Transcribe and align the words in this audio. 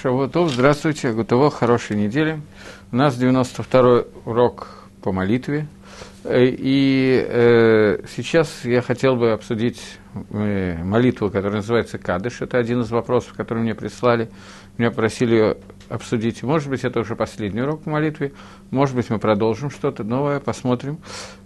Шавуатов, 0.00 0.52
здравствуйте, 0.52 1.12
Гутово, 1.12 1.50
хорошей 1.50 1.96
недели. 1.96 2.40
У 2.92 2.96
нас 2.96 3.18
92-й 3.18 4.06
урок 4.26 4.84
по 5.02 5.10
молитве. 5.10 5.66
Э, 6.28 6.44
и 6.46 7.24
э, 7.26 8.00
сейчас 8.14 8.64
я 8.64 8.82
хотел 8.82 9.16
бы 9.16 9.32
обсудить 9.32 9.80
э, 10.30 10.76
молитву, 10.84 11.30
которая 11.30 11.56
называется 11.56 11.96
Кадыш. 11.96 12.42
Это 12.42 12.58
один 12.58 12.82
из 12.82 12.90
вопросов, 12.90 13.32
который 13.34 13.62
мне 13.62 13.74
прислали. 13.74 14.28
Меня 14.76 14.90
просили 14.90 15.56
обсудить. 15.88 16.42
Может 16.42 16.68
быть, 16.68 16.84
это 16.84 17.00
уже 17.00 17.16
последний 17.16 17.62
урок 17.62 17.84
по 17.84 17.90
молитве. 17.90 18.32
Может 18.70 18.94
быть, 18.94 19.08
мы 19.08 19.18
продолжим 19.18 19.70
что-то 19.70 20.04
новое, 20.04 20.38
посмотрим. 20.38 20.98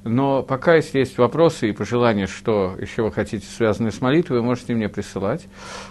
Но 0.02 0.42
пока, 0.42 0.74
если 0.74 0.98
есть 0.98 1.16
вопросы 1.16 1.68
и 1.68 1.72
пожелания, 1.72 2.26
что 2.26 2.74
еще 2.80 3.04
вы 3.04 3.12
хотите, 3.12 3.46
связанные 3.46 3.92
с 3.92 4.00
молитвой, 4.00 4.40
вы 4.40 4.46
можете 4.46 4.74
мне 4.74 4.88
присылать. 4.88 5.46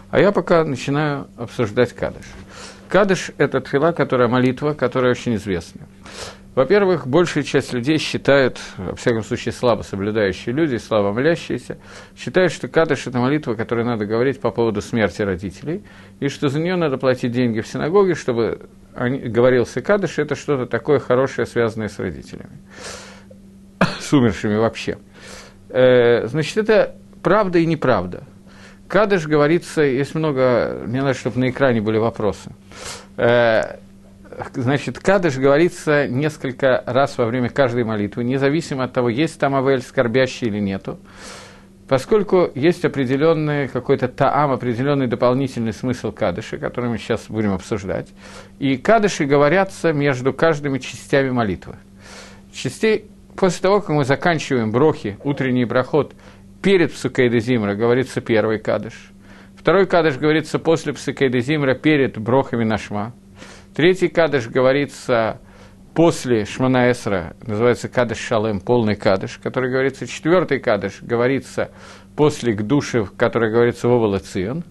А 0.10 0.20
я 0.20 0.34
пока 0.34 0.66
начинаю 0.66 1.28
обсуждать 1.38 1.94
Кадыш. 1.94 2.26
Кадыш– 2.90 3.32
это 3.38 3.62
тфила, 3.62 3.94
которая 3.94 4.28
молитва, 4.28 4.74
которая 4.74 5.12
очень 5.12 5.36
известна. 5.36 5.88
Во-первых, 6.54 7.08
большая 7.08 7.44
часть 7.44 7.72
людей 7.72 7.98
считает, 7.98 8.60
во 8.76 8.94
всяком 8.96 9.24
случае, 9.24 9.54
слабо 9.54 9.84
соблюдающие 9.84 10.54
люди, 10.54 10.76
слабо 10.76 11.14
молящиеся, 11.14 11.78
считают, 12.18 12.52
что 12.52 12.68
кадыш– 12.68 13.08
это 13.08 13.20
молитва, 13.20 13.54
которую 13.54 13.88
надо 13.88 14.06
говорить 14.06 14.42
по 14.42 14.52
поводу 14.52 14.82
смерти 14.82 15.22
родителей, 15.22 15.82
и 16.20 16.28
что 16.28 16.50
за 16.50 16.60
нее 16.60 16.76
надо 16.76 16.98
платить 16.98 17.32
деньги 17.32 17.62
в 17.62 17.68
синагоге, 17.68 18.16
чтобы 18.16 18.68
говорился 18.94 19.82
кадыш– 19.82 20.16
это 20.20 20.36
что-то 20.36 20.66
такое 20.66 21.00
хорошее, 21.00 21.48
связанное 21.48 21.88
с 21.88 21.98
родителями, 22.00 22.60
с 24.02 24.12
умершими 24.12 24.58
вообще. 24.58 24.98
Э, 25.70 26.28
значит, 26.28 26.58
это 26.58 26.98
правда 27.24 27.60
и 27.60 27.66
неправда. 27.66 28.24
Кадыш 28.90 29.26
говорится, 29.26 29.84
есть 29.84 30.16
много, 30.16 30.82
мне 30.86 31.02
надо, 31.02 31.14
чтобы 31.14 31.40
на 31.40 31.50
экране 31.50 31.80
были 31.80 31.98
вопросы. 31.98 32.52
Значит, 34.54 35.00
Кадыш 35.00 35.38
говорится 35.38 36.08
несколько 36.08 36.84
раз 36.86 37.18
во 37.18 37.26
время 37.26 37.50
каждой 37.50 37.84
молитвы, 37.84 38.24
независимо 38.24 38.86
от 38.86 38.94
того, 38.94 39.10
есть 39.10 39.40
там 39.40 39.56
Авель 39.56 39.82
скорбящий 39.82 40.48
или 40.48 40.60
нету, 40.60 41.00
поскольку 41.88 42.50
есть 42.56 42.86
определенный 42.86 43.68
какой-то 43.68 44.08
таам, 44.08 44.52
определенный 44.52 45.08
дополнительный 45.08 45.74
смысл 45.74 46.12
Кадыша, 46.12 46.58
который 46.58 46.90
мы 46.90 46.98
сейчас 46.98 47.26
будем 47.28 47.52
обсуждать. 47.52 48.08
И 48.60 48.78
Кадыши 48.78 49.26
говорятся 49.26 49.92
между 49.92 50.32
каждыми 50.32 50.80
частями 50.80 51.30
молитвы. 51.30 51.76
Частей, 52.54 53.06
после 53.36 53.62
того, 53.62 53.82
как 53.82 53.90
мы 53.90 54.06
заканчиваем 54.06 54.72
брохи, 54.72 55.18
утренний 55.24 55.66
брахот, 55.66 56.14
перед 56.62 56.94
Псукейда 56.94 57.40
Зимра 57.40 57.76
говорится 57.76 58.22
первый 58.22 58.60
Кадыш. 58.60 59.12
Второй 59.58 59.86
Кадыш 59.88 60.18
говорится 60.18 60.58
после 60.58 60.94
Псукейда 60.94 61.40
Зимра 61.40 61.76
перед 61.76 62.18
брохами 62.18 62.64
Нашма. 62.64 63.14
Третий 63.76 64.10
кадыш 64.10 64.50
говорится 64.50 65.40
после 65.94 66.44
Шмана 66.44 66.92
Эсра, 66.92 67.36
называется 67.46 67.88
кадыш 67.88 68.18
Шалем, 68.18 68.60
полный 68.60 68.96
кадыш, 68.96 69.40
который 69.42 69.72
говорится. 69.72 70.06
Четвертый 70.08 70.60
кадыш 70.60 71.02
говорится 71.02 71.72
после 72.18 72.54
Гдуши, 72.54 73.06
который 73.18 73.50
говорится 73.50 73.88
Вовала 73.88 74.20
Цион. 74.20 74.66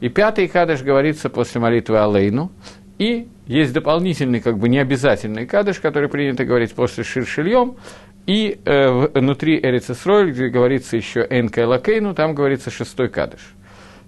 И 0.00 0.08
пятый 0.08 0.46
кадыш 0.46 0.82
говорится 0.82 1.30
после 1.30 1.60
молитвы 1.60 1.98
Алейну. 1.98 2.52
И 2.98 3.28
есть 3.46 3.72
дополнительный, 3.72 4.40
как 4.40 4.56
бы 4.58 4.68
необязательный 4.68 5.44
кадыш, 5.44 5.80
который 5.80 6.08
принято 6.08 6.44
говорить 6.44 6.74
после 6.74 7.02
Ширшильем. 7.02 7.76
И 8.26 8.60
э, 8.64 8.90
внутри 9.14 9.58
Эрицесроль, 9.58 10.30
где 10.30 10.48
говорится 10.48 10.96
еще 10.96 11.26
Энка 11.28 11.66
Лакейну, 11.66 12.14
там 12.14 12.34
говорится 12.34 12.70
шестой 12.70 13.08
кадыш. 13.08 13.40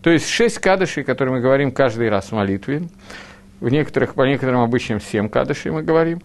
То 0.02 0.10
есть 0.10 0.28
шесть 0.28 0.58
кадышей, 0.58 1.02
которые 1.02 1.36
мы 1.36 1.40
говорим 1.40 1.72
каждый 1.72 2.08
раз 2.10 2.26
в 2.26 2.32
молитве 2.32 2.82
в 3.60 3.68
некоторых, 3.68 4.14
по 4.14 4.22
некоторым 4.22 4.60
обычаям 4.60 5.00
семь 5.00 5.28
кадышей 5.28 5.70
мы 5.70 5.82
говорим. 5.82 6.20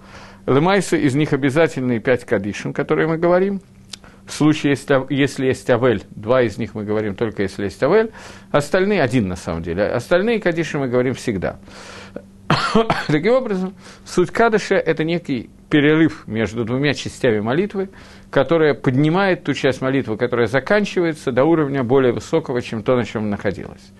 Лемайса 0.47 0.95
из 0.95 1.15
них 1.15 1.33
обязательные 1.33 1.99
пять 1.99 2.25
кадишин, 2.25 2.73
которые 2.73 3.07
мы 3.07 3.17
говорим. 3.17 3.61
В 4.25 4.33
случае, 4.33 4.71
если, 4.71 5.05
если 5.13 5.45
есть 5.45 5.69
авель, 5.69 6.03
два 6.11 6.41
из 6.41 6.57
них 6.57 6.73
мы 6.73 6.83
говорим 6.83 7.13
только 7.15 7.43
если 7.43 7.65
есть 7.65 7.81
авель, 7.83 8.11
остальные 8.51 9.03
один 9.03 9.27
на 9.27 9.35
самом 9.35 9.61
деле. 9.61 9.85
Остальные 9.85 10.39
кадиши 10.39 10.79
мы 10.79 10.87
говорим 10.87 11.13
всегда. 11.13 11.59
Таким 13.07 13.33
образом, 13.33 13.75
суть 14.03 14.31
кадыша– 14.31 14.75
это 14.75 15.03
некий 15.03 15.49
перерыв 15.69 16.27
между 16.27 16.63
двумя 16.63 16.93
частями 16.93 17.39
молитвы, 17.39 17.89
которая 18.31 18.73
поднимает 18.73 19.43
ту 19.43 19.53
часть 19.53 19.81
молитвы, 19.81 20.17
которая 20.17 20.47
заканчивается 20.47 21.31
до 21.31 21.43
уровня 21.43 21.83
более 21.83 22.13
высокого, 22.13 22.61
чем 22.61 22.81
то, 22.81 22.95
на 22.95 23.05
чем 23.05 23.29
находилась 23.29 23.91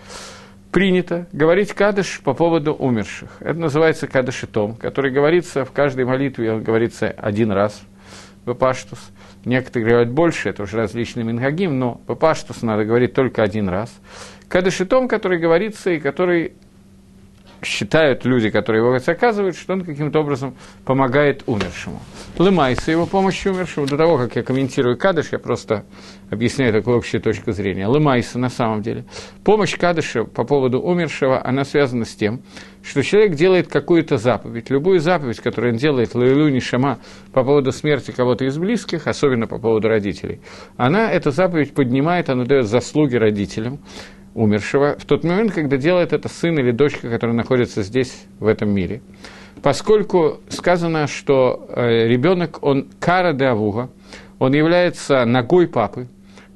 принято 0.75 1.25
говорить 1.31 1.72
кадыш 1.72 2.19
по 2.22 2.34
поводу 2.34 2.74
умерших. 2.74 3.38
Это 3.40 3.58
называется 3.58 4.08
кадыш 4.08 4.44
и 4.44 4.46
том, 4.46 4.75
который 4.75 5.09
говорится 5.09 5.63
в 5.63 5.72
каждой 5.72 6.03
молитве, 6.03 6.52
он 6.52 6.63
говорится 6.63 7.08
один 7.08 7.53
раз, 7.53 7.81
Бепаштус. 8.46 9.00
Некоторые 9.46 9.90
говорят 9.90 10.12
больше, 10.12 10.50
это 10.50 10.64
уже 10.64 10.75
различный 10.75 11.24
мингагим, 11.24 11.80
но 11.80 12.02
Бепаштус 12.09 12.62
надо 12.62 12.84
говорить 12.84 13.14
только 13.14 13.41
один 13.41 13.69
раз. 13.69 13.90
Кадыш 14.50 14.81
и 14.81 14.84
том, 14.84 15.08
который 15.08 15.40
говорится 15.40 15.91
и 15.91 16.00
который 16.02 16.56
считают 17.66 18.26
люди, 18.26 18.50
которые 18.50 18.84
его 18.84 18.96
оказывают, 18.96 19.56
что 19.56 19.74
он 19.74 19.84
каким-то 19.84 20.20
образом 20.20 20.56
помогает 20.86 21.44
умершему. 21.48 22.00
Лымайся 22.38 22.92
его 22.92 23.06
помощью 23.06 23.53
умершему. 23.53 23.88
До 23.88 23.98
того, 23.98 24.18
как 24.18 24.36
я 24.36 24.44
комментирую 24.44 24.98
Кадыш, 24.98 25.30
я 25.31 25.40
просто 25.40 25.86
объясняю 26.30 26.74
такую 26.74 26.98
общую 26.98 27.22
точку 27.22 27.52
зрения. 27.52 27.88
Лымайса 27.88 28.40
на 28.40 28.50
самом 28.50 28.81
деле. 28.81 29.06
Помощь 29.44 29.78
Кадыша 29.78 30.24
по 30.24 30.44
поводу 30.44 30.80
умершего, 30.80 31.46
она 31.46 31.64
связана 31.66 32.06
с 32.06 32.16
тем, 32.16 32.42
что 32.84 33.02
человек 33.02 33.36
делает 33.36 33.68
какую-то 33.68 34.18
заповедь. 34.18 34.70
Любую 34.70 35.00
заповедь, 35.00 35.40
которую 35.40 35.74
он 35.74 35.78
делает, 35.78 36.14
Лаилу 36.14 36.50
Нишама, 36.50 37.00
по 37.34 37.44
поводу 37.44 37.72
смерти 37.72 38.12
кого-то 38.12 38.46
из 38.46 38.58
близких, 38.58 39.08
особенно 39.08 39.47
по 39.47 39.58
поводу 39.58 39.88
родителей, 39.88 40.40
она, 40.78 41.12
эту 41.12 41.32
заповедь 41.32 41.74
поднимает, 41.74 42.30
она 42.30 42.46
дает 42.46 42.68
заслуги 42.68 43.16
родителям 43.16 43.80
умершего 44.35 44.96
в 45.00 45.06
тот 45.06 45.23
момент, 45.23 45.53
когда 45.53 45.78
делает 45.78 46.13
это 46.13 46.29
сын 46.29 46.59
или 46.59 46.72
дочка, 46.72 47.09
которая 47.09 47.35
находится 47.35 47.81
здесь, 47.81 48.25
в 48.40 48.46
этом 48.46 48.69
мире. 48.69 49.01
Поскольку 49.63 50.41
сказано, 50.50 51.07
что 51.07 51.66
э, 51.69 52.07
ребенок, 52.07 52.62
он 52.62 52.88
кара 53.00 53.34
де 53.34 53.46
авуга, 53.46 53.90
он 54.38 54.53
является 54.53 55.25
ногой 55.25 55.68
папы, 55.68 56.07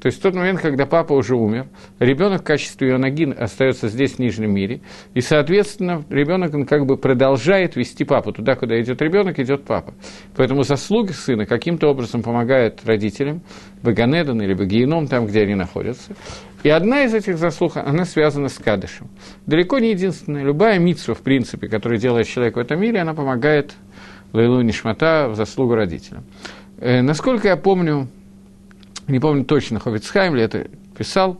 то 0.02 0.06
есть 0.06 0.20
в 0.20 0.22
тот 0.22 0.34
момент, 0.34 0.62
когда 0.62 0.86
папа 0.86 1.14
уже 1.14 1.36
умер, 1.36 1.68
ребенок 2.00 2.42
в 2.42 2.44
качестве 2.46 2.90
ее 2.90 2.98
ноги 2.98 3.30
остается 3.32 3.90
здесь, 3.90 4.14
в 4.14 4.20
Нижнем 4.20 4.54
мире, 4.54 4.82
и, 5.14 5.20
соответственно, 5.20 6.06
ребенок 6.10 6.54
он 6.54 6.66
как 6.66 6.86
бы 6.86 6.96
продолжает 6.96 7.76
вести 7.76 8.06
папу. 8.06 8.32
Туда, 8.32 8.56
куда 8.56 8.80
идет 8.80 9.02
ребенок, 9.02 9.40
идет 9.40 9.66
папа. 9.66 9.94
Поэтому 10.36 10.64
заслуги 10.64 11.12
сына 11.12 11.46
каким-то 11.46 11.90
образом 11.90 12.24
помогают 12.24 12.86
родителям, 12.86 13.42
Баганедан 13.84 14.42
или 14.42 14.54
Багиеном, 14.54 15.08
там, 15.08 15.26
где 15.26 15.42
они 15.42 15.56
находятся. 15.56 16.14
И 16.64 16.70
одна 16.70 17.04
из 17.04 17.14
этих 17.14 17.38
заслуг, 17.38 17.78
она 17.78 18.06
связана 18.06 18.50
с 18.50 18.58
Кадышем. 18.58 19.08
Далеко 19.46 19.80
не 19.80 19.92
единственная. 19.92 20.44
Любая 20.44 20.78
митсва, 20.78 21.14
в 21.14 21.20
принципе, 21.20 21.68
которую 21.68 22.00
делает 22.00 22.28
человек 22.28 22.58
в 22.58 22.60
этом 22.60 22.82
мире, 22.82 23.00
она 23.00 23.14
помогает 23.14 23.74
Лейлу 24.34 24.62
Нишмата 24.62 25.28
в 25.30 25.36
заслугу 25.36 25.76
родителям. 25.76 26.24
Э, 26.78 27.02
насколько 27.02 27.48
я 27.48 27.56
помню, 27.56 28.08
не 29.08 29.20
помню 29.20 29.46
точно, 29.46 29.80
Ховицхайм 29.80 30.36
ли 30.36 30.44
это 30.44 30.68
писал, 30.98 31.40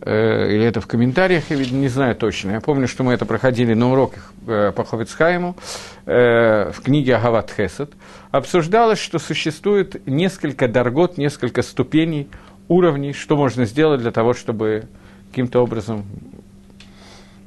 э, 0.00 0.54
или 0.54 0.64
это 0.64 0.80
в 0.80 0.88
комментариях, 0.88 1.44
я 1.50 1.56
не 1.56 1.88
знаю 1.88 2.16
точно. 2.16 2.50
Я 2.50 2.60
помню, 2.60 2.88
что 2.88 3.04
мы 3.04 3.12
это 3.12 3.26
проходили 3.26 3.74
на 3.74 3.92
уроках 3.92 4.32
э, 4.46 4.72
по 4.74 4.84
Ховицхайму 4.84 5.56
э, 6.04 6.72
в 6.72 6.80
книге 6.80 7.16
Агават 7.16 7.52
Хесед. 7.56 7.92
Обсуждалось, 8.32 8.98
что 8.98 9.18
существует 9.18 10.06
несколько 10.06 10.68
даргот, 10.68 11.16
несколько 11.16 11.62
ступеней, 11.62 12.28
уровней, 12.68 13.12
что 13.12 13.36
можно 13.36 13.64
сделать 13.64 14.00
для 14.00 14.10
того, 14.10 14.34
чтобы 14.34 14.84
каким-то 15.30 15.62
образом 15.62 16.04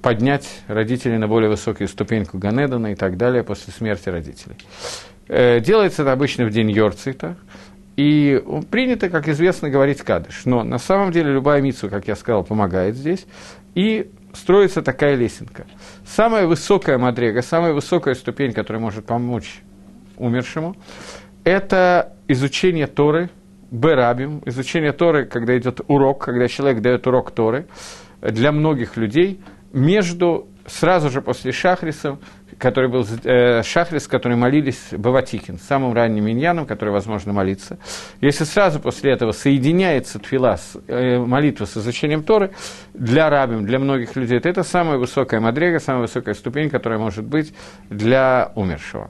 поднять 0.02 0.62
родителей 0.68 1.18
на 1.18 1.28
более 1.28 1.50
высокую 1.50 1.88
ступеньку 1.88 2.38
Ганедана 2.38 2.94
и 2.94 2.96
так 2.96 3.18
далее 3.18 3.44
после 3.44 3.74
смерти 3.74 4.10
родителей. 4.10 4.56
Э, 5.28 5.60
делается 5.60 6.04
это 6.04 6.12
обычно 6.12 6.46
в 6.46 6.52
день 6.52 6.72
Йорцита, 6.72 7.36
и 8.00 8.42
принято, 8.72 9.10
как 9.10 9.28
известно, 9.28 9.70
говорить 9.70 10.02
кадыш. 10.02 10.46
Но 10.46 10.64
на 10.64 10.78
самом 10.78 11.12
деле 11.12 11.34
любая 11.34 11.60
митсу, 11.60 11.90
как 11.90 12.08
я 12.08 12.16
сказал, 12.16 12.46
помогает 12.46 12.96
здесь. 12.96 13.26
И 13.76 14.10
строится 14.34 14.82
такая 14.82 15.16
лесенка. 15.16 15.66
Самая 16.06 16.48
высокая 16.48 16.98
мадрега, 16.98 17.42
самая 17.42 17.74
высокая 17.74 18.16
ступень, 18.16 18.54
которая 18.54 18.82
может 18.82 19.06
помочь 19.06 19.60
умершему, 20.18 20.78
это 21.44 22.14
изучение 22.30 22.88
Торы, 22.88 23.30
Берабим, 23.72 24.42
изучение 24.46 24.92
Торы, 24.92 25.26
когда 25.26 25.58
идет 25.58 25.82
урок, 25.88 26.26
когда 26.26 26.48
человек 26.48 26.82
дает 26.82 27.06
урок 27.08 27.32
Торы, 27.32 27.68
для 28.22 28.52
многих 28.52 28.98
людей 28.98 29.42
между, 29.74 30.48
сразу 30.66 31.10
же 31.10 31.22
после 31.22 31.52
Шахриса, 31.52 32.18
который 32.58 32.90
был 32.90 33.06
э, 33.24 33.64
Шахрис, 33.64 34.08
который 34.08 34.36
молились 34.36 34.90
Баватикин, 34.92 35.58
самым 35.58 35.94
ранним 35.94 36.26
миньяном, 36.26 36.66
который 36.66 36.92
возможно 36.92 37.32
молиться. 37.32 37.80
Если 38.22 38.44
сразу 38.44 38.80
после 38.80 39.14
этого 39.14 39.32
соединяется 39.32 40.20
твила, 40.20 40.58
с, 40.58 40.78
э, 40.88 41.18
молитва 41.20 41.66
с 41.66 41.78
изучением 41.78 42.24
Торы, 42.24 42.52
для 42.94 43.30
рабим, 43.30 43.66
для 43.66 43.80
многих 43.80 44.16
людей, 44.16 44.40
то 44.40 44.50
это 44.50 44.64
самая 44.64 44.98
высокая 44.98 45.40
мадрега, 45.40 45.80
самая 45.80 46.02
высокая 46.02 46.34
ступень, 46.34 46.70
которая 46.70 47.00
может 47.00 47.26
быть 47.26 47.54
для 47.90 48.52
умершего. 48.56 49.10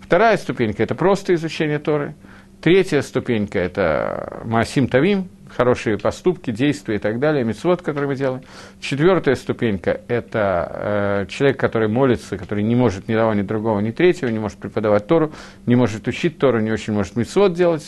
Вторая 0.00 0.36
ступенька– 0.36 0.82
это 0.84 0.94
просто 0.94 1.34
изучение 1.34 1.78
Торы. 1.78 2.14
Третья 2.60 3.02
ступенька– 3.02 3.58
это 3.60 4.42
Маасим 4.44 4.88
Тавим, 4.88 5.28
хорошие 5.48 5.98
поступки, 5.98 6.50
действия 6.50 6.96
и 6.96 6.98
так 6.98 7.18
далее, 7.18 7.44
мецвод, 7.44 7.82
который 7.82 8.06
мы 8.06 8.16
делаем. 8.16 8.42
Четвертая 8.80 9.34
ступенька– 9.36 10.00
это 10.08 10.70
э, 10.72 11.26
человек, 11.28 11.58
который 11.58 11.88
молится, 11.88 12.36
который 12.36 12.64
не 12.64 12.74
может 12.74 13.08
ни 13.08 13.14
того, 13.14 13.34
ни 13.34 13.42
другого, 13.42 13.80
ни 13.80 13.90
третьего, 13.90 14.30
не 14.30 14.38
может 14.38 14.58
преподавать 14.58 15.06
Тору, 15.06 15.32
не 15.66 15.76
может 15.76 16.08
учить 16.08 16.38
Тору, 16.38 16.60
не 16.60 16.72
очень 16.72 16.92
может 16.92 17.16
мецвод 17.16 17.54
делать, 17.54 17.86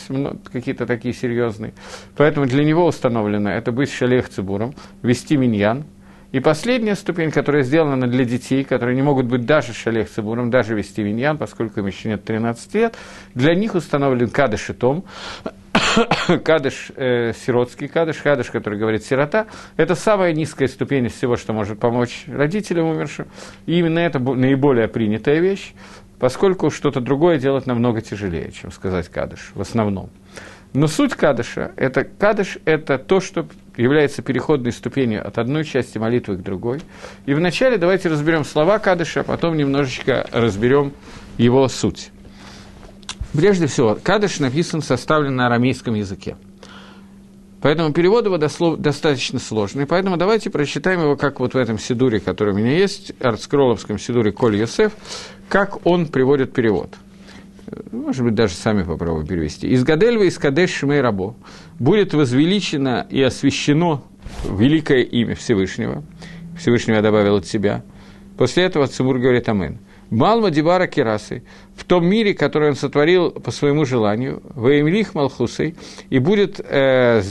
какие-то 0.51 0.85
такие 0.85 1.13
серьезные. 1.13 1.73
Поэтому 2.15 2.45
для 2.45 2.63
него 2.63 2.85
установлено 2.85 3.51
это 3.51 3.71
быть 3.71 3.91
шалех 3.91 4.29
цибуром, 4.29 4.73
вести 5.01 5.35
миньян, 5.35 5.85
и 6.31 6.39
последняя 6.39 6.95
ступень, 6.95 7.31
которая 7.31 7.63
сделана 7.63 8.07
для 8.07 8.23
детей, 8.23 8.63
которые 8.63 8.95
не 8.95 9.01
могут 9.01 9.25
быть 9.25 9.45
даже 9.45 9.73
шалех 9.73 10.09
цибуром, 10.09 10.51
даже 10.51 10.75
вести 10.75 11.01
виньян, 11.01 11.37
поскольку 11.37 11.79
им 11.79 11.87
еще 11.87 12.09
нет 12.09 12.23
13 12.23 12.73
лет, 12.75 12.95
для 13.33 13.55
них 13.55 13.73
установлен 13.73 14.29
кадыш 14.29 14.69
и 14.69 14.73
том, 14.73 15.05
кадыш, 16.43 16.91
э, 16.95 17.33
сиротский 17.33 17.87
кадыш, 17.87 18.17
кадыш, 18.17 18.51
который 18.51 18.77
говорит 18.77 19.03
сирота, 19.03 19.47
это 19.75 19.95
самая 19.95 20.33
низкая 20.33 20.67
ступень 20.67 21.07
из 21.07 21.13
всего, 21.13 21.35
что 21.35 21.53
может 21.53 21.79
помочь 21.79 22.25
родителям 22.27 22.85
умершим. 22.85 23.27
И 23.65 23.79
именно 23.79 23.99
это 23.99 24.19
наиболее 24.19 24.87
принятая 24.87 25.39
вещь, 25.39 25.73
поскольку 26.19 26.69
что-то 26.69 27.01
другое 27.01 27.39
делать 27.39 27.65
намного 27.65 28.01
тяжелее, 28.01 28.51
чем 28.51 28.71
сказать 28.71 29.09
кадыш 29.09 29.51
в 29.55 29.61
основном. 29.61 30.09
Но 30.73 30.85
суть 30.85 31.15
кадыша– 31.15 31.71
это 31.77 32.03
кадыш– 32.03 32.59
это 32.65 32.99
то, 32.99 33.19
что 33.19 33.47
является 33.79 34.21
переходной 34.21 34.73
ступенью 34.73 35.25
от 35.25 35.37
одной 35.37 35.63
части 35.63 35.97
молитвы 35.97 36.37
к 36.37 36.41
другой. 36.41 36.81
И 37.25 37.33
вначале 37.33 37.77
давайте 37.77 38.09
разберем 38.09 38.43
слова 38.43 38.77
кадыша, 38.77 39.21
а 39.21 39.23
потом 39.23 39.55
немножечко 39.55 40.27
разберем 40.33 40.91
его 41.37 41.67
суть. 41.69 42.11
Прежде 43.33 43.67
всего, 43.67 43.97
кадыш 44.01 44.39
написан, 44.39 44.81
составлен 44.81 45.35
на 45.35 45.47
арамейском 45.47 45.93
языке. 45.93 46.35
Поэтому 47.61 47.93
перевод 47.93 48.25
его 48.25 48.37
дослов, 48.37 48.79
достаточно 48.79 49.39
сложный. 49.39 49.85
Поэтому 49.85 50.17
давайте 50.17 50.49
прочитаем 50.49 51.01
его, 51.01 51.15
как 51.15 51.39
вот 51.39 51.53
в 51.53 51.57
этом 51.57 51.79
сидуре, 51.79 52.19
который 52.19 52.53
у 52.53 52.57
меня 52.57 52.77
есть, 52.77 53.13
артскролловском 53.21 53.97
сидуре 53.97 54.31
Коль 54.31 54.57
Йосеф, 54.57 54.93
как 55.47 55.85
он 55.85 56.07
приводит 56.07 56.53
перевод– 56.53 56.95
может 57.91 58.23
быть, 58.23 58.35
даже 58.35 58.53
сами 58.53 58.83
попробуем 58.83 59.27
перевести. 59.27 59.67
«Из 59.67 59.83
Гадельва 59.83 60.23
из 60.23 60.37
Кадеш 60.37 60.71
Шмей 60.71 61.01
Рабо 61.01 61.35
будет 61.79 62.13
возвеличено 62.13 63.05
и 63.09 63.21
освящено 63.21 64.03
великое 64.49 65.01
имя 65.01 65.35
Всевышнего». 65.35 66.03
Всевышнего 66.57 66.97
я 66.97 67.01
добавил 67.01 67.37
от 67.37 67.45
себя. 67.45 67.83
После 68.37 68.63
этого 68.63 68.87
Цимур 68.87 69.17
говорит 69.17 69.47
Амен. 69.49 69.79
Малма 70.09 70.49
Дивара 70.49 70.87
Керасы, 70.87 71.43
в 71.75 71.83
том 71.83 72.05
мире, 72.05 72.33
который 72.33 72.69
он 72.69 72.75
сотворил 72.75 73.31
по 73.31 73.51
своему 73.51 73.85
желанию, 73.85 74.41
Ваимлих 74.55 75.13
Малхусой, 75.13 75.75
и 76.09 76.17
будет 76.17 76.59
э, 76.63 77.21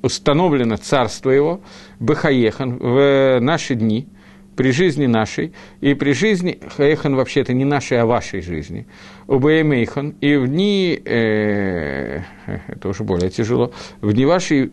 установлено 0.00 0.76
царство 0.76 1.30
его, 1.30 1.60
Бахаехан, 1.98 2.78
в 2.78 3.40
наши 3.40 3.74
дни– 3.74 4.08
при 4.58 4.72
жизни 4.72 5.06
нашей, 5.06 5.52
и 5.80 5.94
при 5.94 6.10
жизни, 6.10 6.58
Хаехан 6.76 7.14
вообще 7.14 7.42
это 7.42 7.52
не 7.52 7.64
нашей, 7.64 8.00
а 8.00 8.06
вашей 8.06 8.40
жизни, 8.40 8.88
Убаемейхан, 9.28 10.16
и 10.20 10.34
в 10.34 10.48
дни, 10.48 11.00
э, 11.04 12.22
это 12.66 12.88
уже 12.88 13.04
более 13.04 13.30
тяжело, 13.30 13.70
в 14.00 14.12
дни 14.12 14.26
вашей 14.26 14.72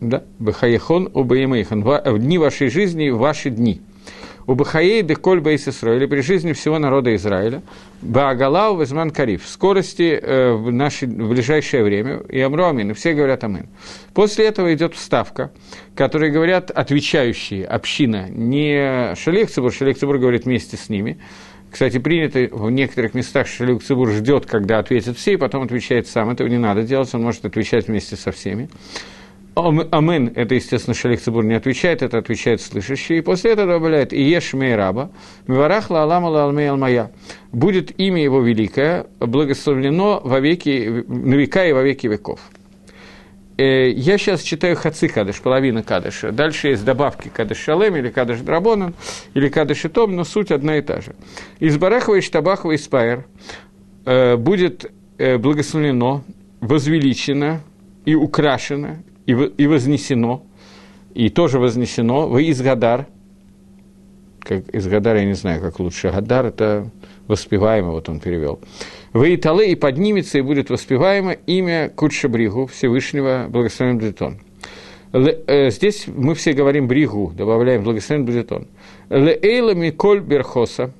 да, 0.00 0.24
Бахаехон 0.38 1.10
Убаемейхан, 1.12 1.82
в 1.82 2.18
дни 2.18 2.38
вашей 2.38 2.70
жизни, 2.70 3.10
ваши 3.10 3.50
дни– 3.50 3.82
у 4.50 4.54
Бахаей 4.56 5.02
де 5.02 5.14
Кольба 5.14 5.54
Израиля, 5.54 6.08
при 6.08 6.22
жизни 6.22 6.52
всего 6.52 6.80
народа 6.80 7.14
Израиля, 7.14 7.62
Баагалау 8.02 8.80
Везман 8.80 9.10
Кариф, 9.10 9.44
в 9.44 9.48
скорости 9.48 10.18
э, 10.20 10.54
в, 10.54 10.72
наше, 10.72 11.06
в 11.06 11.28
ближайшее 11.28 11.84
время, 11.84 12.22
и 12.28 12.40
Амру 12.40 12.64
Амин, 12.64 12.90
и 12.90 12.94
все 12.94 13.12
говорят 13.12 13.44
Амин. 13.44 13.68
После 14.12 14.46
этого 14.46 14.74
идет 14.74 14.96
вставка, 14.96 15.52
которые 15.94 16.32
говорят 16.32 16.72
отвечающие, 16.72 17.64
община, 17.64 18.28
не 18.28 19.14
Шалех 19.14 19.50
Цибур, 19.50 20.18
говорит 20.18 20.46
вместе 20.46 20.76
с 20.76 20.88
ними, 20.88 21.20
кстати, 21.70 21.98
принято 21.98 22.48
в 22.50 22.72
некоторых 22.72 23.14
местах, 23.14 23.46
что 23.46 23.78
Цибур 23.78 24.10
ждет, 24.10 24.46
когда 24.46 24.80
ответят 24.80 25.16
все, 25.16 25.34
и 25.34 25.36
потом 25.36 25.62
отвечает 25.62 26.08
сам. 26.08 26.28
Этого 26.28 26.48
не 26.48 26.58
надо 26.58 26.82
делать, 26.82 27.14
он 27.14 27.22
может 27.22 27.44
отвечать 27.44 27.86
вместе 27.86 28.16
со 28.16 28.32
всеми. 28.32 28.68
Амен, 29.54 30.32
это, 30.34 30.54
естественно, 30.54 30.94
Шалих 30.94 31.20
Цибур 31.20 31.44
не 31.44 31.54
отвечает, 31.54 32.02
это 32.02 32.18
отвечает 32.18 32.60
слышащий. 32.60 33.18
И 33.18 33.20
после 33.20 33.52
этого 33.52 33.74
добавляет 33.74 34.12
«И 34.12 34.22
еш 34.22 34.54
раба, 34.54 35.10
миварах 35.46 35.90
ла 35.90 36.04
алама 36.04 36.26
ла 36.28 36.44
алмей 36.44 36.70
алмая». 36.70 37.10
Будет 37.52 37.98
имя 37.98 38.22
его 38.22 38.40
великое, 38.40 39.06
благословлено 39.18 40.20
во 40.22 40.40
веки, 40.40 41.04
на 41.08 41.34
века 41.34 41.66
и 41.66 41.72
во 41.72 41.82
веки 41.82 42.06
веков. 42.06 42.40
Э, 43.58 43.90
я 43.90 44.16
сейчас 44.18 44.42
читаю 44.42 44.76
Хаци 44.76 45.08
Кадыш, 45.08 45.42
половина 45.42 45.82
Кадыша. 45.82 46.32
Дальше 46.32 46.68
есть 46.68 46.84
добавки 46.84 47.28
Кадыш 47.28 47.58
Шалем 47.58 47.96
или 47.96 48.08
Кадыш 48.08 48.40
Драбонан, 48.40 48.94
или 49.34 49.48
Кадыш 49.48 49.84
Итом, 49.84 50.14
но 50.16 50.24
суть 50.24 50.50
одна 50.50 50.78
и 50.78 50.80
та 50.80 51.00
же. 51.00 51.14
Из 51.58 51.76
Барахова 51.76 52.14
и 52.14 52.20
Штабахова 52.20 52.72
и 52.72 52.78
Спайр 52.78 53.26
э, 54.06 54.36
будет 54.36 54.90
э, 55.18 55.36
благословлено, 55.36 56.22
возвеличено 56.60 57.60
и 58.06 58.14
украшено 58.14 58.96
и, 59.26 59.32
и 59.32 59.66
вознесено, 59.66 60.44
и 61.14 61.28
тоже 61.28 61.58
вознесено, 61.58 62.28
вы 62.28 62.44
из 62.44 62.60
Гадар, 62.60 63.06
как 64.40 64.68
из 64.70 64.86
Гадар, 64.86 65.16
я 65.16 65.24
не 65.24 65.34
знаю, 65.34 65.60
как 65.60 65.78
лучше, 65.80 66.10
Гадар– 66.10 66.46
это 66.46 66.90
воспеваемо, 67.26 67.90
вот 67.90 68.08
он 68.08 68.20
перевел. 68.20 68.60
Вы 69.12 69.34
и 69.62 69.74
поднимется, 69.74 70.38
и 70.38 70.40
будет 70.42 70.70
воспеваемо 70.70 71.32
имя 71.32 71.90
Кудша 71.94 72.28
Бригу, 72.28 72.66
Всевышнего, 72.66 73.46
благословен 73.48 73.98
будет 73.98 74.20
э, 75.46 75.70
Здесь 75.70 76.06
мы 76.06 76.34
все 76.34 76.52
говорим 76.52 76.86
Бригу, 76.86 77.32
добавляем 77.36 77.82
благословен 77.82 78.24
будет 78.24 78.52
он. 78.52 78.66
Леэйла 79.08 79.74
Миколь 79.74 80.20
Берхоса, 80.20 80.92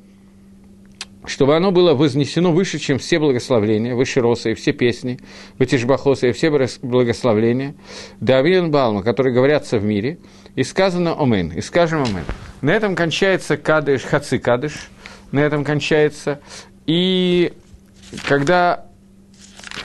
чтобы 1.30 1.54
оно 1.54 1.70
было 1.70 1.94
вознесено 1.94 2.50
выше, 2.50 2.80
чем 2.80 2.98
все 2.98 3.20
благословления, 3.20 3.94
выше 3.94 4.20
роса 4.20 4.50
и 4.50 4.54
все 4.54 4.72
песни, 4.72 5.20
Ватишбахоса 5.58 6.26
и 6.26 6.32
все 6.32 6.50
благословления, 6.82 7.76
Давин 8.18 8.72
Балма, 8.72 9.04
которые 9.04 9.32
говорятся 9.32 9.78
в 9.78 9.84
мире, 9.84 10.18
и 10.56 10.64
сказано 10.64 11.14
Омен, 11.14 11.52
и 11.52 11.60
скажем 11.60 12.02
Омен. 12.02 12.24
На 12.62 12.70
этом 12.72 12.96
кончается 12.96 13.56
Кадыш, 13.56 14.02
Хаци 14.02 14.38
Кадыш, 14.38 14.90
на 15.30 15.38
этом 15.38 15.64
кончается. 15.64 16.40
И 16.86 17.52
когда 18.26 18.86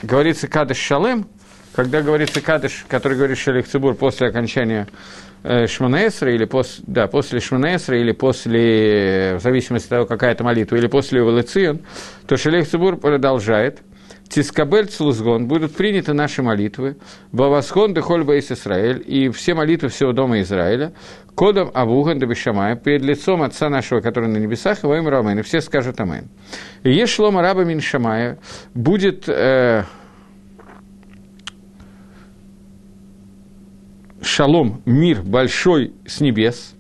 говорится 0.02 0.48
Кадыш 0.48 0.78
Шалем, 0.78 1.28
когда 1.76 2.02
говорится 2.02 2.42
Кадыш, 2.42 2.86
который 2.88 3.18
говорит 3.18 3.38
Шалих 3.38 3.68
Цибур 3.68 3.94
после 3.94 4.30
окончания 4.30 4.88
Э, 5.48 5.68
Шманаэсра, 5.68 6.34
или 6.34 6.46
пос, 6.46 6.80
да, 6.88 7.06
после 7.06 7.40
Шманаэсра, 7.40 8.00
или 8.00 8.14
после, 8.14 9.36
в 9.36 9.42
зависимости 9.42 9.86
от 9.86 9.90
того, 9.92 10.06
какая 10.08 10.32
это 10.32 10.44
молитва, 10.44 10.76
или 10.76 10.88
после 10.88 11.22
Увалыцион, 11.22 11.82
то 12.26 12.36
Шелех 12.36 12.68
Цибур 12.68 12.98
продолжает. 12.98 13.82
Тискабель 14.28 14.88
Цлузгон, 14.88 15.48
будут 15.48 15.76
приняты 15.76 16.14
наши 16.14 16.42
молитвы, 16.42 16.98
Бавасхон 17.32 17.94
Дехоль 17.94 18.24
Бейс 18.24 18.52
Исраэль, 18.52 19.04
и 19.06 19.30
все 19.30 19.54
молитвы 19.54 19.90
всего 19.90 20.14
дома 20.14 20.42
Израиля, 20.42 20.94
Кодом 21.36 21.70
Авуган 21.76 22.18
Дабишамая, 22.18 22.76
перед 22.76 23.04
лицом 23.04 23.44
Отца 23.44 23.70
нашего, 23.70 24.02
который 24.02 24.28
на 24.28 24.38
небесах, 24.38 24.84
и 24.84 24.88
во 24.88 24.98
имя 24.98 25.12
Ромейн, 25.12 25.38
и 25.38 25.42
все 25.44 25.62
скажут 25.62 26.00
Амен. 26.00 26.28
И 26.82 26.92
Ешлома 26.92 27.44
Раба 27.44 27.66
Миншамая 27.66 28.40
будет 28.74 29.26
э, 29.28 29.84
шалом, 34.36 34.82
мир 34.86 35.22
большой 35.22 35.94
с 36.06 36.20
небес, 36.20 36.76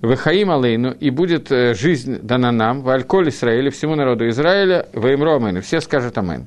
Вахаим 0.00 0.50
Алейну, 0.50 0.92
и 0.92 1.10
будет 1.10 1.50
э, 1.50 1.74
жизнь 1.74 2.20
дана 2.22 2.52
нам, 2.52 2.82
в 2.82 2.88
Альколь 2.88 3.30
Израиле, 3.30 3.70
всему 3.70 3.96
народу 3.96 4.28
Израиля, 4.28 4.86
в 4.92 5.04
Имро 5.08 5.34
Амен, 5.34 5.60
все 5.60 5.80
скажут 5.80 6.16
Амен. 6.18 6.46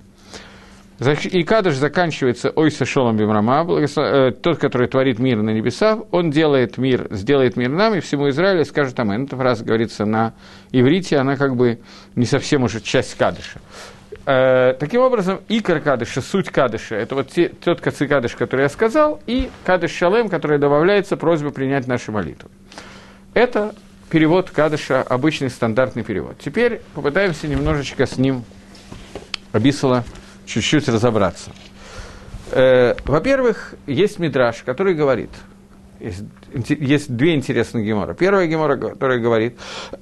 И 1.31 1.43
Кадыш 1.43 1.75
заканчивается 1.75 2.49
Ойса 2.55 2.85
Шолом 2.85 3.17
Бимрама, 3.17 3.67
э, 3.77 4.31
тот, 4.41 4.57
который 4.57 4.87
творит 4.87 5.19
мир 5.19 5.41
на 5.41 5.49
небесах, 5.49 5.99
он 6.11 6.31
делает 6.31 6.77
мир, 6.77 7.07
сделает 7.11 7.57
мир 7.57 7.67
нам 7.69 7.95
и 7.95 7.99
всему 7.99 8.29
Израилю, 8.29 8.63
скажет 8.63 8.97
Амен. 9.01 9.25
Эта 9.25 9.35
фраза 9.35 9.65
говорится 9.65 10.05
на 10.05 10.33
иврите, 10.71 11.17
она 11.17 11.35
как 11.35 11.57
бы 11.57 11.79
не 12.15 12.25
совсем 12.25 12.63
уже 12.63 12.79
часть 12.79 13.17
Кадыша. 13.17 13.59
Э, 14.25 14.73
таким 14.79 15.01
образом, 15.01 15.41
и 15.49 15.59
Кадыша, 15.59 16.21
суть 16.21 16.49
Кадыша, 16.49 16.95
это 16.95 17.15
вот 17.15 17.29
те, 17.29 17.49
тот 17.49 17.81
Кадыш, 17.81 18.35
который 18.35 18.61
я 18.61 18.69
сказал, 18.69 19.19
и 19.27 19.49
Кадыш 19.65 19.91
Шалем, 19.91 20.29
который 20.29 20.59
добавляется 20.59 21.17
просьба 21.17 21.51
принять 21.51 21.87
наши 21.87 22.11
молитвы. 22.11 22.49
Это 23.33 23.75
перевод 24.09 24.49
Кадыша, 24.49 25.01
обычный 25.01 25.49
стандартный 25.49 26.03
перевод. 26.03 26.37
Теперь 26.39 26.81
попытаемся 26.95 27.47
немножечко 27.47 28.05
с 28.05 28.17
ним, 28.17 28.45
Абисала, 29.51 30.05
чуть-чуть 30.45 30.87
разобраться. 30.87 31.51
Э, 32.51 32.95
во-первых, 33.03 33.75
есть 33.87 34.19
мидраж, 34.19 34.63
который 34.63 34.93
говорит, 34.93 35.31
есть, 36.03 36.23
есть 36.69 37.15
две 37.15 37.33
интересные 37.35 37.85
гемора. 37.85 38.13
Первая 38.13 38.47
гемора, 38.47 38.75
которая 38.75 39.19
говорит 39.19 39.57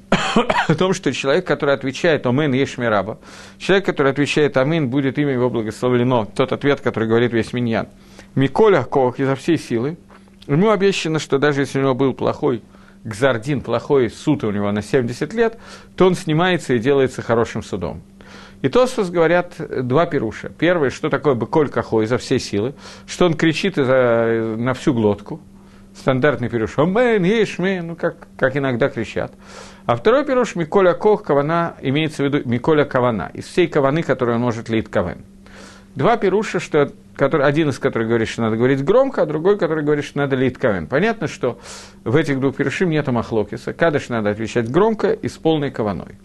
о 0.67 0.75
том, 0.75 0.93
что 0.93 1.13
человек, 1.13 1.45
который 1.45 1.75
отвечает 1.75 2.25
«Омен 2.25 2.53
Ешмираба», 2.53 3.19
человек, 3.57 3.85
который 3.85 4.11
отвечает 4.11 4.57
«Амин», 4.57 4.89
будет 4.89 5.19
имя 5.19 5.33
его 5.33 5.49
благословлено, 5.49 6.25
тот 6.25 6.51
ответ, 6.51 6.81
который 6.81 7.07
говорит 7.07 7.33
весь 7.33 7.53
миньян. 7.53 7.87
Миколя 8.35 8.83
Кох 8.83 9.19
изо 9.19 9.35
всей 9.35 9.57
силы, 9.57 9.97
ему 10.47 10.71
обещано, 10.71 11.19
что 11.19 11.37
даже 11.37 11.61
если 11.61 11.79
у 11.79 11.83
него 11.83 11.95
был 11.95 12.13
плохой 12.13 12.63
гзардин, 13.03 13.61
плохой 13.61 14.09
суд 14.09 14.43
у 14.43 14.51
него 14.51 14.71
на 14.71 14.81
70 14.81 15.33
лет, 15.33 15.57
то 15.95 16.07
он 16.07 16.15
снимается 16.15 16.73
и 16.73 16.79
делается 16.79 17.21
хорошим 17.21 17.63
судом. 17.63 18.01
И 18.61 18.69
Тосфос 18.69 19.09
говорят 19.09 19.55
два 19.57 20.05
пируша. 20.05 20.49
Первый, 20.49 20.91
что 20.91 21.09
такое 21.09 21.33
быколь 21.33 21.69
кахо 21.69 22.03
изо 22.03 22.17
всей 22.17 22.39
силы, 22.39 22.75
что 23.07 23.25
он 23.25 23.33
кричит 23.33 23.77
на 23.77 24.73
всю 24.75 24.93
глотку. 24.93 25.41
Стандартный 25.95 26.49
пируш. 26.49 26.77
Омен, 26.77 27.23
ешме, 27.23 27.81
ну 27.81 27.95
как, 27.95 28.27
как 28.37 28.55
иногда 28.55 28.89
кричат. 28.89 29.33
А 29.85 29.95
второй 29.95 30.25
пируш 30.25 30.55
Миколя 30.55 30.93
Кох, 30.93 31.23
кавана, 31.23 31.75
имеется 31.81 32.23
в 32.23 32.25
виду 32.25 32.47
Миколя 32.47 32.85
Кавана, 32.85 33.29
из 33.33 33.45
всей 33.45 33.67
каваны, 33.67 34.03
которую 34.03 34.35
он 34.35 34.41
может 34.41 34.69
лить 34.69 34.89
кавен. 34.89 35.25
Два 35.95 36.15
пируша, 36.15 36.61
что, 36.61 36.91
который, 37.15 37.45
один 37.45 37.69
из 37.69 37.79
которых 37.79 38.07
говорит, 38.07 38.29
что 38.29 38.41
надо 38.41 38.55
говорить 38.55 38.83
громко, 38.83 39.23
а 39.23 39.25
другой, 39.25 39.57
который 39.57 39.83
говорит, 39.83 40.05
что 40.05 40.19
надо 40.19 40.37
лить 40.37 40.57
кавен. 40.57 40.87
Понятно, 40.87 41.27
что 41.27 41.59
в 42.05 42.15
этих 42.15 42.39
двух 42.39 42.55
пирушим 42.55 42.89
нет 42.89 43.07
махлокиса. 43.07 43.73
Кадыш 43.73 44.07
надо 44.07 44.29
отвечать 44.29 44.71
громко 44.71 45.11
и 45.11 45.27
с 45.27 45.37
полной 45.37 45.71
каваной. 45.71 46.15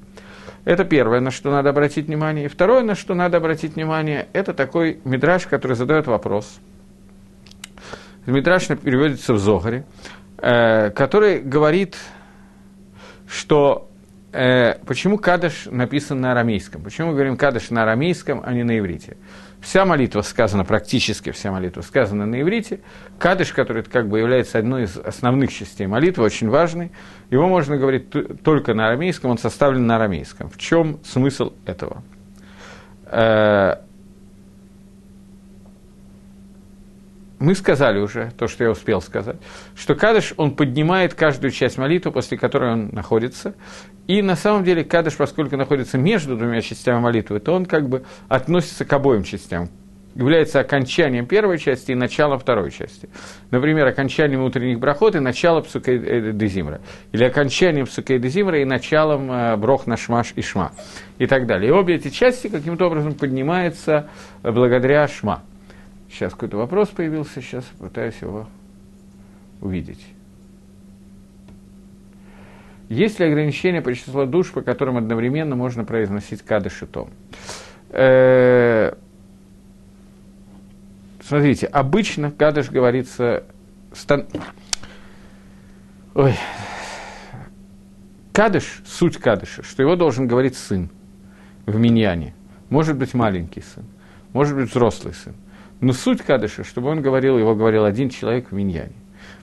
Это 0.64 0.85
первое, 0.85 1.20
на 1.20 1.30
что 1.32 1.50
надо 1.50 1.70
обратить 1.70 2.06
внимание. 2.06 2.44
И 2.44 2.49
второе, 2.49 2.82
на 2.82 2.94
что 2.94 3.14
надо 3.14 3.38
обратить 3.38 3.75
внимание, 3.75 4.28
это 4.32 4.54
такой 4.54 5.00
мидраж, 5.04 5.46
который 5.46 5.76
задает 5.76 6.06
вопрос. 6.06 6.61
Мидраж 8.26 8.66
переводится 8.66 9.35
в 9.35 9.38
Зогаре, 9.38 9.85
э, 10.38 10.90
который 10.90 11.40
говорит, 11.40 11.97
что 13.28 13.88
э, 14.33 14.75
почему 14.85 15.18
Кадыш 15.18 15.66
написан 15.71 16.21
на 16.21 16.33
арамейском? 16.33 16.83
Почему 16.83 17.09
мы 17.09 17.14
говорим 17.14 17.37
Кадыш 17.37 17.71
на 17.71 17.83
арамейском, 17.83 18.42
а 18.45 18.52
не 18.52 18.64
на 18.64 18.78
иврите? 18.78 19.16
Вся 19.61 19.85
молитва 19.85 20.21
сказана, 20.23 20.64
практически 20.64 21.30
вся 21.30 21.50
молитва 21.50 21.80
сказана 21.80 22.26
на 22.26 22.40
иврите. 22.40 22.80
Кадыш, 23.18 23.52
который 23.52 23.83
как 23.85 24.09
бы 24.09 24.18
является 24.18 24.59
одной 24.59 24.85
из 24.85 24.97
основных 24.97 25.52
частей 25.52 25.87
молитвы, 25.87 26.25
очень 26.25 26.49
важный, 26.49 26.92
его 27.30 27.49
можно 27.49 27.76
говорить 27.76 28.11
только 28.42 28.75
на 28.75 28.88
арамейском, 28.88 29.30
он 29.30 29.38
составлен 29.38 29.87
на 29.87 29.97
арамейском. 29.97 30.50
В 30.50 30.59
чем 30.59 31.00
смысл 31.04 31.52
этого? 31.64 32.02
Э, 33.06 33.85
мы 37.38 37.54
сказали 37.54 37.98
уже, 37.98 38.32
то, 38.38 38.48
что 38.48 38.64
я 38.64 38.70
успел 38.70 39.02
сказать, 39.02 39.36
что 39.74 39.94
Кадыш, 39.94 40.32
он 40.36 40.56
поднимает 40.56 41.14
каждую 41.14 41.50
часть 41.50 41.76
молитвы, 41.76 42.12
после 42.12 42.38
которой 42.38 42.72
он 42.72 42.88
находится. 42.92 43.54
И 44.06 44.22
на 44.22 44.36
самом 44.36 44.64
деле 44.64 44.84
Кадыш, 44.84 45.16
поскольку 45.16 45.56
находится 45.56 45.98
между 45.98 46.36
двумя 46.36 46.62
частями 46.62 47.00
молитвы, 47.00 47.40
то 47.40 47.52
он 47.52 47.66
как 47.66 47.88
бы 47.88 48.04
относится 48.28 48.84
к 48.84 48.92
обоим 48.92 49.22
частям, 49.22 49.68
является 50.14 50.60
окончанием 50.60 51.26
первой 51.26 51.58
части 51.58 51.92
и 51.92 51.94
началом 51.94 52.38
второй 52.38 52.70
части. 52.70 53.10
Например, 53.50 53.86
окончанием 53.86 54.42
утренних 54.42 54.80
брахот 54.80 55.14
и 55.14 55.18
началом 55.18 55.64
псукей 55.64 56.32
дезимра. 56.32 56.80
Или 57.12 57.24
окончанием 57.24 57.84
псукей 57.84 58.18
дезимра 58.18 58.60
и 58.60 58.64
началом 58.64 59.30
э, 59.30 59.56
брох 59.56 59.86
на 59.86 59.98
шмаш 59.98 60.32
и 60.36 60.40
шма. 60.40 60.72
И 61.18 61.26
так 61.26 61.46
далее. 61.46 61.68
И 61.68 61.72
обе 61.72 61.96
эти 61.96 62.08
части 62.08 62.48
каким-то 62.48 62.86
образом 62.86 63.12
поднимаются 63.12 64.08
благодаря 64.42 65.06
шма. 65.06 65.42
Сейчас 66.10 66.32
какой-то 66.32 66.56
вопрос 66.56 66.88
появился, 66.88 67.42
сейчас 67.42 67.64
пытаюсь 67.78 68.16
его 68.20 68.46
увидеть. 69.60 70.04
Есть 72.88 73.18
ли 73.18 73.26
ограничения 73.26 73.82
по 73.82 73.92
числу 73.92 74.26
душ, 74.26 74.52
по 74.52 74.62
которым 74.62 74.96
одновременно 74.96 75.56
можно 75.56 75.84
произносить 75.84 76.42
кадыш 76.42 76.82
и 76.82 76.86
том? 76.86 77.10
Э, 77.90 78.94
смотрите, 81.20 81.66
обычно 81.66 82.30
кадыш 82.30 82.70
говорится... 82.70 83.44
Стан... 83.92 84.26
Ой. 86.14 86.34
Кадыш, 88.32 88.82
суть 88.86 89.16
кадыша, 89.16 89.62
что 89.62 89.82
его 89.82 89.96
должен 89.96 90.28
говорить 90.28 90.56
сын 90.56 90.90
в 91.64 91.76
миньяне. 91.78 92.34
Может 92.68 92.96
быть, 92.96 93.14
маленький 93.14 93.62
сын, 93.62 93.84
может 94.32 94.54
быть, 94.56 94.70
взрослый 94.70 95.14
сын. 95.14 95.34
Но 95.80 95.92
суть 95.92 96.23
кадыша, 96.23 96.64
чтобы 96.64 96.88
он 96.88 97.02
говорил, 97.02 97.38
его 97.38 97.54
говорил 97.54 97.85
один 97.85 98.11
человек 98.11 98.50
в 98.50 98.54
миньяне. 98.54 98.95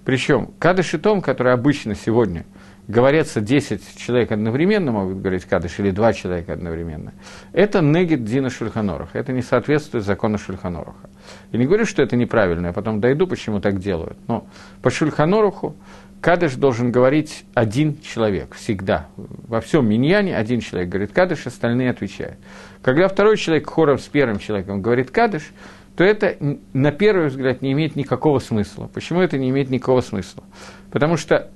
Причем 0.06 0.52
кадыш 0.60 0.94
и 0.94 0.98
том, 0.98 1.22
который 1.22 1.54
обычно 1.54 1.96
сегодня 1.96 2.46
говорятся 2.88 3.40
10 3.40 3.98
человек 3.98 4.32
одновременно, 4.32 4.92
могут 4.92 5.22
говорить 5.22 5.46
кадыш, 5.46 5.80
или 5.80 5.92
2 5.92 6.14
человека 6.14 6.54
одновременно, 6.54 7.14
это 7.54 7.82
негит 7.82 8.26
Дина 8.26 8.50
Шульханоруха, 8.50 9.18
это 9.18 9.32
не 9.32 9.42
соответствует 9.42 10.04
закону 10.04 10.38
Шульханоруха. 10.38 11.10
Я 11.54 11.60
не 11.60 11.66
говорю, 11.66 11.86
что 11.86 12.02
это 12.02 12.18
неправильно, 12.18 12.68
я 12.68 12.74
потом 12.74 13.00
дойду, 13.00 13.26
почему 13.26 13.62
так 13.62 13.80
делают, 13.80 14.18
но 14.28 14.46
по 14.82 14.90
Шульханоруху 14.90 15.76
Кадыш 16.20 16.56
должен 16.56 16.90
говорить 16.90 17.44
один 17.54 18.00
человек 18.00 18.56
всегда. 18.56 19.08
Во 19.18 19.60
всем 19.60 19.88
миньяне 19.88 20.38
один 20.38 20.62
человек 20.62 20.90
говорит 20.90 21.12
Кадыш, 21.12 21.48
остальные 21.48 21.90
отвечают. 21.90 22.38
Когда 22.82 23.10
второй 23.10 23.36
человек 23.36 23.70
хором 23.70 24.00
с 24.00 24.08
первым 24.08 24.40
человеком 24.40 24.82
говорит 24.82 25.12
Кадыш, 25.12 25.52
то 25.96 26.04
это 26.04 26.36
на 26.74 26.92
первый 26.92 27.28
взгляд 27.28 27.62
не 27.62 27.72
имеет 27.74 27.96
никакого 27.96 28.40
смысла. 28.40 28.90
Почему 28.94 29.22
это 29.22 29.38
не 29.38 29.50
имеет 29.50 29.70
никакого 29.70 30.02
смысла? 30.02 30.44
Потому 30.92 31.18
что 31.18 31.52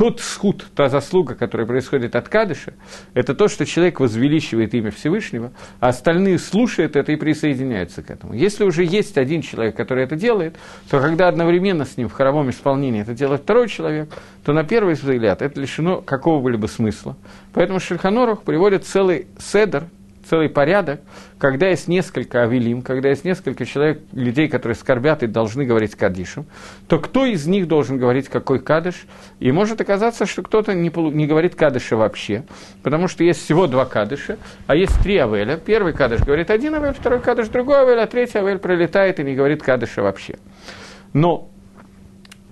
тот 0.00 0.20
схуд, 0.20 0.64
та 0.74 0.88
заслуга, 0.88 1.34
которая 1.34 1.66
происходит 1.66 2.16
от 2.16 2.26
Кадыша, 2.26 2.72
это 3.12 3.34
то, 3.34 3.48
что 3.48 3.66
человек 3.66 4.00
возвеличивает 4.00 4.72
имя 4.72 4.90
Всевышнего, 4.90 5.52
а 5.78 5.88
остальные 5.88 6.38
слушают 6.38 6.96
это 6.96 7.12
и 7.12 7.16
присоединяются 7.16 8.02
к 8.02 8.10
этому. 8.10 8.32
Если 8.32 8.64
уже 8.64 8.82
есть 8.82 9.18
один 9.18 9.42
человек, 9.42 9.76
который 9.76 10.04
это 10.04 10.16
делает, 10.16 10.56
то 10.88 11.00
когда 11.00 11.28
одновременно 11.28 11.84
с 11.84 11.98
ним 11.98 12.08
в 12.08 12.14
хоровом 12.14 12.48
исполнении 12.48 13.02
это 13.02 13.12
делает 13.12 13.42
второй 13.42 13.68
человек, 13.68 14.08
то 14.42 14.54
на 14.54 14.64
первый 14.64 14.94
взгляд 14.94 15.42
это 15.42 15.60
лишено 15.60 16.00
какого-либо 16.00 16.66
смысла. 16.66 17.14
Поэтому 17.52 17.78
Шельханорух 17.78 18.42
приводит 18.42 18.86
целый 18.86 19.26
седер, 19.38 19.84
целый 20.30 20.48
порядок, 20.48 21.00
когда 21.38 21.68
есть 21.68 21.88
несколько 21.88 22.44
авелим, 22.44 22.82
когда 22.82 23.08
есть 23.08 23.24
несколько 23.24 23.66
человек, 23.66 24.00
людей, 24.12 24.48
которые 24.48 24.76
скорбят 24.76 25.24
и 25.24 25.26
должны 25.26 25.64
говорить 25.64 25.96
кадишем, 25.96 26.46
то 26.86 27.00
кто 27.00 27.26
из 27.26 27.48
них 27.48 27.66
должен 27.66 27.98
говорить 27.98 28.28
какой 28.28 28.60
кадыш? 28.60 29.06
И 29.40 29.50
может 29.50 29.80
оказаться, 29.80 30.26
что 30.26 30.42
кто-то 30.42 30.72
не, 30.72 30.88
не 31.12 31.26
говорит 31.26 31.56
кадыша 31.56 31.96
вообще, 31.96 32.44
потому 32.84 33.08
что 33.08 33.24
есть 33.24 33.42
всего 33.44 33.66
два 33.66 33.86
кадыша, 33.86 34.38
а 34.68 34.76
есть 34.76 35.02
три 35.02 35.18
авеля. 35.18 35.56
Первый 35.56 35.94
кадыш 35.94 36.20
говорит 36.20 36.50
один 36.50 36.76
авель, 36.76 36.94
второй 36.94 37.20
кадыш 37.20 37.48
другой 37.48 37.78
авель, 37.78 37.98
а 37.98 38.06
третий 38.06 38.38
авель 38.38 38.58
пролетает 38.58 39.18
и 39.18 39.24
не 39.24 39.34
говорит 39.34 39.64
кадыша 39.64 40.00
вообще. 40.00 40.36
Но 41.12 41.50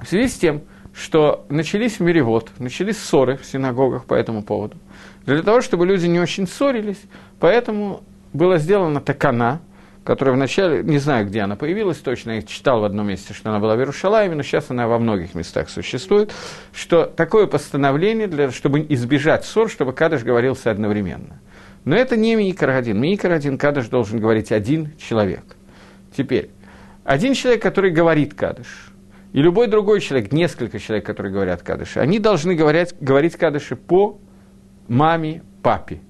в 0.02 0.08
связи 0.08 0.26
с 0.26 0.34
тем, 0.34 0.62
что 0.92 1.46
начались 1.48 2.00
миревод, 2.00 2.50
начались 2.58 2.98
ссоры 2.98 3.36
в 3.36 3.46
синагогах 3.46 4.04
по 4.04 4.14
этому 4.14 4.42
поводу, 4.42 4.76
для 5.34 5.42
того, 5.42 5.60
чтобы 5.60 5.86
люди 5.86 6.06
не 6.06 6.20
очень 6.20 6.46
ссорились, 6.46 7.00
поэтому 7.38 8.02
была 8.32 8.58
сделана 8.58 9.00
такана, 9.00 9.60
которая 10.04 10.34
вначале, 10.34 10.82
не 10.82 10.96
знаю, 10.98 11.26
где 11.26 11.40
она 11.40 11.54
появилась 11.54 11.98
точно, 11.98 12.36
я 12.36 12.42
читал 12.42 12.80
в 12.80 12.84
одном 12.84 13.08
месте, 13.08 13.34
что 13.34 13.50
она 13.50 13.58
была 13.58 13.76
в 13.76 13.78
Иерушалайме, 13.78 14.34
но 14.34 14.42
сейчас 14.42 14.70
она 14.70 14.88
во 14.88 14.98
многих 14.98 15.34
местах 15.34 15.68
существует, 15.68 16.32
что 16.72 17.04
такое 17.04 17.46
постановление, 17.46 18.26
для, 18.26 18.50
чтобы 18.50 18.86
избежать 18.88 19.44
ссор, 19.44 19.68
чтобы 19.68 19.92
Кадыш 19.92 20.22
говорился 20.22 20.70
одновременно. 20.70 21.40
Но 21.84 21.94
это 21.94 22.16
не 22.16 22.34
Микар 22.34 22.70
один. 22.70 22.98
Микар 22.98 23.32
один 23.32 23.58
Кадыш 23.58 23.88
должен 23.88 24.18
говорить 24.20 24.50
один 24.50 24.92
человек. 24.96 25.44
Теперь, 26.16 26.48
один 27.04 27.34
человек, 27.34 27.62
который 27.62 27.90
говорит 27.90 28.32
Кадыш, 28.32 28.94
и 29.34 29.42
любой 29.42 29.66
другой 29.66 30.00
человек, 30.00 30.32
несколько 30.32 30.78
человек, 30.78 31.04
которые 31.04 31.32
говорят 31.34 31.62
Кадыши, 31.62 32.00
они 32.00 32.18
должны 32.18 32.54
говорить, 32.54 32.94
говорить 32.98 33.36
Кадыши 33.36 33.76
по 33.76 34.18
маме, 34.88 35.42
папе. 35.62 36.00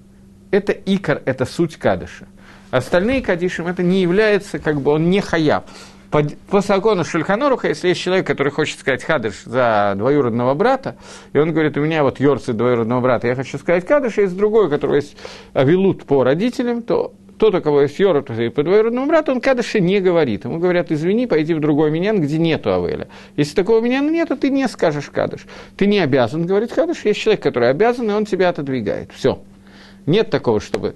Это 0.51 0.71
икор, 0.73 1.21
это 1.25 1.45
суть 1.45 1.77
кадыша. 1.77 2.27
Остальные 2.71 3.21
кадишим 3.21 3.67
это 3.67 3.83
не 3.83 4.01
является, 4.01 4.59
как 4.59 4.81
бы 4.81 4.91
он 4.91 5.09
не 5.09 5.21
хаяб. 5.21 5.65
По, 6.11 6.23
по 6.49 6.61
закону 6.61 7.03
Шульханоруха, 7.03 7.67
если 7.67 7.89
есть 7.89 8.01
человек, 8.01 8.25
который 8.25 8.51
хочет 8.51 8.79
сказать 8.79 9.03
кадыш 9.03 9.43
за 9.43 9.93
двоюродного 9.95 10.55
брата, 10.55 10.95
и 11.33 11.37
он 11.37 11.51
говорит, 11.51 11.77
у 11.77 11.81
меня 11.81 12.01
вот 12.03 12.19
Йорцы 12.19 12.53
двоюродного 12.53 12.99
брата, 13.01 13.27
я 13.27 13.35
хочу 13.35 13.59
сказать 13.59 13.85
кадыш, 13.85 14.17
а 14.17 14.21
есть 14.21 14.35
другой, 14.35 14.67
у 14.67 14.69
которого 14.69 14.95
есть 14.95 15.15
авилут 15.53 16.05
по 16.05 16.23
родителям, 16.23 16.81
то 16.81 17.13
тот, 17.39 17.55
у 17.55 17.61
кого 17.61 17.81
есть 17.81 17.97
Йору, 17.97 18.21
по 18.21 18.63
двоюродному 18.63 19.07
брату, 19.07 19.31
он 19.31 19.39
Кадыша 19.39 19.79
не 19.79 20.01
говорит. 20.01 20.43
Ему 20.43 20.59
говорят, 20.59 20.91
извини, 20.91 21.25
пойди 21.25 21.53
в 21.53 21.61
другой 21.61 21.89
минян, 21.89 22.21
где 22.21 22.37
нету 22.37 22.73
Авеля. 22.73 23.07
Если 23.37 23.55
такого 23.55 23.81
миняна 23.81 24.09
нету, 24.09 24.35
ты 24.35 24.49
не 24.49 24.67
скажешь 24.67 25.09
Кадыш. 25.09 25.45
Ты 25.77 25.87
не 25.87 25.99
обязан 25.99 26.45
говорить 26.45 26.71
Кадыш, 26.71 27.05
есть 27.05 27.19
человек, 27.19 27.41
который 27.41 27.69
обязан, 27.69 28.09
и 28.11 28.13
он 28.13 28.25
тебя 28.25 28.49
отодвигает. 28.49 29.11
Все. 29.13 29.39
Нет 30.05 30.29
такого, 30.29 30.59
чтобы 30.59 30.95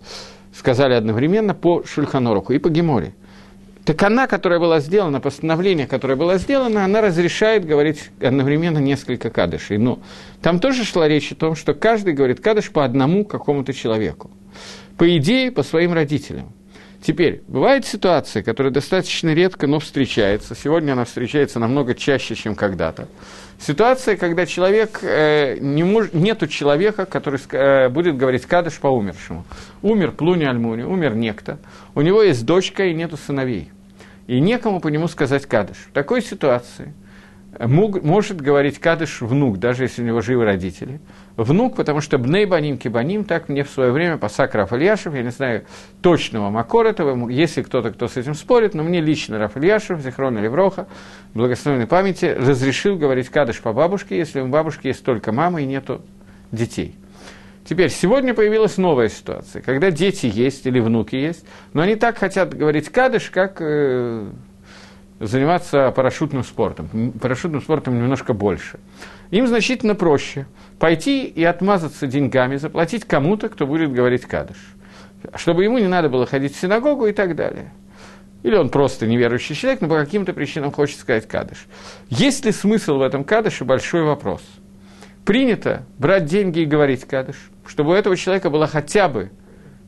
сказали 0.54 0.94
одновременно 0.94 1.56
по 1.56 1.84
Шульханоруку 1.86 2.54
и 2.54 2.60
по 2.60 2.70
Геморе. 2.70 3.14
Так 3.86 4.02
она, 4.04 4.28
которая 4.28 4.60
была 4.60 4.80
сделана, 4.80 5.20
постановление, 5.22 5.88
которое 5.88 6.16
было 6.16 6.38
сделано, 6.38 6.86
она 6.86 7.02
разрешает 7.02 7.66
говорить 7.66 8.12
одновременно 8.22 8.80
несколько 8.80 9.30
кадышей. 9.30 9.78
Но 9.78 10.00
там 10.42 10.60
тоже 10.60 10.84
шла 10.84 11.08
речь 11.08 11.32
о 11.32 11.36
том, 11.36 11.56
что 11.56 11.74
каждый 11.74 12.14
говорит 12.14 12.42
кадыш 12.42 12.70
по 12.70 12.84
одному 12.86 13.26
какому-то 13.26 13.74
человеку. 13.74 14.30
По 15.04 15.18
идее, 15.18 15.52
по 15.52 15.64
своим 15.64 15.92
родителям. 15.92 16.54
Теперь, 17.02 17.44
бывает 17.50 17.86
ситуация, 17.86 18.42
которая 18.42 18.72
достаточно 18.72 19.34
редко, 19.34 19.68
но 19.68 19.82
встречается. 19.82 20.56
Сегодня 20.56 20.94
она 20.94 21.04
встречается 21.04 21.60
намного 21.60 21.94
чаще, 21.94 22.36
чем 22.36 22.56
когда-то. 22.56 23.10
Ситуация, 23.60 24.16
когда 24.16 24.46
человек, 24.46 25.00
э, 25.02 25.58
не 25.60 25.84
мож, 25.84 26.14
нету 26.14 26.48
человека, 26.48 27.06
который 27.06 27.42
э, 27.52 27.90
будет 27.90 28.16
говорить 28.16 28.46
кадыш 28.46 28.76
по 28.76 28.88
умершему. 28.88 29.44
Умер 29.82 30.14
Плуни 30.14 30.46
Альмуни, 30.46 30.84
умер 30.84 31.16
некто. 31.16 31.60
У 31.96 32.02
него 32.02 32.24
есть 32.24 32.46
дочка 32.46 32.86
и 32.86 32.94
нету 32.94 33.18
сыновей. 33.18 33.72
И 34.28 34.40
некому 34.40 34.80
по 34.80 34.88
нему 34.88 35.10
сказать 35.10 35.46
кадыш. 35.46 35.80
В 35.90 35.92
такой 35.92 36.22
ситуации 36.22 36.94
мог, 37.60 38.02
может 38.04 38.40
говорить 38.40 38.80
кадыш 38.80 39.20
внук, 39.20 39.60
даже 39.60 39.84
если 39.84 40.02
у 40.02 40.06
него 40.06 40.22
живы 40.22 40.46
родители. 40.46 41.02
Внук, 41.36 41.76
потому 41.76 42.00
что 42.00 42.20
бней 42.20 42.46
баним 42.46 42.78
кибаним, 42.78 43.24
так 43.24 43.50
мне 43.50 43.64
в 43.64 43.70
свое 43.70 43.92
время 43.92 44.18
посак 44.18 44.54
Раф 44.54 44.72
Ильяшев, 44.72 45.16
я 45.16 45.24
не 45.24 45.32
знаю 45.32 45.66
точного 46.02 46.52
макор 46.52 46.86
этого, 46.86 47.28
если 47.28 47.64
кто-то, 47.64 47.92
кто 47.92 48.08
с 48.08 48.18
этим 48.18 48.36
спорит, 48.36 48.76
но 48.76 48.84
мне 48.84 49.02
лично 49.02 49.40
Раф 49.40 49.58
Ильяшев, 49.58 50.00
Зихрон 50.00 50.38
Левроха, 50.38 50.88
благословенной 51.34 51.88
памяти, 51.88 52.26
разрешил 52.26 52.98
говорить 52.98 53.30
кадыш 53.30 53.62
по 53.62 53.74
бабушке, 53.74 54.16
если 54.16 54.42
у 54.42 54.48
бабушки 54.48 54.88
есть 54.88 55.04
только 55.04 55.32
мама 55.32 55.62
и 55.62 55.66
нету 55.66 56.02
детей. 56.52 56.96
Теперь, 57.66 57.90
сегодня 57.90 58.36
появилась 58.36 58.78
новая 58.78 59.10
ситуация, 59.10 59.64
когда 59.64 59.90
дети 59.90 60.30
есть 60.32 60.68
или 60.68 60.80
внуки 60.80 61.16
есть, 61.16 61.46
но 61.74 61.82
они 61.82 61.96
так 61.96 62.18
хотят 62.18 62.54
говорить 62.54 62.90
кадыш, 62.90 63.32
как 63.32 63.58
э, 63.60 64.30
заниматься 65.20 65.92
парашютным 65.92 66.44
спортом. 66.44 67.14
Парашютным 67.20 67.62
спортом 67.62 67.98
немножко 67.98 68.34
больше. 68.34 68.80
Им 69.34 69.48
значительно 69.48 69.96
проще 69.96 70.46
пойти 70.78 71.26
и 71.26 71.44
отмазаться 71.44 72.06
деньгами, 72.06 72.58
заплатить 72.58 73.04
кому-то, 73.06 73.50
кто 73.50 73.66
будет 73.66 73.92
говорить 73.92 74.26
кадыш. 74.26 74.58
Чтобы 75.34 75.64
ему 75.64 75.80
не 75.80 75.88
надо 75.88 76.08
было 76.08 76.28
ходить 76.28 76.56
в 76.56 76.60
синагогу 76.60 77.08
и 77.08 77.14
так 77.14 77.36
далее. 77.36 77.74
Или 78.44 78.56
он 78.56 78.70
просто 78.70 79.08
неверующий 79.08 79.56
человек, 79.56 79.82
но 79.82 79.88
по 79.88 79.98
каким-то 79.98 80.34
причинам 80.34 80.72
хочет 80.72 81.00
сказать 81.00 81.28
кадыш. 81.28 81.66
Есть 82.10 82.46
ли 82.46 82.52
смысл 82.52 82.98
в 82.98 83.02
этом 83.02 83.24
кадыше– 83.24 83.66
большой 83.66 84.04
вопрос. 84.04 84.44
Принято 85.26 85.84
брать 85.98 86.26
деньги 86.26 86.60
и 86.60 86.66
говорить 86.66 87.06
кадыш, 87.06 87.50
чтобы 87.66 87.90
у 87.90 87.94
этого 87.94 88.16
человека 88.16 88.52
была 88.52 88.68
хотя 88.68 89.10
бы 89.10 89.32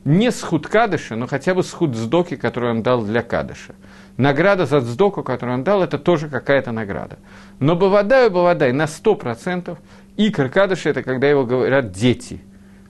не 0.04 0.32
схуд 0.32 0.66
кадыша, 0.66 1.14
но 1.14 1.28
хотя 1.28 1.54
бы 1.54 1.62
схуд 1.62 1.94
сдоки, 1.94 2.34
который 2.34 2.70
он 2.70 2.82
дал 2.82 3.00
для 3.00 3.22
кадыша. 3.22 3.76
Награда 4.16 4.64
за 4.64 4.80
сдоку, 4.80 5.22
которую 5.22 5.58
он 5.58 5.64
дал, 5.64 5.82
это 5.82 5.98
тоже 5.98 6.28
какая-то 6.28 6.72
награда. 6.72 7.18
Но 7.60 7.76
Бавадай 7.76 8.26
и 8.26 8.30
Бавадай 8.30 8.72
на 8.72 8.84
100% 8.84 9.76
икр 10.16 10.48
кадыша– 10.48 10.88
это 10.90 11.02
когда 11.02 11.28
его 11.28 11.44
говорят 11.44 11.92
дети, 11.92 12.40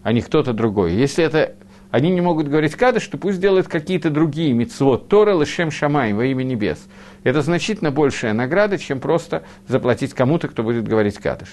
а 0.02 0.12
не 0.12 0.23
кто-то 0.23 0.52
другой. 0.52 0.92
Если 0.92 1.25
это 1.25 1.54
они 1.90 2.11
не 2.11 2.21
могут 2.21 2.49
говорить 2.49 2.76
кадыш, 2.76 3.06
то 3.09 3.18
пусть 3.18 3.40
делают 3.40 3.66
какие-то 3.66 4.11
другие 4.11 4.52
мицвод, 4.52 5.09
Тора, 5.09 5.37
Лешем, 5.38 5.71
Шамай, 5.71 6.12
во 6.12 6.25
имя 6.26 6.45
небес. 6.45 6.87
Это 7.25 7.42
значительно 7.42 7.90
большая 7.90 8.33
награда, 8.33 8.78
чем 8.78 9.00
просто 9.00 9.42
заплатить 9.66 10.14
кому-то, 10.14 10.47
кто 10.49 10.62
будет 10.62 10.87
говорить 10.87 11.18
кадыш. 11.18 11.49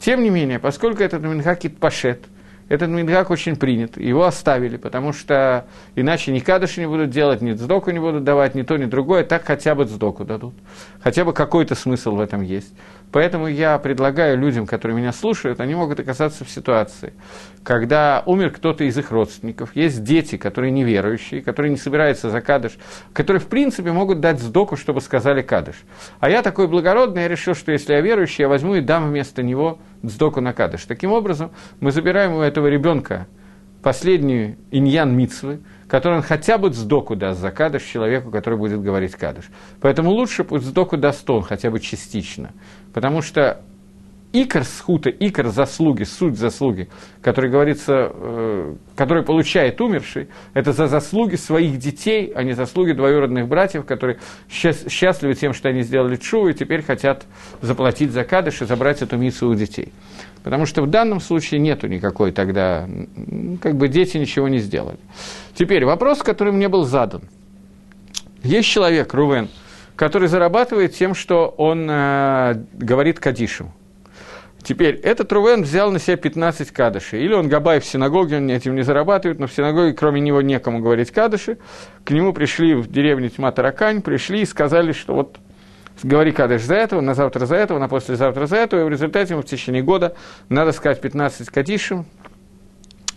Тем 0.00 0.22
не 0.22 0.30
менее, 0.30 0.58
поскольку 0.58 1.02
этот 1.02 1.22
Минхакит 1.22 1.78
Пашет– 1.78 2.24
этот 2.68 2.90
Мингак 2.90 3.30
очень 3.30 3.56
принят, 3.56 3.96
его 3.96 4.24
оставили, 4.24 4.76
потому 4.76 5.12
что 5.12 5.66
иначе 5.94 6.32
ни 6.32 6.38
кадыши 6.38 6.80
не 6.80 6.86
будут 6.86 7.10
делать, 7.10 7.40
ни 7.40 7.54
цдоку 7.54 7.90
не 7.90 7.98
будут 7.98 8.24
давать, 8.24 8.54
ни 8.54 8.62
то, 8.62 8.76
ни 8.76 8.84
другое, 8.84 9.24
так 9.24 9.44
хотя 9.44 9.74
бы 9.74 9.86
цдоку 9.86 10.24
дадут. 10.24 10.54
Хотя 11.00 11.24
бы 11.24 11.32
какой-то 11.32 11.74
смысл 11.74 12.16
в 12.16 12.20
этом 12.20 12.42
есть. 12.42 12.72
Поэтому 13.10 13.46
я 13.46 13.78
предлагаю 13.78 14.36
людям, 14.36 14.66
которые 14.66 14.96
меня 14.96 15.12
слушают, 15.12 15.60
они 15.60 15.74
могут 15.74 15.98
оказаться 15.98 16.44
в 16.44 16.50
ситуации, 16.50 17.14
когда 17.62 18.22
умер 18.26 18.50
кто-то 18.50 18.84
из 18.84 18.98
их 18.98 19.10
родственников, 19.10 19.74
есть 19.74 20.04
дети, 20.04 20.36
которые 20.36 20.70
неверующие, 20.70 21.42
которые 21.42 21.70
не 21.70 21.78
собираются 21.78 22.30
за 22.30 22.40
кадыш, 22.40 22.78
которые, 23.12 23.40
в 23.40 23.46
принципе, 23.46 23.92
могут 23.92 24.20
дать 24.20 24.40
сдоку, 24.40 24.76
чтобы 24.76 25.00
сказали 25.00 25.42
кадыш. 25.42 25.76
А 26.20 26.28
я 26.28 26.42
такой 26.42 26.68
благородный, 26.68 27.22
я 27.22 27.28
решил, 27.28 27.54
что 27.54 27.72
если 27.72 27.94
я 27.94 28.00
верующий, 28.00 28.42
я 28.42 28.48
возьму 28.48 28.74
и 28.74 28.80
дам 28.80 29.08
вместо 29.08 29.42
него 29.42 29.78
сдоку 30.02 30.40
на 30.40 30.52
кадыш. 30.52 30.84
Таким 30.84 31.12
образом, 31.12 31.50
мы 31.80 31.92
забираем 31.92 32.34
у 32.34 32.40
этого 32.40 32.66
ребенка 32.66 33.26
последнюю 33.82 34.56
иньян 34.70 35.16
мицвы, 35.16 35.60
который 35.88 36.18
он 36.18 36.22
хотя 36.22 36.58
бы 36.58 36.72
сдоку 36.72 37.16
даст 37.16 37.40
за 37.40 37.50
кадыш 37.50 37.82
человеку, 37.82 38.30
который 38.30 38.58
будет 38.58 38.82
говорить 38.82 39.12
кадыш. 39.12 39.46
Поэтому 39.80 40.10
лучше 40.10 40.44
пусть 40.44 40.66
сдоку 40.66 40.96
даст 40.96 41.28
он, 41.30 41.42
хотя 41.42 41.70
бы 41.70 41.80
частично. 41.80 42.50
Потому 42.92 43.22
что 43.22 43.62
икор 44.32 44.64
схута, 44.64 45.10
икор 45.10 45.48
заслуги, 45.48 46.04
суть 46.04 46.36
заслуги, 46.36 46.88
который 47.22 47.50
говорится, 47.50 48.12
э, 48.12 48.74
который 48.94 49.22
получает 49.22 49.80
умерший, 49.80 50.28
это 50.54 50.72
за 50.72 50.86
заслуги 50.86 51.36
своих 51.36 51.78
детей, 51.78 52.32
а 52.34 52.42
не 52.42 52.52
заслуги 52.52 52.92
двоюродных 52.92 53.48
братьев, 53.48 53.84
которые 53.84 54.18
счастливы 54.50 55.34
тем, 55.34 55.54
что 55.54 55.68
они 55.68 55.82
сделали 55.82 56.16
чу, 56.16 56.48
и 56.48 56.54
теперь 56.54 56.82
хотят 56.82 57.24
заплатить 57.62 58.10
за 58.10 58.24
кадыш 58.24 58.62
и 58.62 58.66
забрать 58.66 59.02
эту 59.02 59.16
миссу 59.16 59.48
у 59.48 59.54
детей. 59.54 59.92
Потому 60.42 60.66
что 60.66 60.82
в 60.82 60.86
данном 60.88 61.20
случае 61.20 61.60
нету 61.60 61.88
никакой 61.88 62.32
тогда, 62.32 62.88
как 63.60 63.76
бы 63.76 63.88
дети 63.88 64.16
ничего 64.18 64.48
не 64.48 64.58
сделали. 64.58 64.98
Теперь 65.54 65.84
вопрос, 65.84 66.22
который 66.22 66.52
мне 66.52 66.68
был 66.68 66.84
задан. 66.84 67.22
Есть 68.42 68.68
человек, 68.68 69.12
Рувен, 69.14 69.48
который 69.98 70.28
зарабатывает 70.28 70.94
тем, 70.94 71.12
что 71.16 71.48
он 71.58 71.88
э, 71.90 72.54
говорит 72.72 73.18
Кадишем. 73.18 73.72
Теперь, 74.62 74.94
этот 74.94 75.32
Рувен 75.32 75.62
взял 75.62 75.90
на 75.90 75.98
себя 75.98 76.16
15 76.16 76.70
кадышей. 76.70 77.24
Или 77.24 77.32
он 77.32 77.48
габай 77.48 77.80
в 77.80 77.84
синагоге, 77.84 78.36
он 78.36 78.48
этим 78.48 78.76
не 78.76 78.82
зарабатывает, 78.82 79.40
но 79.40 79.48
в 79.48 79.52
синагоге 79.52 79.94
кроме 79.94 80.20
него 80.20 80.40
некому 80.40 80.80
говорить 80.80 81.10
кадыши. 81.10 81.58
К 82.04 82.10
нему 82.12 82.32
пришли 82.32 82.74
в 82.74 82.88
деревню 82.90 83.28
Тьма 83.28 83.50
Таракань, 83.50 84.00
пришли 84.00 84.42
и 84.42 84.46
сказали, 84.46 84.92
что 84.92 85.14
вот 85.14 85.38
говори 86.02 86.30
кадыш 86.30 86.62
за 86.62 86.76
этого, 86.76 87.00
на 87.00 87.14
завтра 87.14 87.46
за 87.46 87.56
этого, 87.56 87.78
на 87.80 87.88
послезавтра 87.88 88.46
за 88.46 88.56
этого, 88.56 88.82
и 88.82 88.84
в 88.84 88.88
результате 88.88 89.34
ему 89.34 89.42
в 89.42 89.46
течение 89.46 89.82
года 89.82 90.14
надо 90.48 90.70
сказать 90.72 91.00
15 91.00 91.48
кадишем. 91.48 92.06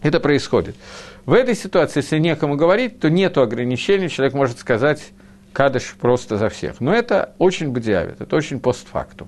Это 0.01 0.19
происходит. 0.19 0.75
В 1.25 1.33
этой 1.33 1.53
ситуации, 1.53 1.99
если 1.99 2.17
некому 2.17 2.55
говорить, 2.55 2.99
то 2.99 3.09
нет 3.09 3.37
ограничений, 3.37 4.09
человек 4.09 4.33
может 4.33 4.57
сказать 4.57 5.11
кадыш 5.53 5.95
просто 5.99 6.37
за 6.37 6.49
всех. 6.49 6.79
Но 6.79 6.93
это 6.93 7.33
очень 7.37 7.71
бдиавит, 7.71 8.21
это 8.21 8.35
очень 8.35 8.59
постфактум. 8.59 9.27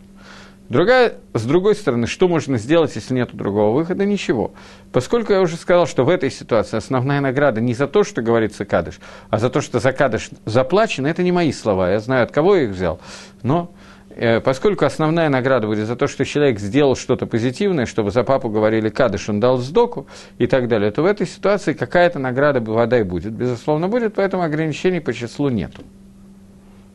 Другая, 0.70 1.16
с 1.34 1.44
другой 1.44 1.76
стороны, 1.76 2.08
что 2.08 2.28
можно 2.28 2.58
сделать, 2.58 2.96
если 2.96 3.14
нет 3.14 3.30
другого 3.34 3.76
выхода? 3.76 4.06
Ничего. 4.06 4.54
Поскольку 4.92 5.34
я 5.34 5.42
уже 5.42 5.58
сказал, 5.58 5.86
что 5.88 6.06
в 6.06 6.10
этой 6.10 6.32
ситуации 6.32 6.78
основная 6.78 7.20
награда 7.20 7.60
не 7.60 7.74
за 7.74 7.86
то, 7.86 8.04
что 8.04 8.22
говорится 8.22 8.64
кадыш, 8.64 9.00
а 9.30 9.40
за 9.40 9.50
то, 9.50 9.60
что 9.60 9.80
за 9.80 9.92
кадыш 9.92 10.30
заплачено, 10.46 11.08
это 11.08 11.22
не 11.22 11.32
мои 11.32 11.52
слова, 11.52 11.92
я 11.92 12.00
знаю, 12.00 12.24
от 12.24 12.32
кого 12.32 12.56
я 12.56 12.64
их 12.64 12.72
взял. 12.72 13.02
Но 13.44 13.72
э, 14.16 14.40
поскольку 14.40 14.86
основная 14.86 15.28
награда 15.28 15.68
будет 15.68 15.86
за 15.86 15.98
то, 15.98 16.08
что 16.08 16.24
человек 16.24 16.60
сделал 16.60 16.96
что-то 16.96 17.28
позитивное, 17.28 17.86
чтобы 17.86 18.12
за 18.12 18.24
папу 18.24 18.50
говорили 18.50 18.88
кадыш, 18.88 19.28
он 19.28 19.42
дал 19.42 19.58
сдоку 19.58 20.08
и 20.38 20.48
так 20.48 20.70
далее, 20.70 20.92
то 20.92 21.04
в 21.04 21.06
этой 21.06 21.28
ситуации 21.28 21.74
какая-то 21.74 22.20
награда 22.20 22.62
вода 22.62 23.00
и 23.00 23.04
будет, 23.04 23.34
безусловно, 23.34 23.90
будет, 23.90 24.16
поэтому 24.16 24.44
ограничений 24.44 25.02
по 25.02 25.14
числу 25.14 25.50
нету. 25.50 25.84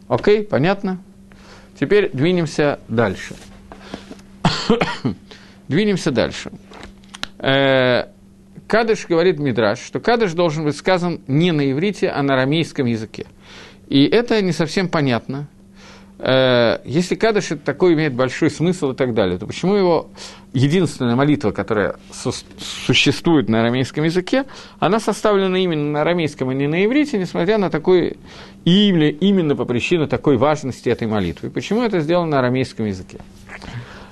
Окей, 0.09 0.43
понятно? 0.43 0.99
Теперь 1.79 2.11
двинемся 2.13 2.81
дальше. 2.89 3.35
Двинемся 5.69 6.11
дальше. 6.11 6.51
Э, 7.39 8.07
Кадыш 8.67 9.07
говорит 9.07 9.39
Мидраш, 9.39 9.79
что 9.81 10.01
Кадыш 10.01 10.33
должен 10.33 10.65
быть 10.65 10.77
сказан 10.77 11.21
не 11.27 11.53
на 11.53 11.71
иврите, 11.71 12.09
а 12.09 12.23
на 12.23 12.35
арамейском 12.35 12.87
языке. 12.87 13.27
И 13.89 14.05
это 14.05 14.43
не 14.43 14.53
совсем 14.53 14.89
понятно. 14.89 15.49
Э, 16.19 16.81
если 16.85 17.15
Кадыш 17.15 17.53
это 17.53 17.65
такой 17.65 17.95
имеет 17.95 18.13
большой 18.13 18.51
смысл 18.51 18.91
и 18.91 18.95
так 18.95 19.15
далее, 19.15 19.39
то 19.39 19.47
почему 19.47 19.75
его 19.75 20.11
единственная 20.53 21.15
молитва, 21.15 21.53
которая 21.53 21.97
существует 22.13 23.49
на 23.49 23.61
арамейском 23.61 24.03
языке, 24.05 24.45
она 24.81 24.99
составлена 24.99 25.59
именно 25.59 25.93
на 25.93 26.01
арамейском, 26.01 26.49
а 26.49 26.55
не 26.55 26.67
на 26.67 26.85
иврите, 26.85 27.19
несмотря 27.19 27.59
на 27.59 27.71
такой, 27.71 28.17
именно, 28.65 29.09
именно 29.09 29.57
по 29.57 29.65
причине 29.65 30.07
такой 30.07 30.37
важности 30.37 30.89
этой 30.89 31.07
молитвы. 31.07 31.51
Почему 31.51 31.83
это 31.83 32.01
сделано 32.01 32.33
на 32.33 32.39
арамейском 32.41 32.87
языке? 32.87 33.19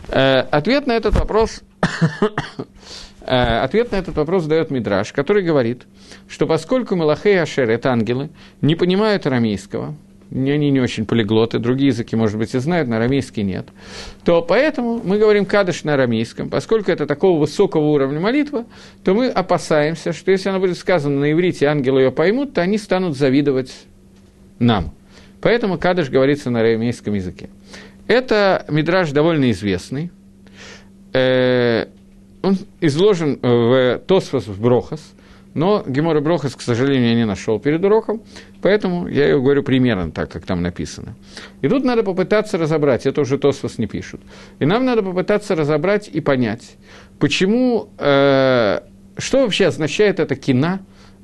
Э, 0.08 0.40
ответ 0.40 0.86
на 0.86 0.92
этот 0.92 1.14
вопрос 1.14 1.62
Э, 3.26 3.58
ответ 3.58 3.90
на 3.90 3.96
этот 3.96 4.16
вопрос 4.16 4.46
дает 4.46 4.70
Мидраш, 4.70 5.12
который 5.12 5.42
говорит, 5.42 5.82
что 6.28 6.46
поскольку 6.46 6.94
Малахей 6.94 7.34
и 7.34 7.38
Ашер– 7.38 7.68
это 7.70 7.90
ангелы, 7.90 8.30
не 8.60 8.76
понимают 8.76 9.26
арамейского, 9.26 9.96
они 10.30 10.70
не 10.70 10.80
очень 10.80 11.06
полиглоты, 11.06 11.58
другие 11.58 11.88
языки, 11.88 12.14
может 12.14 12.38
быть, 12.38 12.54
и 12.54 12.58
знают, 12.58 12.88
на 12.88 12.98
арамейский 12.98 13.42
нет, 13.42 13.66
то 14.24 14.42
поэтому 14.42 15.00
мы 15.02 15.18
говорим 15.18 15.44
кадыш 15.44 15.82
на 15.82 15.94
арамейском, 15.94 16.50
поскольку 16.50 16.92
это 16.92 17.06
такого 17.06 17.40
высокого 17.40 17.86
уровня 17.86 18.20
молитва, 18.20 18.64
то 19.02 19.12
мы 19.12 19.26
опасаемся, 19.26 20.12
что 20.12 20.30
если 20.30 20.48
она 20.48 20.60
будет 20.60 20.78
сказана 20.78 21.18
на 21.18 21.32
иврите, 21.32 21.66
ангелы 21.66 22.02
ее 22.02 22.12
поймут, 22.12 22.54
то 22.54 22.62
они 22.62 22.78
станут 22.78 23.16
завидовать 23.16 23.72
нам. 24.58 24.92
Поэтому 25.40 25.78
кадыш 25.78 26.08
говорится 26.10 26.50
на 26.50 26.60
арамейском 26.60 27.14
языке. 27.14 27.50
Это 28.06 28.64
мидраж 28.68 29.12
довольно 29.12 29.50
известный. 29.50 30.10
Э, 31.12 31.86
он 32.42 32.58
изложен 32.80 33.38
в 33.42 34.00
Тосфос 34.06 34.46
в 34.46 34.60
Брохас– 34.60 35.12
но 35.56 35.82
Гемора 35.86 36.20
Брохас, 36.20 36.54
к 36.54 36.60
сожалению, 36.60 37.08
я 37.08 37.14
не 37.14 37.24
нашел 37.24 37.58
перед 37.58 37.82
уроком, 37.82 38.20
поэтому 38.60 39.08
я 39.08 39.26
его 39.26 39.40
говорю 39.40 39.62
примерно 39.62 40.10
так, 40.10 40.30
как 40.30 40.44
там 40.44 40.60
написано. 40.60 41.16
И 41.62 41.68
тут 41.68 41.82
надо 41.82 42.02
попытаться 42.02 42.58
разобрать, 42.58 43.06
это 43.06 43.22
уже 43.22 43.38
Тосфос 43.38 43.78
не 43.78 43.86
пишут, 43.86 44.20
и 44.58 44.66
нам 44.66 44.84
надо 44.84 45.02
попытаться 45.02 45.54
разобрать 45.54 46.08
и 46.08 46.20
понять, 46.20 46.76
почему, 47.18 47.88
э, 47.96 48.80
что 49.16 49.42
вообще 49.42 49.68
означает 49.68 50.20
эта 50.20 50.36
кина, 50.36 50.80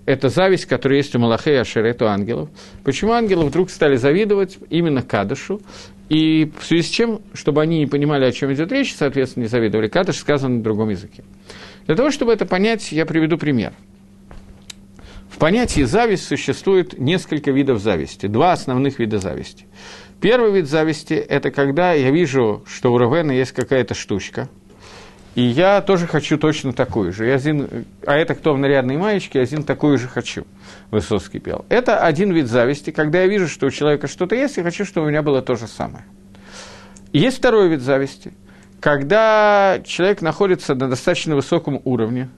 это 0.07 0.29
зависть, 0.29 0.67
которая 0.67 0.99
есть 0.99 1.15
у 1.15 1.19
Малахея 1.19 1.61
Ашерету 1.61 2.09
ангелов. 2.09 2.49
Почему 2.85 3.13
ангелы 3.13 3.47
вдруг 3.47 3.71
стали 3.71 3.97
завидовать 3.97 4.59
именно 4.71 5.03
Кадышу, 5.03 5.61
и 6.09 6.51
в 6.59 6.65
связи 6.65 6.83
с 6.83 6.89
чем, 6.89 7.21
чтобы 7.33 7.63
они 7.63 7.79
не 7.79 7.87
понимали, 7.87 8.25
о 8.25 8.33
чем 8.33 8.53
идет 8.53 8.71
речь, 8.73 8.95
соответственно, 8.95 9.45
не 9.45 9.49
завидовали. 9.49 9.89
Кадыш 9.89 10.17
сказан 10.17 10.59
на 10.59 10.63
другом 10.63 10.91
языке. 10.91 11.25
Для 11.87 11.97
того, 11.97 12.11
чтобы 12.11 12.33
это 12.33 12.45
понять, 12.47 12.93
я 12.93 13.07
приведу 13.07 13.39
пример– 13.39 13.73
в 15.33 15.39
понятии 15.39 15.83
зависть 15.83 16.27
существует 16.27 16.99
несколько 16.99 17.51
видов 17.51 17.81
зависти, 17.81 18.27
два 18.27 18.53
основных 18.53 18.99
вида 18.99 19.19
зависти. 19.19 19.65
Первый 20.21 20.53
вид 20.53 20.69
зависти– 20.69 21.15
это 21.15 21.51
когда 21.51 21.95
я 21.95 22.11
вижу, 22.11 22.63
что 22.67 22.93
у 22.93 22.99
Равена 22.99 23.33
есть 23.33 23.53
какая-то 23.53 23.95
штучка, 23.95 24.51
и 25.35 25.43
я 25.43 25.81
тоже 25.81 26.07
хочу 26.07 26.37
точно 26.37 26.73
такую 26.73 27.13
же. 27.13 27.27
Я 27.27 27.37
один, 27.37 27.87
а 28.07 28.17
это 28.17 28.35
кто 28.35 28.53
в 28.53 28.59
нарядной 28.59 28.97
маечке, 28.97 29.39
я 29.39 29.45
один 29.45 29.65
такую 29.65 29.99
же 29.99 30.09
хочу, 30.09 30.47
Высоцкий 30.91 31.39
пел. 31.39 31.65
Это 31.69 31.99
один 31.99 32.33
вид 32.33 32.49
зависти, 32.49 32.91
когда 32.91 33.21
я 33.23 33.27
вижу, 33.27 33.49
что 33.49 33.67
у 33.67 33.71
человека 33.71 34.09
что-то 34.09 34.35
есть, 34.35 34.59
и 34.59 34.63
хочу, 34.63 34.85
чтобы 34.85 35.07
у 35.07 35.11
меня 35.11 35.23
было 35.23 35.41
то 35.41 35.55
же 35.55 35.67
самое. 35.67 36.05
Есть 37.13 37.39
второй 37.39 37.69
вид 37.69 37.81
зависти, 37.81 38.33
когда 38.81 39.81
человек 39.85 40.23
находится 40.23 40.75
на 40.75 40.89
достаточно 40.89 41.35
высоком 41.35 41.81
уровне, 41.85 42.29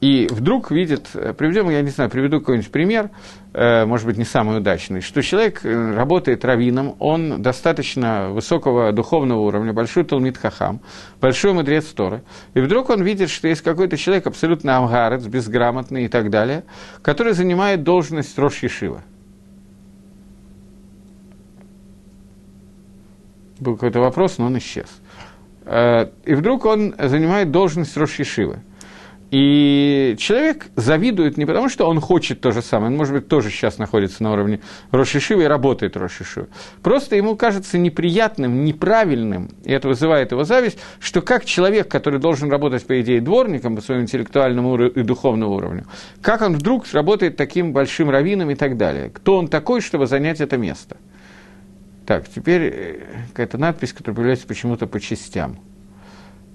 и 0.00 0.28
вдруг 0.30 0.70
видит, 0.70 1.08
э, 1.14 1.32
приведем, 1.32 1.68
я 1.70 1.82
не 1.82 1.90
знаю, 1.90 2.08
приведу 2.08 2.38
какой-нибудь 2.38 2.70
пример, 2.70 3.10
э, 3.52 3.84
может 3.84 4.06
быть, 4.06 4.16
не 4.16 4.24
самый 4.24 4.58
удачный, 4.58 5.00
что 5.00 5.22
человек 5.22 5.64
э, 5.64 5.94
работает 5.94 6.44
раввином, 6.44 6.94
он 7.00 7.42
достаточно 7.42 8.30
высокого 8.30 8.92
духовного 8.92 9.40
уровня, 9.40 9.72
большой 9.72 10.04
талмит 10.04 10.38
хахам, 10.38 10.80
большой 11.20 11.52
мудрец 11.52 11.86
Торы, 11.86 12.22
и 12.54 12.60
вдруг 12.60 12.90
он 12.90 13.02
видит, 13.02 13.28
что 13.28 13.48
есть 13.48 13.62
какой-то 13.62 13.96
человек 13.96 14.28
абсолютно 14.28 14.76
амгарец, 14.76 15.26
безграмотный 15.26 16.04
и 16.04 16.08
так 16.08 16.30
далее, 16.30 16.62
который 17.02 17.32
занимает 17.32 17.82
должность 17.82 18.38
Рош 18.38 18.62
Ешива. 18.62 19.02
Был 23.58 23.74
какой-то 23.74 23.98
вопрос, 23.98 24.38
но 24.38 24.46
он 24.46 24.58
исчез. 24.58 24.86
И 25.66 26.34
вдруг 26.34 26.64
он 26.64 26.94
занимает 26.96 27.50
должность 27.50 27.96
Рош 27.96 28.20
Ешивы. 28.20 28.60
И 29.30 30.16
человек 30.18 30.68
завидует 30.74 31.36
не 31.36 31.44
потому, 31.44 31.68
что 31.68 31.86
он 31.86 32.00
хочет 32.00 32.40
то 32.40 32.50
же 32.50 32.62
самое, 32.62 32.90
он, 32.90 32.96
может 32.96 33.12
быть, 33.12 33.28
тоже 33.28 33.50
сейчас 33.50 33.76
находится 33.76 34.22
на 34.22 34.32
уровне 34.32 34.60
Рошишивы 34.90 35.44
и 35.44 35.46
работает 35.46 35.98
Рошишивы. 35.98 36.48
Просто 36.82 37.14
ему 37.14 37.36
кажется 37.36 37.76
неприятным, 37.76 38.64
неправильным, 38.64 39.50
и 39.64 39.72
это 39.72 39.88
вызывает 39.88 40.32
его 40.32 40.44
зависть, 40.44 40.78
что 40.98 41.20
как 41.20 41.44
человек, 41.44 41.88
который 41.88 42.18
должен 42.18 42.50
работать, 42.50 42.86
по 42.86 42.98
идее, 43.02 43.20
дворником 43.20 43.76
по 43.76 43.82
своему 43.82 44.04
интеллектуальному 44.04 44.86
и 44.86 45.02
духовному 45.02 45.54
уровню, 45.54 45.84
как 46.22 46.40
он 46.40 46.54
вдруг 46.54 46.86
работает 46.92 47.36
таким 47.36 47.74
большим 47.74 48.08
раввином 48.08 48.50
и 48.50 48.54
так 48.54 48.78
далее. 48.78 49.10
Кто 49.10 49.36
он 49.36 49.48
такой, 49.48 49.82
чтобы 49.82 50.06
занять 50.06 50.40
это 50.40 50.56
место? 50.56 50.96
Так, 52.06 52.26
теперь 52.34 52.62
э, 52.62 53.00
какая-то 53.28 53.58
надпись, 53.58 53.92
которая 53.92 54.16
появляется 54.16 54.46
почему-то 54.46 54.86
по 54.86 54.98
частям– 54.98 55.58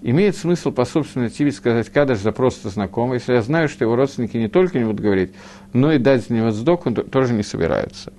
имеет 0.03 0.35
смысл 0.35 0.71
по 0.71 0.85
собственной 0.85 1.29
тиве 1.29 1.51
сказать 1.51 1.89
кадыш 1.89 2.19
за 2.19 2.31
просто 2.31 2.69
знакомый, 2.69 3.15
если 3.15 3.33
я 3.33 3.41
знаю, 3.41 3.69
что 3.69 3.85
его 3.85 3.95
родственники 3.95 4.35
не 4.37 4.49
только 4.49 4.77
не 4.77 4.85
будут 4.85 4.99
говорить, 4.99 5.31
но 5.71 5.93
и 5.93 5.97
дать 5.97 6.27
за 6.27 6.33
него 6.33 6.51
сдок, 6.51 6.85
он 6.85 6.95
тоже 6.95 7.33
не 7.33 7.43
собирается. 7.43 8.11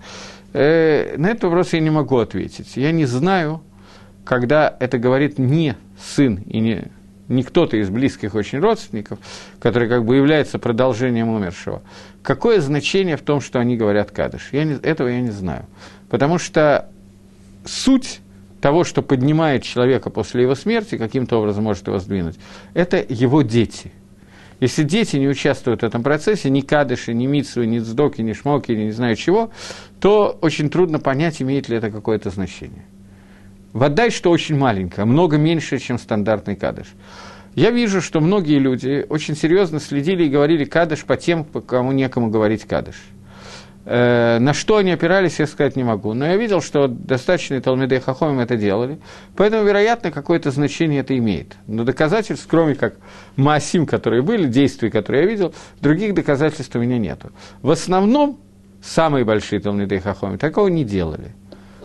Э, 0.54 1.14
на 1.18 1.28
этот 1.28 1.44
вопрос 1.44 1.72
я 1.74 1.80
не 1.80 1.90
могу 1.90 2.16
ответить. 2.18 2.76
Я 2.76 2.90
не 2.90 3.04
знаю, 3.04 3.60
когда 4.24 4.74
это 4.80 4.98
говорит 4.98 5.38
не 5.38 5.76
сын 6.00 6.36
и 6.46 6.58
не, 6.60 6.84
не 7.28 7.42
кто-то 7.42 7.76
из 7.76 7.90
близких 7.90 8.34
очень 8.34 8.60
родственников, 8.60 9.18
который 9.60 9.88
как 9.88 10.06
бы 10.06 10.16
является 10.16 10.58
продолжением 10.58 11.28
умершего, 11.28 11.82
какое 12.22 12.60
значение 12.62 13.18
в 13.18 13.22
том, 13.22 13.42
что 13.42 13.60
они 13.60 13.76
говорят 13.76 14.10
кадыш? 14.10 14.48
Я 14.52 14.64
не, 14.64 14.74
этого 14.74 15.08
я 15.08 15.20
не 15.20 15.32
знаю. 15.32 15.66
Потому 16.08 16.38
что 16.38 16.88
суть 17.66 18.20
того, 18.64 18.82
что 18.84 19.02
поднимает 19.02 19.62
человека 19.62 20.08
после 20.08 20.40
его 20.40 20.54
смерти, 20.54 20.96
каким-то 20.96 21.36
образом 21.36 21.64
может 21.64 21.86
его 21.86 21.98
сдвинуть, 21.98 22.36
это 22.72 23.04
его 23.06 23.42
дети. 23.42 23.92
Если 24.58 24.84
дети 24.84 25.16
не 25.16 25.28
участвуют 25.28 25.82
в 25.82 25.84
этом 25.84 26.02
процессе, 26.02 26.48
ни 26.48 26.62
кадыши, 26.62 27.12
ни 27.12 27.26
митсвы, 27.26 27.66
ни 27.66 27.78
цдоки, 27.78 28.22
ни 28.22 28.32
шмоки, 28.32 28.72
ни 28.72 28.84
не 28.84 28.92
знаю 28.92 29.16
чего, 29.16 29.50
то 30.00 30.38
очень 30.40 30.70
трудно 30.70 30.98
понять, 30.98 31.42
имеет 31.42 31.68
ли 31.68 31.76
это 31.76 31.90
какое-то 31.90 32.30
значение. 32.30 32.86
Вода, 33.74 34.08
что 34.08 34.30
очень 34.30 34.56
маленькая, 34.56 35.04
много 35.04 35.36
меньше, 35.36 35.78
чем 35.78 35.98
стандартный 35.98 36.56
кадыш. 36.56 36.86
Я 37.54 37.70
вижу, 37.70 38.00
что 38.00 38.20
многие 38.20 38.58
люди 38.58 39.04
очень 39.06 39.36
серьезно 39.36 39.78
следили 39.78 40.24
и 40.24 40.30
говорили 40.30 40.64
кадыш 40.64 41.04
по 41.04 41.18
тем, 41.18 41.44
по 41.44 41.60
кому 41.60 41.92
некому 41.92 42.30
говорить 42.30 42.64
кадыш. 42.64 42.96
Э, 43.86 44.38
на 44.38 44.54
что 44.54 44.78
они 44.78 44.92
опирались, 44.92 45.38
я 45.38 45.46
сказать 45.46 45.76
не 45.76 45.84
могу. 45.84 46.14
Но 46.14 46.26
я 46.26 46.36
видел, 46.36 46.62
что 46.62 46.88
достаточно 46.88 47.60
Талмидей 47.60 48.00
Хахомим 48.00 48.40
это 48.40 48.56
делали. 48.56 48.98
Поэтому, 49.36 49.64
вероятно, 49.64 50.10
какое-то 50.10 50.50
значение 50.50 51.00
это 51.00 51.16
имеет. 51.18 51.56
Но 51.66 51.84
доказательств, 51.84 52.46
кроме 52.48 52.74
как 52.74 52.94
Маасим, 53.36 53.86
которые 53.86 54.22
были, 54.22 54.46
действий, 54.46 54.90
которые 54.90 55.24
я 55.24 55.30
видел, 55.30 55.54
других 55.80 56.14
доказательств 56.14 56.74
у 56.76 56.78
меня 56.78 56.98
нету. 56.98 57.30
В 57.60 57.70
основном, 57.70 58.38
самые 58.82 59.24
большие 59.24 59.60
Талмидей 59.60 59.98
Хахомим 59.98 60.38
такого 60.38 60.68
не 60.68 60.84
делали. 60.84 61.34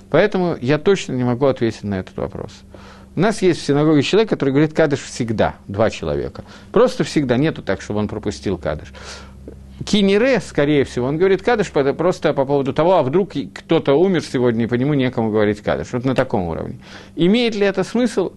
Поэтому 0.09 0.57
я 0.59 0.77
точно 0.77 1.13
не 1.13 1.23
могу 1.23 1.45
ответить 1.45 1.83
на 1.83 1.99
этот 1.99 2.17
вопрос. 2.17 2.51
У 3.15 3.19
нас 3.19 3.41
есть 3.41 3.61
в 3.61 3.65
синагоге 3.65 4.01
человек, 4.01 4.29
который 4.29 4.51
говорит 4.51 4.73
кадыш 4.73 5.01
всегда, 5.01 5.55
два 5.67 5.89
человека. 5.89 6.45
Просто 6.71 7.03
всегда, 7.03 7.37
нету 7.37 7.61
так, 7.61 7.81
чтобы 7.81 7.99
он 7.99 8.07
пропустил 8.07 8.57
кадыш. 8.57 8.93
Кинере, 9.85 10.39
скорее 10.39 10.83
всего, 10.83 11.07
он 11.07 11.17
говорит 11.17 11.41
кадыш 11.41 11.71
просто 11.71 12.33
по 12.33 12.45
поводу 12.45 12.73
того, 12.73 12.97
а 12.97 13.03
вдруг 13.03 13.33
кто-то 13.53 13.93
умер 13.93 14.23
сегодня, 14.23 14.65
и 14.65 14.67
по 14.67 14.75
нему 14.75 14.93
некому 14.93 15.31
говорить 15.31 15.61
кадыш. 15.61 15.93
Вот 15.93 16.05
на 16.05 16.15
таком 16.15 16.47
уровне. 16.47 16.79
Имеет 17.15 17.55
ли 17.55 17.65
это 17.65 17.83
смысл? 17.83 18.33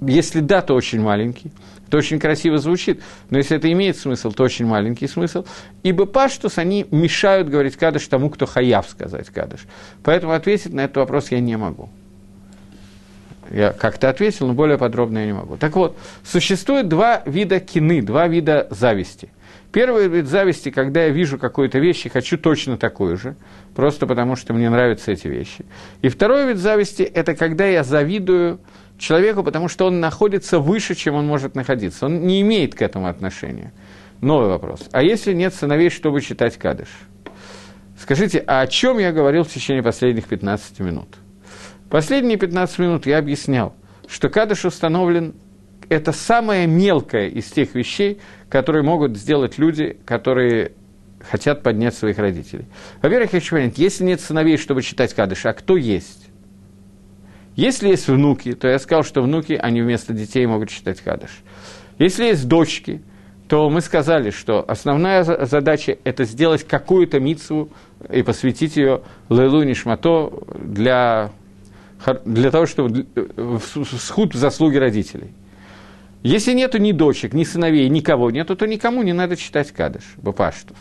Если 0.00 0.40
да, 0.40 0.62
то 0.62 0.74
очень 0.74 1.00
маленький. 1.00 1.52
Это 1.86 1.98
очень 1.98 2.18
красиво 2.18 2.58
звучит, 2.58 3.02
но 3.30 3.38
если 3.38 3.56
это 3.56 3.70
имеет 3.70 3.96
смысл, 3.96 4.30
то 4.32 4.44
очень 4.44 4.64
маленький 4.64 5.08
смысл. 5.08 5.44
Ибо 5.82 6.06
паштус, 6.06 6.56
они 6.56 6.86
мешают 6.90 7.48
говорить 7.48 7.76
кадыш 7.76 8.06
тому, 8.06 8.30
кто 8.30 8.46
хаяв 8.46 8.88
сказать 8.88 9.28
кадыш. 9.28 9.66
Поэтому 10.02 10.32
ответить 10.32 10.72
на 10.72 10.84
этот 10.84 10.98
вопрос 10.98 11.30
я 11.30 11.40
не 11.40 11.56
могу. 11.56 11.90
Я 13.50 13.72
как-то 13.72 14.08
ответил, 14.08 14.46
но 14.46 14.54
более 14.54 14.78
подробно 14.78 15.18
я 15.18 15.26
не 15.26 15.32
могу. 15.32 15.56
Так 15.56 15.76
вот, 15.76 15.98
существует 16.24 16.88
два 16.88 17.22
вида 17.26 17.60
кины, 17.60 18.02
два 18.02 18.28
вида 18.28 18.66
зависти– 18.70 19.30
Первый 19.72 20.08
вид 20.08 20.26
зависти, 20.26 20.70
когда 20.70 21.04
я 21.04 21.10
вижу 21.10 21.38
какую-то 21.38 21.78
вещь 21.78 22.04
и 22.04 22.08
хочу 22.08 22.36
точно 22.36 22.76
такую 22.76 23.16
же, 23.16 23.36
просто 23.74 24.06
потому 24.06 24.34
что 24.34 24.52
мне 24.52 24.68
нравятся 24.68 25.12
эти 25.12 25.28
вещи. 25.28 25.64
И 26.02 26.08
второй 26.08 26.48
вид 26.48 26.58
зависти– 26.58 27.02
это 27.14 27.36
когда 27.36 27.66
я 27.66 27.84
завидую 27.84 28.58
человеку, 28.98 29.44
потому 29.44 29.68
что 29.68 29.86
он 29.86 30.00
находится 30.00 30.58
выше, 30.58 30.96
чем 30.96 31.14
он 31.14 31.26
может 31.26 31.54
находиться. 31.54 32.06
Он 32.06 32.26
не 32.26 32.40
имеет 32.40 32.74
к 32.74 32.82
этому 32.82 33.06
отношения. 33.06 33.72
Новый 34.20 34.48
вопрос. 34.48 34.88
А 34.90 35.02
если 35.02 35.32
нет 35.32 35.54
сыновей, 35.54 35.88
чтобы 35.88 36.20
читать 36.20 36.56
кадыш? 36.56 36.88
Скажите, 37.96 38.42
а 38.46 38.62
о 38.62 38.66
чем 38.66 38.98
я 38.98 39.12
говорил 39.12 39.44
в 39.44 39.48
течение 39.50 39.84
последних 39.84 40.26
15 40.26 40.80
минут? 40.80 41.16
Последние 41.90 42.38
15 42.38 42.78
минут 42.78 43.06
я 43.06 43.18
объяснял, 43.18 43.74
что 44.06 44.28
кадыш 44.28 44.64
установлен 44.64 45.34
это 45.88 46.12
самое 46.12 46.68
мелкое 46.68 47.28
из 47.28 47.46
тех 47.46 47.74
вещей, 47.74 48.20
которые 48.48 48.84
могут 48.84 49.16
сделать 49.16 49.58
люди, 49.58 49.98
которые 50.04 50.72
хотят 51.20 51.62
поднять 51.62 51.94
своих 51.94 52.18
родителей. 52.18 52.66
Во-первых, 53.02 53.32
я 53.32 53.40
хочу 53.40 53.56
понять, 53.56 53.76
если 53.76 54.04
нет 54.04 54.20
сыновей, 54.20 54.56
чтобы 54.56 54.82
читать 54.82 55.12
кадыш, 55.14 55.44
а 55.46 55.52
кто 55.52 55.76
есть? 55.76 56.28
Если 57.56 57.88
есть 57.88 58.06
внуки, 58.08 58.52
то 58.52 58.68
я 58.68 58.78
сказал, 58.78 59.02
что 59.02 59.20
внуки, 59.20 59.52
они 59.52 59.82
вместо 59.82 60.12
детей 60.12 60.46
могут 60.46 60.70
читать 60.70 61.00
кадыш. 61.00 61.30
Если 61.98 62.26
есть 62.26 62.46
дочки, 62.46 63.02
то 63.48 63.68
мы 63.68 63.80
сказали, 63.80 64.30
что 64.30 64.64
основная 64.66 65.24
задача– 65.24 65.98
это 66.04 66.22
сделать 66.22 66.62
какую-то 66.64 67.18
митцву 67.18 67.68
и 68.08 68.22
посвятить 68.22 68.76
ее 68.76 69.02
Лейлу 69.28 69.64
Нишмато 69.64 70.32
для, 70.56 71.32
для 72.24 72.50
того, 72.50 72.66
чтобы 72.66 73.06
схуд 73.98 74.34
в 74.34 74.38
заслуги 74.38 74.76
родителей. 74.76 75.32
Если 76.22 76.52
нету 76.52 76.78
ни 76.78 76.92
дочек, 76.92 77.32
ни 77.32 77.44
сыновей, 77.44 77.88
никого 77.88 78.30
нету, 78.30 78.56
то 78.56 78.66
никому 78.66 79.02
не 79.02 79.12
надо 79.12 79.36
читать 79.36 79.70
кадыш, 79.72 80.04
бапаштус. 80.18 80.76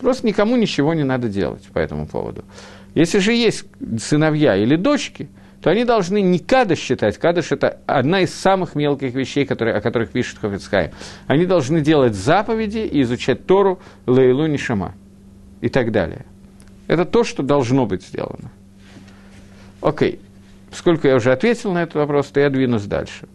Просто 0.00 0.26
никому 0.26 0.56
ничего 0.56 0.94
не 0.94 1.04
надо 1.04 1.28
делать 1.28 1.62
по 1.72 1.78
этому 1.78 2.06
поводу. 2.06 2.44
Если 2.94 3.18
же 3.18 3.32
есть 3.32 3.64
сыновья 3.98 4.56
или 4.56 4.76
дочки– 4.76 5.28
то 5.62 5.70
они 5.70 5.84
должны 5.84 6.20
не 6.20 6.40
кадыш 6.40 6.80
считать. 6.80 7.18
Кадыш– 7.18 7.46
это 7.52 7.78
одна 7.86 8.20
из 8.20 8.34
самых 8.34 8.74
мелких 8.74 9.14
вещей, 9.14 9.46
которые, 9.46 9.76
о 9.76 9.80
которых 9.80 10.10
пишет 10.10 10.38
Хофицхай. 10.38 10.90
Они 11.28 11.46
должны 11.46 11.80
делать 11.80 12.14
заповеди 12.14 12.78
и 12.78 13.02
изучать 13.02 13.46
Тору, 13.46 13.78
Лейлу, 14.06 14.46
Нишама 14.46 14.94
и 15.60 15.68
так 15.68 15.92
далее. 15.92 16.26
Это 16.88 17.04
то, 17.04 17.22
что 17.22 17.44
должно 17.44 17.86
быть 17.86 18.04
сделано. 18.04 18.50
Окей. 19.80 20.18
Сколько 20.72 21.08
я 21.08 21.16
уже 21.16 21.32
ответил 21.32 21.72
на 21.72 21.82
этот 21.82 21.96
вопрос, 21.96 22.28
то 22.28 22.40
я 22.40 22.50
двинусь 22.50 22.84
дальше. 22.84 23.28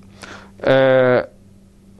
Э, 0.59 1.25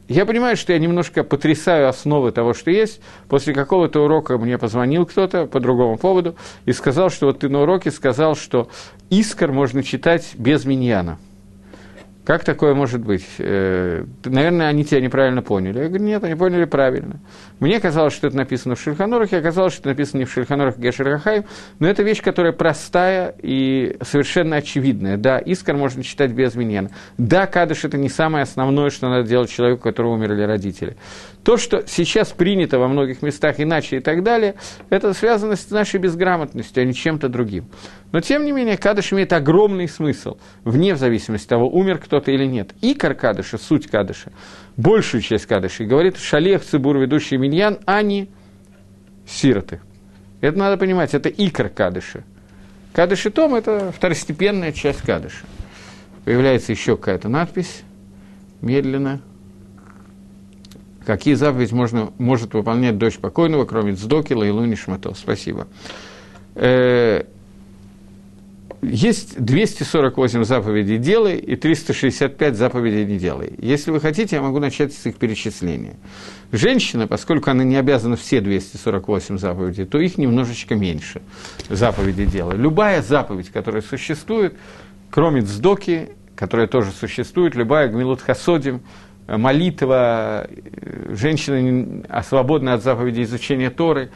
я 0.08 0.26
понимаю, 0.26 0.56
что 0.56 0.74
я 0.74 0.80
немножко 0.80 1.24
потрясаю 1.24 1.90
основы 1.90 2.32
того, 2.32 2.54
что 2.54 2.72
есть. 2.72 3.02
После 3.28 3.54
какого-то 3.54 4.04
урока 4.04 4.38
мне 4.38 4.58
позвонил 4.58 5.06
кто-то 5.06 5.46
по 5.46 5.60
другому 5.60 5.98
поводу 5.98 6.36
и 6.66 6.72
сказал, 6.72 7.10
что 7.10 7.28
вот 7.28 7.40
ты 7.40 7.50
на 7.50 7.62
уроке 7.62 7.92
сказал, 7.92 8.36
что 8.36 8.70
искр 9.10 9.52
можно 9.52 9.84
читать 9.84 10.34
без 10.36 10.66
миньяна. 10.66 11.20
Как 12.26 12.44
такое 12.44 12.74
может 12.74 13.06
быть? 13.06 13.26
Э, 13.38 14.06
наверное, 14.26 14.68
они 14.68 14.84
тебя 14.84 15.02
неправильно 15.02 15.42
поняли. 15.42 15.80
Я 15.80 15.88
говорю, 15.88 16.04
нет, 16.04 16.24
они 16.24 16.36
поняли 16.36 16.66
правильно. 16.66 17.20
Мне 17.60 17.80
казалось, 17.80 18.14
что 18.14 18.28
это 18.28 18.38
написано 18.38 18.76
в 18.76 18.82
Шульханорахе, 18.82 19.38
оказалось, 19.38 19.74
что 19.74 19.82
это 19.82 19.90
написано 19.90 20.20
не 20.20 20.26
в 20.26 20.32
Шульханорах 20.32 20.78
Гешерахаим, 20.78 21.46
но 21.80 21.88
это 21.88 22.04
вещь, 22.04 22.22
которая 22.22 22.54
простая 22.54 23.34
и 23.42 23.98
совершенно 24.02 24.58
очевидная. 24.58 25.18
Да, 25.18 25.42
Искар 25.44 25.76
можно 25.76 26.04
читать 26.04 26.32
без 26.32 26.56
миньяна. 26.56 26.92
Да, 27.18 27.48
Кадыш– 27.48 27.84
это 27.84 27.98
не 27.98 28.10
самое 28.10 28.44
основное, 28.44 28.92
что 28.92 29.10
надо 29.10 29.28
делать 29.28 29.50
человеку, 29.50 29.80
у 29.80 29.84
которого 29.84 30.14
умерли 30.14 30.44
родители. 30.44 30.98
То, 31.44 31.58
что 31.58 31.84
сейчас 31.88 32.30
принято 32.32 32.78
во 32.78 32.88
многих 32.88 33.22
местах 33.22 33.60
иначе 33.60 33.98
и 33.98 34.00
так 34.02 34.22
далее, 34.22 34.56
это 34.90 35.14
связано 35.14 35.56
с 35.56 35.70
нашей 35.72 36.00
безграмотностью, 36.00 36.84
а 36.84 36.86
не 36.86 36.94
чем-то 36.94 37.30
другим. 37.30 37.66
Но, 38.12 38.22
тем 38.22 38.46
не 38.46 38.52
менее, 38.52 38.78
кадыш 38.78 39.14
имеет 39.14 39.34
огромный 39.34 39.88
смысл, 39.88 40.38
вне 40.64 40.96
зависимости 40.96 41.46
от 41.46 41.50
того, 41.50 41.70
умер 41.70 42.00
кто-то 42.00 42.32
или 42.32 42.46
нет. 42.46 42.72
Икор 42.82 43.14
кадыша, 43.14 43.58
суть 43.58 43.88
кадыша, 43.88 44.32
большую 44.78 45.22
часть 45.22 45.46
кадыша, 45.46 45.84
говорит 45.84 46.18
шалех, 46.18 46.64
цибур, 46.64 46.98
ведущий 46.98 47.38
миньян, 47.38 47.80
а 47.86 48.02
не 48.02 48.30
сироты. 49.28 49.82
Это 50.40 50.58
надо 50.58 50.78
понимать, 50.78 51.14
это 51.14 51.30
икор 51.30 51.70
кадыша. 51.70 52.24
Кадыш 52.94 53.26
и 53.26 53.30
том– 53.30 53.54
это 53.56 53.92
второстепенная 53.92 54.72
часть 54.72 55.02
кадыша. 55.02 55.46
Появляется 56.24 56.72
еще 56.72 56.96
какая-то 56.96 57.28
надпись, 57.28 57.82
медленно– 58.62 59.22
Какие 61.08 61.36
заповеди 61.36 61.74
можно, 61.74 62.12
может 62.18 62.54
выполнять 62.54 62.98
дочь 62.98 63.18
покойного, 63.18 63.64
кроме 63.64 63.96
Цдоки, 63.96 64.34
Лайлу, 64.34 64.66
Нишмато? 64.66 65.14
Спасибо. 65.14 65.66
Э, 68.88 68.92
есть 68.92 69.40
248 69.40 70.44
заповедей 70.44 70.98
«делай» 70.98 71.38
и 71.38 71.56
365 71.56 72.56
заповедей 72.56 73.06
«не 73.06 73.18
делай». 73.18 73.54
Если 73.60 73.92
вы 73.92 74.00
хотите, 74.00 74.36
я 74.38 74.42
могу 74.42 74.60
начать 74.60 74.94
с 74.94 75.06
их 75.06 75.18
перечисления. 75.18 75.96
Женщина, 76.52 77.08
поскольку 77.08 77.52
она 77.52 77.64
не 77.64 77.76
обязана 77.76 78.16
все 78.16 78.42
248 78.42 79.38
заповедей, 79.38 79.86
то 79.86 80.00
их 80.00 80.18
немножечко 80.18 80.76
меньше 80.76 81.22
заповедей 81.70 82.26
«делай». 82.26 82.58
Любая 82.58 83.02
заповедь, 83.02 83.50
которая 83.50 83.82
существует, 83.82 84.56
кроме 85.10 85.42
«цдоки», 85.42 86.10
которая 86.36 86.68
тоже 86.68 86.92
существует, 86.92 87.56
любая 87.56 87.88
«гмилут 87.88 88.22
хасодим», 88.22 88.82
молитва, 89.28 90.48
женщина 91.10 92.06
свободна 92.24 92.76
от 92.76 92.84
заповеди 92.84 93.24
изучения 93.24 93.70
Торы, 93.70 94.10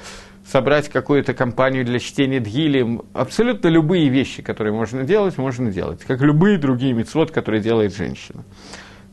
собрать 0.46 0.90
какую-то 0.90 1.34
компанию 1.34 1.86
для 1.86 2.00
чтения 2.00 2.40
Дгили, 2.40 3.00
абсолютно 3.14 3.68
любые 3.68 4.10
вещи, 4.10 4.42
которые 4.42 4.74
можно 4.74 5.04
делать, 5.04 5.38
можно 5.38 5.72
делать, 5.72 6.04
как 6.04 6.22
любые 6.22 6.58
другие 6.58 6.94
мецвод, 6.94 7.32
которые 7.32 7.62
делает 7.62 7.96
женщина. 7.96 8.44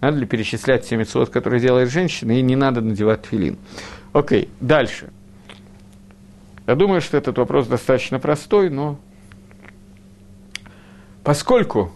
Надо 0.00 0.18
ли 0.18 0.26
перечислять 0.26 0.84
все 0.84 0.96
мецвод, 0.96 1.30
которые 1.30 1.60
делает 1.60 1.90
женщина, 1.90 2.32
и 2.32 2.42
не 2.42 2.56
надо 2.56 2.80
надевать 2.80 3.26
филин. 3.26 3.58
Окей, 4.12 4.48
дальше. 4.60 5.10
Я 6.66 6.74
думаю, 6.74 7.00
что 7.00 7.16
этот 7.16 7.38
вопрос 7.38 7.66
достаточно 7.66 8.18
простой, 8.18 8.70
но 8.70 8.98
поскольку, 11.24 11.92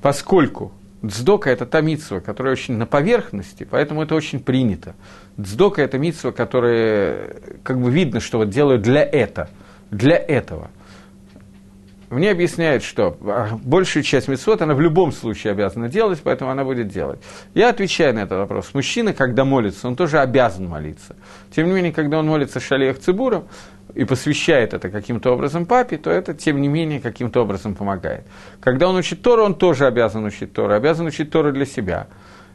поскольку 0.00 0.72
Дздока– 1.04 1.50
это 1.52 1.66
та 1.66 1.80
митсва, 1.80 2.20
которая 2.20 2.52
очень 2.52 2.74
на 2.76 2.86
поверхности, 2.86 3.66
поэтому 3.70 4.02
это 4.02 4.14
очень 4.14 4.40
принято. 4.40 4.94
Дздока– 5.38 5.82
это 5.82 5.98
митсва, 5.98 6.32
которая, 6.32 7.36
как 7.62 7.80
бы 7.80 7.90
видно, 7.90 8.20
что 8.20 8.38
вот 8.38 8.48
делают 8.48 8.82
для 8.82 9.02
этого, 9.02 9.48
для 9.90 10.16
этого. 10.16 10.70
Мне 12.08 12.30
объясняют, 12.30 12.84
что 12.84 13.16
а, 13.22 13.58
большую 13.64 14.04
часть 14.04 14.28
митцвот 14.28 14.62
она 14.62 14.74
в 14.74 14.80
любом 14.80 15.10
случае 15.10 15.50
обязана 15.50 15.88
делать, 15.88 16.20
поэтому 16.22 16.50
она 16.52 16.64
будет 16.64 16.88
делать. 16.88 17.18
Я 17.52 17.70
отвечаю 17.70 18.14
на 18.14 18.20
этот 18.20 18.38
вопрос. 18.38 18.70
Мужчина, 18.74 19.12
когда 19.12 19.44
молится, 19.44 19.88
он 19.88 19.96
тоже 19.96 20.20
обязан 20.20 20.68
молиться. 20.68 21.16
Тем 21.54 21.66
не 21.66 21.72
менее, 21.72 21.92
когда 21.92 22.20
он 22.20 22.26
молится 22.26 22.60
шалеях 22.60 23.00
цибуром, 23.00 23.48
и 23.96 24.04
посвящает 24.04 24.74
это 24.74 24.90
каким-то 24.90 25.32
образом 25.32 25.64
папе, 25.64 25.96
то 25.96 26.10
это, 26.10 26.34
тем 26.34 26.60
не 26.60 26.68
менее, 26.68 27.00
каким-то 27.00 27.40
образом 27.42 27.74
помогает. 27.74 28.26
Когда 28.60 28.88
он 28.88 28.96
учит 28.96 29.22
Тору, 29.22 29.42
он 29.42 29.54
тоже 29.54 29.86
обязан 29.86 30.24
учить 30.24 30.52
Тору, 30.52 30.74
обязан 30.74 31.06
учить 31.06 31.30
Тору 31.30 31.50
для 31.50 31.64
себя. 31.64 32.06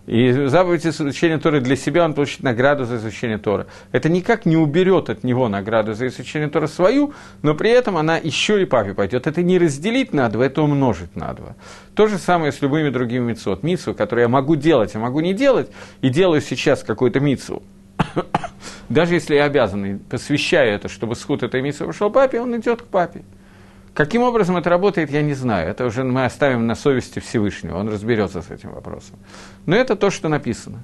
И 0.05 0.31
заповедь 0.31 0.85
изучения 0.85 1.37
Торы 1.37 1.59
для 1.61 1.75
себя 1.75 2.05
он 2.05 2.13
получит 2.13 2.43
награду 2.43 2.85
за 2.85 2.97
изучение 2.97 3.37
Торы. 3.37 3.65
Это 3.91 4.09
никак 4.09 4.45
не 4.45 4.57
уберет 4.57 5.09
от 5.09 5.23
него 5.23 5.47
награду 5.47 5.93
за 5.93 6.07
изучение 6.07 6.49
Торы 6.49 6.67
свою, 6.67 7.13
но 7.41 7.55
при 7.55 7.71
этом 7.71 7.97
она 7.97 8.17
еще 8.17 8.61
и 8.61 8.65
папе 8.65 8.93
пойдет. 8.93 9.25
Это 9.25 9.41
не 9.41 9.57
разделить 9.57 10.13
на 10.13 10.29
два, 10.29 10.45
это 10.45 10.61
умножить 10.61 11.15
на 11.15 11.33
два. 11.33 11.55
То 11.95 12.07
же 12.07 12.17
самое 12.17 12.51
с 12.51 12.61
любыми 12.61 12.89
другими 12.89 13.29
митцвот. 13.29 13.63
Митцву, 13.63 13.93
которые 13.93 14.23
я 14.23 14.29
могу 14.29 14.55
делать, 14.55 14.95
а 14.95 14.99
могу 14.99 15.21
не 15.21 15.33
делать, 15.33 15.71
и 16.01 16.09
делаю 16.09 16.41
сейчас 16.41 16.83
какую-то 16.83 17.19
митцву. 17.19 17.63
Даже 18.89 19.13
если 19.13 19.35
я 19.35 19.45
обязан, 19.45 19.99
посвящаю 19.99 20.73
это, 20.73 20.89
чтобы 20.89 21.15
сход 21.15 21.43
этой 21.43 21.61
миссии 21.61 21.83
пошел 21.83 22.09
папе, 22.09 22.41
он 22.41 22.57
идет 22.57 22.81
к 22.81 22.85
папе. 22.85 23.23
Каким 23.93 24.21
образом 24.21 24.55
это 24.57 24.69
работает, 24.69 25.11
я 25.11 25.21
не 25.21 25.33
знаю. 25.33 25.69
Это 25.69 25.85
уже 25.85 26.03
мы 26.03 26.25
оставим 26.25 26.65
на 26.65 26.75
совести 26.75 27.19
Всевышнего, 27.19 27.77
он 27.77 27.89
разберется 27.89 28.41
с 28.41 28.49
этим 28.49 28.71
вопросом. 28.71 29.17
Но 29.65 29.75
это 29.75 29.95
то, 29.95 30.09
что 30.09 30.29
написано. 30.29 30.79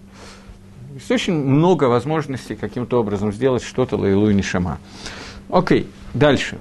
Есть 0.94 1.12
очень 1.12 1.34
много 1.34 1.86
возможностей 1.86 2.56
каким-то 2.56 3.00
образом 3.00 3.32
сделать 3.32 3.64
что-то 3.64 3.98
Лаилу 3.98 4.30
и 4.30 4.34
Нишама. 4.34 4.80
Окей, 5.50 5.90
дальше. 6.14 6.58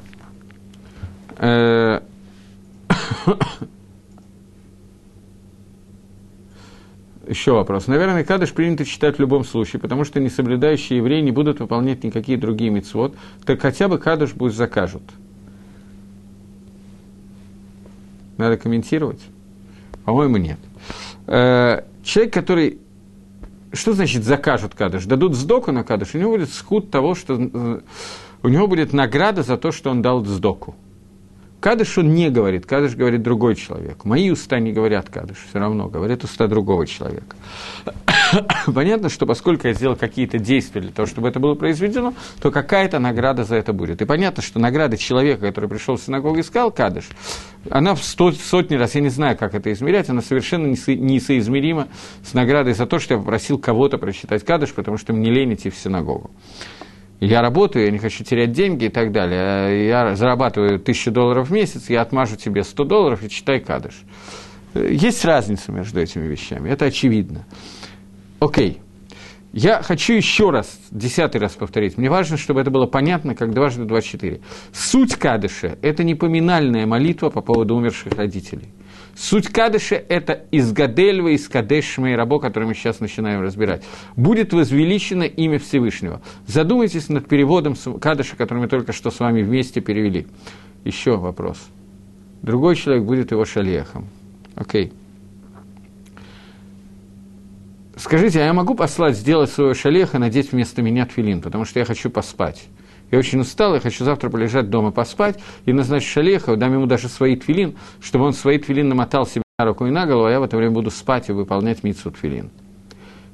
Еще 7.26 7.52
вопрос. 7.52 7.88
Наверное, 7.88 8.22
кадыш 8.24 8.52
принято 8.52 8.84
читать 8.84 9.16
в 9.16 9.20
любом 9.20 9.44
случае, 9.44 9.80
потому 9.80 10.04
что 10.04 10.20
несоблюдающие 10.20 10.98
евреи 10.98 11.20
не 11.20 11.32
будут 11.32 11.58
выполнять 11.58 12.04
никакие 12.04 12.38
другие 12.38 12.70
мецвод, 12.70 13.16
так 13.44 13.60
хотя 13.60 13.88
бы 13.88 13.98
кадыш 13.98 14.32
пусть 14.32 14.56
закажут. 14.56 15.02
Надо 18.36 18.56
комментировать? 18.56 19.20
По-моему, 20.04 20.36
нет. 20.36 20.58
Э, 21.26 21.82
человек, 22.04 22.32
который... 22.32 22.78
Что 23.72 23.92
значит 23.92 24.24
закажут 24.24 24.74
кадыш? 24.74 25.04
Дадут 25.06 25.34
сдоку 25.34 25.72
на 25.72 25.82
кадыш, 25.82 26.14
у 26.14 26.18
него 26.18 26.32
будет 26.32 26.50
схуд 26.50 26.90
того, 26.90 27.14
что... 27.14 27.50
Э, 27.52 27.80
у 28.42 28.48
него 28.48 28.68
будет 28.68 28.92
награда 28.92 29.42
за 29.42 29.56
то, 29.56 29.72
что 29.72 29.90
он 29.90 30.02
дал 30.02 30.24
сдоку. 30.24 30.76
Кадыш 31.66 31.98
он 31.98 32.14
не 32.14 32.30
говорит, 32.30 32.64
Кадыш 32.64 32.94
говорит 32.94 33.24
другой 33.24 33.56
человек. 33.56 34.04
Мои 34.04 34.30
уста 34.30 34.60
не 34.60 34.72
говорят 34.72 35.08
Кадыш, 35.10 35.38
все 35.50 35.58
равно 35.58 35.88
говорят 35.88 36.22
уста 36.22 36.46
другого 36.46 36.86
человека. 36.86 37.34
Понятно, 38.72 39.08
что 39.08 39.26
поскольку 39.26 39.66
я 39.66 39.74
сделал 39.74 39.96
какие-то 39.96 40.38
действия 40.38 40.80
для 40.80 40.92
того, 40.92 41.06
чтобы 41.06 41.26
это 41.26 41.40
было 41.40 41.56
произведено, 41.56 42.14
то 42.40 42.52
какая-то 42.52 43.00
награда 43.00 43.42
за 43.42 43.56
это 43.56 43.72
будет. 43.72 44.00
И 44.00 44.04
понятно, 44.04 44.44
что 44.44 44.60
награда 44.60 44.96
человека, 44.96 45.48
который 45.48 45.68
пришел 45.68 45.96
в 45.96 46.00
синагогу 46.00 46.38
и 46.38 46.44
сказал 46.44 46.70
Кадыш, 46.70 47.08
она 47.68 47.96
в 47.96 48.04
сто, 48.04 48.30
сотни 48.30 48.76
раз, 48.76 48.94
я 48.94 49.00
не 49.00 49.08
знаю, 49.08 49.36
как 49.36 49.56
это 49.56 49.72
измерять, 49.72 50.08
она 50.08 50.22
совершенно 50.22 50.68
несоизмерима 50.68 51.88
с 52.24 52.32
наградой 52.32 52.74
за 52.74 52.86
то, 52.86 53.00
что 53.00 53.14
я 53.14 53.18
попросил 53.18 53.58
кого-то 53.58 53.98
прочитать 53.98 54.44
Кадыш, 54.44 54.72
потому 54.72 54.98
что 54.98 55.12
мне 55.12 55.32
лень 55.32 55.54
идти 55.54 55.70
в 55.70 55.76
синагогу 55.76 56.30
я 57.20 57.42
работаю, 57.42 57.84
я 57.86 57.90
не 57.90 57.98
хочу 57.98 58.24
терять 58.24 58.52
деньги 58.52 58.84
и 58.84 58.88
так 58.88 59.12
далее, 59.12 59.88
я 59.88 60.14
зарабатываю 60.16 60.78
тысячу 60.78 61.10
долларов 61.10 61.48
в 61.48 61.52
месяц, 61.52 61.88
я 61.88 62.02
отмажу 62.02 62.36
тебе 62.36 62.62
100 62.62 62.84
долларов 62.84 63.22
и 63.22 63.30
читай 63.30 63.60
кадыш. 63.60 63.94
Есть 64.74 65.24
разница 65.24 65.72
между 65.72 66.00
этими 66.00 66.26
вещами, 66.26 66.68
это 66.68 66.86
очевидно. 66.86 67.46
Окей. 68.40 68.80
Я 69.52 69.80
хочу 69.80 70.12
еще 70.12 70.50
раз, 70.50 70.78
десятый 70.90 71.40
раз 71.40 71.52
повторить. 71.52 71.96
Мне 71.96 72.10
важно, 72.10 72.36
чтобы 72.36 72.60
это 72.60 72.70
было 72.70 72.84
понятно, 72.84 73.34
как 73.34 73.54
дважды 73.54 73.84
24. 73.84 74.40
Суть 74.70 75.14
Кадыша– 75.14 75.78
это 75.82 76.04
не 76.04 76.14
поминальная 76.14 76.84
молитва 76.84 77.30
по 77.30 77.40
поводу 77.40 77.74
умерших 77.74 78.12
родителей. 78.12 78.68
Суть 79.16 79.48
Кадыша– 79.48 79.94
это 80.08 80.44
из 80.50 80.72
Гадельва, 80.72 81.28
из 81.28 81.48
Кадеш 81.48 81.96
рабо, 81.98 82.38
который 82.38 82.68
мы 82.68 82.74
сейчас 82.74 83.00
начинаем 83.00 83.40
разбирать. 83.40 83.82
Будет 84.14 84.52
возвеличено 84.52 85.22
имя 85.22 85.58
Всевышнего. 85.58 86.20
Задумайтесь 86.46 87.08
над 87.08 87.26
переводом 87.26 87.74
Кадыша, 87.98 88.36
который 88.36 88.58
мы 88.58 88.68
только 88.68 88.92
что 88.92 89.10
с 89.10 89.18
вами 89.18 89.42
вместе 89.42 89.80
перевели. 89.80 90.26
Еще 90.84 91.16
вопрос. 91.16 91.56
Другой 92.42 92.76
человек 92.76 93.04
будет 93.04 93.30
его 93.30 93.46
шалехом. 93.46 94.06
Окей. 94.54 94.92
Скажите, 97.96 98.42
а 98.42 98.44
я 98.44 98.52
могу 98.52 98.74
послать 98.74 99.16
сделать 99.16 99.48
своего 99.50 99.72
шалеха, 99.72 100.18
надеть 100.18 100.52
вместо 100.52 100.82
меня 100.82 101.06
тфилин, 101.06 101.40
потому 101.40 101.64
что 101.64 101.78
я 101.78 101.86
хочу 101.86 102.10
поспать. 102.10 102.66
Я 103.10 103.18
очень 103.18 103.40
устал, 103.40 103.74
я 103.74 103.80
хочу 103.80 104.04
завтра 104.04 104.30
полежать 104.30 104.68
дома 104.68 104.90
поспать 104.90 105.38
и 105.64 105.72
назначить 105.72 106.08
шалеха, 106.08 106.56
дам 106.56 106.72
ему 106.72 106.86
даже 106.86 107.08
свои 107.08 107.36
твилин, 107.36 107.76
чтобы 108.00 108.24
он 108.24 108.32
свои 108.32 108.58
твилин 108.58 108.88
намотал 108.88 109.26
себе 109.26 109.42
на 109.58 109.64
руку 109.64 109.86
и 109.86 109.90
на 109.90 110.06
голову, 110.06 110.26
а 110.26 110.30
я 110.30 110.40
в 110.40 110.42
это 110.42 110.56
время 110.56 110.72
буду 110.72 110.90
спать 110.90 111.28
и 111.28 111.32
выполнять 111.32 111.84
митсу 111.84 112.10
твилин. 112.10 112.50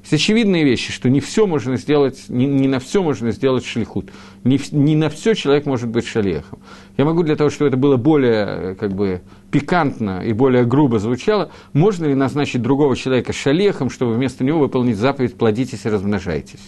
Есть 0.01 0.13
очевидные 0.13 0.65
вещи, 0.65 0.91
что 0.91 1.09
не 1.09 1.21
все 1.21 1.47
можно 1.47 1.77
сделать, 1.77 2.25
не, 2.27 2.45
не 2.45 2.67
на 2.67 2.79
все 2.79 3.01
можно 3.01 3.31
сделать 3.31 3.65
шлихут. 3.65 4.11
Не, 4.43 4.59
не 4.71 4.97
на 4.97 5.09
все 5.09 5.33
человек 5.33 5.65
может 5.65 5.87
быть 5.87 6.05
шалехом. 6.05 6.59
Я 6.97 7.05
могу 7.05 7.23
для 7.23 7.37
того, 7.37 7.49
чтобы 7.49 7.69
это 7.69 7.77
было 7.77 7.95
более 7.95 8.75
как 8.75 8.93
бы, 8.93 9.21
пикантно 9.49 10.21
и 10.25 10.33
более 10.33 10.65
грубо 10.65 10.99
звучало, 10.99 11.51
можно 11.71 12.05
ли 12.05 12.15
назначить 12.15 12.61
другого 12.61 12.97
человека 12.97 13.31
шалехом, 13.31 13.89
чтобы 13.89 14.13
вместо 14.13 14.43
него 14.43 14.59
выполнить 14.59 14.97
заповедь 14.97 15.35
«плодитесь 15.35 15.85
и 15.85 15.89
размножайтесь» 15.89 16.61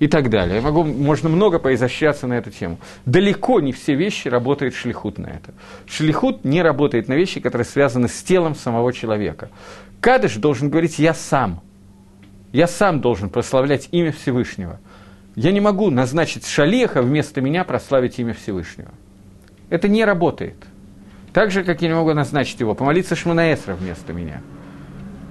и 0.00 0.08
так 0.08 0.30
далее. 0.30 0.56
Я 0.56 0.62
могу, 0.62 0.82
можно 0.82 1.28
много 1.28 1.58
поизощряться 1.58 2.26
на 2.26 2.32
эту 2.32 2.50
тему. 2.50 2.78
Далеко 3.04 3.60
не 3.60 3.72
все 3.72 3.94
вещи 3.94 4.28
работает 4.28 4.74
шлихут 4.74 5.18
на 5.18 5.26
это. 5.26 5.52
Шлихут 5.86 6.42
не 6.42 6.62
работает 6.62 7.06
на 7.06 7.12
вещи, 7.12 7.38
которые 7.38 7.66
связаны 7.66 8.08
с 8.08 8.22
телом 8.22 8.54
самого 8.54 8.94
человека. 8.94 9.50
Кадыш 10.00 10.36
должен 10.36 10.70
говорить 10.70 10.98
«я 10.98 11.12
сам», 11.12 11.60
я 12.52 12.66
сам 12.66 13.00
должен 13.00 13.28
прославлять 13.28 13.88
имя 13.92 14.10
Всевышнего. 14.10 14.80
Я 15.36 15.52
не 15.52 15.60
могу 15.60 15.90
назначить 15.90 16.46
шалеха 16.46 17.02
вместо 17.02 17.42
меня 17.42 17.62
прославить 17.62 18.18
имя 18.18 18.32
Всевышнего. 18.32 18.90
Это 19.68 19.86
не 19.86 20.04
работает. 20.04 20.56
Так 21.32 21.52
же, 21.52 21.62
как 21.62 21.82
я 21.82 21.88
не 21.88 21.94
могу 21.94 22.12
назначить 22.12 22.58
его, 22.58 22.74
помолиться 22.74 23.14
Шманаэсра 23.14 23.74
вместо 23.74 24.12
меня. 24.14 24.40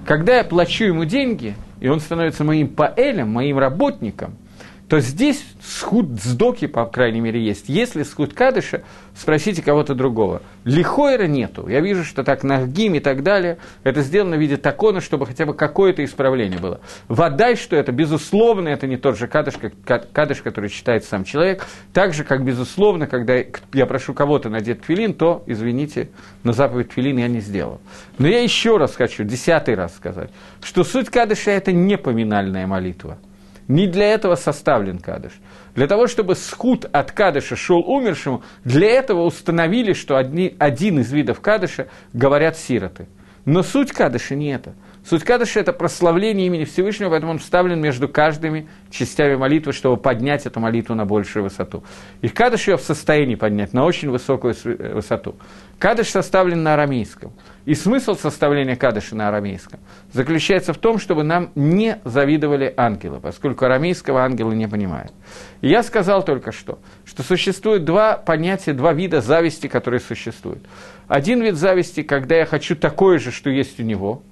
Когда 0.06 0.36
я 0.36 0.44
плачу 0.44 0.84
ему 0.84 1.04
деньги, 1.04 1.56
и 1.80 1.88
он 1.88 2.00
становится 2.00 2.44
моим 2.44 2.68
поэлем, 2.68 3.28
моим 3.30 3.58
работником– 3.58 4.36
то 4.90 4.98
здесь 4.98 5.44
схуд 5.62 6.20
сдоки, 6.20 6.66
по 6.66 6.84
крайней 6.84 7.20
мере, 7.20 7.40
есть. 7.40 7.68
Если 7.68 8.02
схуд 8.02 8.34
кадыша, 8.34 8.82
спросите 9.14 9.62
кого-то 9.62 9.94
другого. 9.94 10.42
Лихойра 10.64 11.28
нету. 11.28 11.68
Я 11.68 11.78
вижу, 11.78 12.02
что 12.02 12.24
так 12.24 12.42
на 12.42 12.66
гим 12.66 12.96
и 12.96 12.98
так 12.98 13.22
далее, 13.22 13.58
это 13.84 14.02
сделано 14.02 14.36
в 14.36 14.40
виде 14.40 14.56
такона, 14.56 15.00
чтобы 15.00 15.26
хотя 15.26 15.46
бы 15.46 15.54
какое-то 15.54 16.04
исправление 16.04 16.58
было. 16.58 16.80
Вода, 17.06 17.54
что 17.54 17.76
это, 17.76 17.92
безусловно, 17.92 18.68
это 18.68 18.88
не 18.88 18.96
тот 18.96 19.16
же 19.16 19.28
кадыш, 19.28 19.54
как 19.84 20.10
кадыш, 20.10 20.42
который 20.42 20.70
читает 20.70 21.04
сам 21.04 21.22
человек. 21.22 21.64
Так 21.92 22.12
же, 22.12 22.24
как, 22.24 22.44
безусловно, 22.44 23.06
когда 23.06 23.36
я 23.72 23.86
прошу 23.86 24.12
кого-то 24.12 24.48
надеть 24.48 24.82
твилин, 24.82 25.14
то, 25.14 25.44
извините, 25.46 26.08
но 26.42 26.52
заповедь 26.52 26.88
твилин 26.88 27.16
я 27.16 27.28
не 27.28 27.38
сделал. 27.38 27.80
Но 28.18 28.26
я 28.26 28.42
еще 28.42 28.76
раз 28.76 28.96
хочу, 28.96 29.22
десятый 29.22 29.76
раз 29.76 29.94
сказать, 29.94 30.30
что 30.64 30.82
суть 30.82 31.10
кадыша– 31.10 31.50
это 31.52 31.70
не 31.70 31.96
поминальная 31.96 32.66
молитва– 32.66 33.18
не 33.70 33.86
для 33.86 34.12
этого 34.12 34.34
составлен 34.34 34.98
кадыш. 34.98 35.32
Для 35.76 35.86
того, 35.86 36.08
чтобы 36.08 36.34
схуд 36.34 36.86
от 36.90 37.12
кадыша 37.12 37.54
шел 37.54 37.78
умершему, 37.78 38.42
для 38.64 38.88
этого 38.88 39.22
установили, 39.22 39.92
что 39.92 40.16
одни, 40.16 40.56
один 40.58 40.98
из 40.98 41.12
видов 41.12 41.40
кадыша 41.40 41.86
говорят 42.12 42.58
сироты. 42.58 43.06
Но 43.44 43.62
суть 43.62 43.92
кадыша 43.92 44.34
не 44.34 44.48
это. 44.52 44.74
Суть 45.04 45.24
кадыша– 45.24 45.60
это 45.60 45.72
прославление 45.72 46.46
имени 46.46 46.64
Всевышнего, 46.64 47.10
поэтому 47.10 47.32
он 47.32 47.38
вставлен 47.38 47.80
между 47.80 48.08
каждыми 48.08 48.68
частями 48.90 49.34
молитвы, 49.34 49.72
чтобы 49.72 49.96
поднять 49.96 50.46
эту 50.46 50.60
молитву 50.60 50.94
на 50.94 51.06
большую 51.06 51.44
высоту. 51.44 51.82
И 52.20 52.28
кадыш 52.28 52.68
ее 52.68 52.76
в 52.76 52.82
состоянии 52.82 53.34
поднять 53.34 53.72
на 53.72 53.84
очень 53.84 54.10
высокую 54.10 54.54
высоту. 54.94 55.36
Кадыш 55.78 56.10
составлен 56.10 56.62
на 56.62 56.74
арамейском. 56.74 57.32
И 57.64 57.74
смысл 57.74 58.14
составления 58.14 58.76
кадыша 58.76 59.16
на 59.16 59.28
арамейском 59.28 59.80
заключается 60.12 60.72
в 60.72 60.78
том, 60.78 60.98
чтобы 60.98 61.22
нам 61.22 61.50
не 61.54 61.98
завидовали 62.04 62.72
ангелы, 62.76 63.20
поскольку 63.20 63.64
арамейского 63.64 64.22
ангелы 64.22 64.54
не 64.54 64.68
понимают. 64.68 65.12
И 65.60 65.68
я 65.68 65.82
сказал 65.82 66.24
только 66.24 66.52
что, 66.52 66.78
что 67.04 67.22
существует 67.22 67.84
два 67.84 68.16
понятия, 68.16 68.72
два 68.72 68.92
вида 68.92 69.20
зависти, 69.20 69.66
которые 69.66 70.00
существуют. 70.00 70.64
Один 71.08 71.42
вид 71.42 71.56
зависти, 71.56 72.02
когда 72.02 72.36
я 72.36 72.46
хочу 72.46 72.76
такое 72.76 73.18
же, 73.18 73.30
что 73.30 73.50
есть 73.50 73.80
у 73.80 73.82
него, 73.82 74.22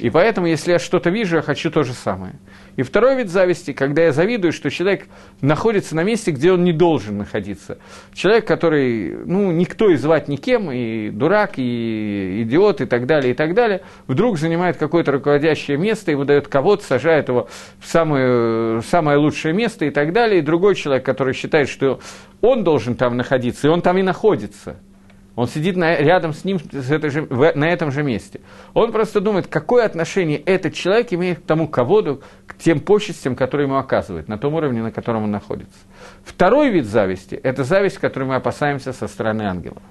и 0.00 0.08
поэтому, 0.08 0.46
если 0.46 0.72
я 0.72 0.78
что-то 0.78 1.10
вижу, 1.10 1.36
я 1.36 1.42
хочу 1.42 1.70
то 1.70 1.82
же 1.82 1.92
самое. 1.92 2.34
И 2.76 2.82
второй 2.82 3.16
вид 3.16 3.28
зависти, 3.28 3.74
когда 3.74 4.02
я 4.04 4.12
завидую, 4.12 4.52
что 4.52 4.70
человек 4.70 5.08
находится 5.42 5.94
на 5.94 6.02
месте, 6.04 6.30
где 6.30 6.52
он 6.52 6.64
не 6.64 6.72
должен 6.72 7.18
находиться. 7.18 7.78
Человек, 8.14 8.46
который, 8.46 9.14
ну, 9.26 9.52
никто 9.52 9.90
и 9.90 9.96
звать 9.96 10.26
никем, 10.28 10.72
и 10.72 11.10
дурак, 11.10 11.58
и 11.58 12.42
идиот, 12.44 12.80
и 12.80 12.86
так 12.86 13.04
далее, 13.04 13.32
и 13.32 13.34
так 13.34 13.52
далее, 13.52 13.82
вдруг 14.06 14.38
занимает 14.38 14.78
какое-то 14.78 15.12
руководящее 15.12 15.76
место 15.76 16.12
и 16.12 16.14
выдает 16.14 16.48
кого-то, 16.48 16.82
сажает 16.82 17.28
его 17.28 17.48
в 17.78 17.86
самое, 17.86 18.80
самое 18.80 19.18
лучшее 19.18 19.52
место 19.52 19.84
и 19.84 19.90
так 19.90 20.14
далее. 20.14 20.38
И 20.38 20.42
другой 20.42 20.76
человек, 20.76 21.04
который 21.04 21.34
считает, 21.34 21.68
что 21.68 22.00
он 22.40 22.64
должен 22.64 22.94
там 22.94 23.18
находиться, 23.18 23.66
и 23.66 23.70
он 23.70 23.82
там 23.82 23.98
и 23.98 24.02
находится– 24.02 24.76
он 25.36 25.48
сидит 25.48 25.76
на, 25.76 25.96
рядом 25.96 26.32
с 26.32 26.44
ним 26.44 26.58
с 26.58 26.90
этой 26.90 27.10
же, 27.10 27.22
в, 27.22 27.52
на 27.54 27.64
этом 27.66 27.90
же 27.92 28.02
месте. 28.02 28.40
Он 28.74 28.92
просто 28.92 29.20
думает, 29.20 29.46
какое 29.46 29.84
отношение 29.86 30.38
этот 30.38 30.74
человек 30.74 31.12
имеет 31.12 31.40
к 31.40 31.42
тому 31.42 31.68
ководу, 31.68 32.22
к 32.46 32.56
тем 32.58 32.80
почестям, 32.80 33.36
которые 33.36 33.66
ему 33.66 33.76
оказывают, 33.76 34.28
на 34.28 34.38
том 34.38 34.54
уровне, 34.54 34.82
на 34.82 34.92
котором 34.92 35.24
он 35.24 35.30
находится. 35.30 35.78
Второй 36.24 36.70
вид 36.70 36.86
зависти– 36.86 37.34
это 37.42 37.64
зависть, 37.64 37.98
которой 37.98 38.24
мы 38.24 38.34
опасаемся 38.36 38.92
со 38.92 39.08
стороны 39.08 39.42
ангелов. 39.42 39.82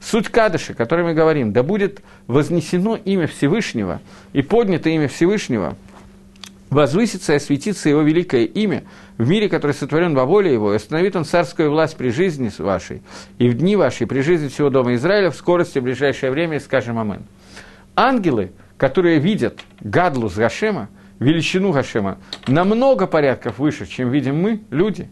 Суть 0.00 0.28
Кадыша, 0.28 0.72
о 0.72 0.76
которой 0.76 1.04
мы 1.04 1.14
говорим, 1.14 1.52
да 1.52 1.62
будет 1.62 2.00
вознесено 2.26 2.96
имя 2.96 3.26
Всевышнего 3.26 4.00
и 4.32 4.42
поднято 4.42 4.88
имя 4.88 5.08
Всевышнего– 5.08 5.76
возвысится 6.74 7.32
и 7.32 7.36
осветится 7.36 7.88
его 7.88 8.02
великое 8.02 8.44
имя 8.44 8.84
в 9.16 9.28
мире, 9.28 9.48
который 9.48 9.72
сотворен 9.72 10.14
во 10.14 10.24
воле 10.24 10.52
его, 10.52 10.72
и 10.72 10.76
остановит 10.76 11.16
он 11.16 11.24
царскую 11.24 11.70
власть 11.70 11.96
при 11.96 12.10
жизни 12.10 12.50
вашей, 12.58 13.02
и 13.38 13.48
в 13.48 13.54
дни 13.54 13.76
вашей, 13.76 14.06
при 14.06 14.20
жизни 14.20 14.48
всего 14.48 14.70
дома 14.70 14.94
Израиля, 14.94 15.30
в 15.30 15.36
скорости 15.36 15.78
в 15.78 15.84
ближайшее 15.84 16.32
время, 16.32 16.60
скажем 16.60 16.98
Амен. 16.98 17.22
Ангелы, 17.94 18.52
которые 18.76 19.20
видят 19.20 19.60
Гадлу 19.80 20.28
с 20.28 20.34
Гашема, 20.34 20.88
величину 21.20 21.70
Гашема, 21.70 22.18
намного 22.48 23.06
порядков 23.06 23.58
выше, 23.58 23.86
чем 23.86 24.10
видим 24.10 24.42
мы, 24.42 24.60
люди, 24.70 25.08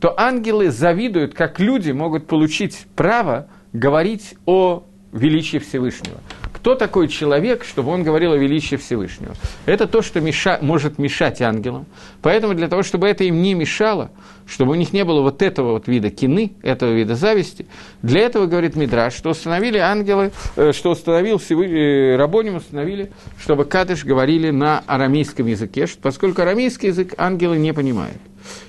то 0.00 0.18
ангелы 0.18 0.70
завидуют, 0.70 1.34
как 1.34 1.60
люди 1.60 1.92
могут 1.92 2.26
получить 2.26 2.86
право 2.96 3.48
говорить 3.72 4.34
о 4.46 4.84
величии 5.12 5.58
Всевышнего 5.58 6.18
кто 6.62 6.76
такой 6.76 7.08
человек, 7.08 7.64
чтобы 7.64 7.90
он 7.90 8.04
говорил 8.04 8.34
о 8.34 8.36
величии 8.36 8.76
Всевышнего. 8.76 9.34
Это 9.66 9.88
то, 9.88 10.00
что 10.00 10.20
меша, 10.20 10.60
может 10.62 10.96
мешать 10.96 11.42
ангелам. 11.42 11.86
Поэтому 12.22 12.54
для 12.54 12.68
того, 12.68 12.84
чтобы 12.84 13.08
это 13.08 13.24
им 13.24 13.42
не 13.42 13.54
мешало, 13.54 14.12
чтобы 14.46 14.70
у 14.70 14.74
них 14.76 14.92
не 14.92 15.04
было 15.04 15.22
вот 15.22 15.42
этого 15.42 15.72
вот 15.72 15.88
вида 15.88 16.10
кины, 16.10 16.52
этого 16.62 16.92
вида 16.92 17.16
зависти, 17.16 17.66
для 18.02 18.20
этого, 18.20 18.46
говорит 18.46 18.76
Мидраш, 18.76 19.12
что 19.12 19.30
установили 19.30 19.78
ангелы, 19.78 20.30
э, 20.54 20.70
что 20.72 20.92
установил 20.92 21.38
Всевышний, 21.38 22.12
э, 22.12 22.16
Рабоним 22.16 22.54
установили, 22.54 23.10
чтобы 23.40 23.64
кадыш 23.64 24.04
говорили 24.04 24.50
на 24.50 24.84
арамейском 24.86 25.46
языке, 25.46 25.88
поскольку 26.00 26.42
арамейский 26.42 26.90
язык 26.90 27.14
ангелы 27.18 27.58
не 27.58 27.74
понимают. 27.74 28.18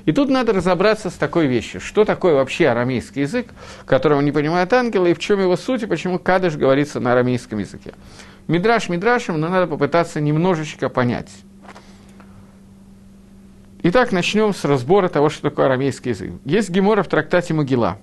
И 0.06 0.12
тут 0.12 0.30
надо 0.30 0.54
разобраться 0.54 1.10
с 1.10 1.14
такой 1.14 1.48
вещью. 1.48 1.82
Что 1.82 2.06
такое 2.06 2.34
вообще 2.34 2.68
арамейский 2.68 3.24
язык, 3.24 3.48
которого 3.86 4.22
не 4.22 4.32
понимают 4.32 4.72
ангелы, 4.74 5.12
и 5.12 5.14
в 5.14 5.20
чем 5.20 5.40
его 5.40 5.56
суть, 5.56 5.84
и 5.84 5.86
почему 5.86 6.20
кадыш 6.20 6.56
говорится 6.56 7.00
на 7.00 7.14
арамейском 7.14 7.60
языке. 7.60 7.94
Мидраш 8.48 8.90
мидрашем, 8.90 9.40
но 9.40 9.50
надо 9.50 9.68
попытаться 9.68 10.20
немножечко 10.20 10.90
понять. 10.90 11.30
Итак, 13.84 14.12
начнем 14.14 14.54
с 14.54 14.64
разбора 14.64 15.10
того, 15.10 15.30
что 15.30 15.50
такое 15.50 15.66
арамейский 15.66 16.12
язык. 16.12 16.32
Есть 16.46 16.70
гемора 16.70 17.04
в 17.04 17.08
трактате 17.08 17.54
Могила, 17.54 17.98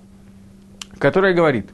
которая 0.99 1.33
говорит, 1.33 1.69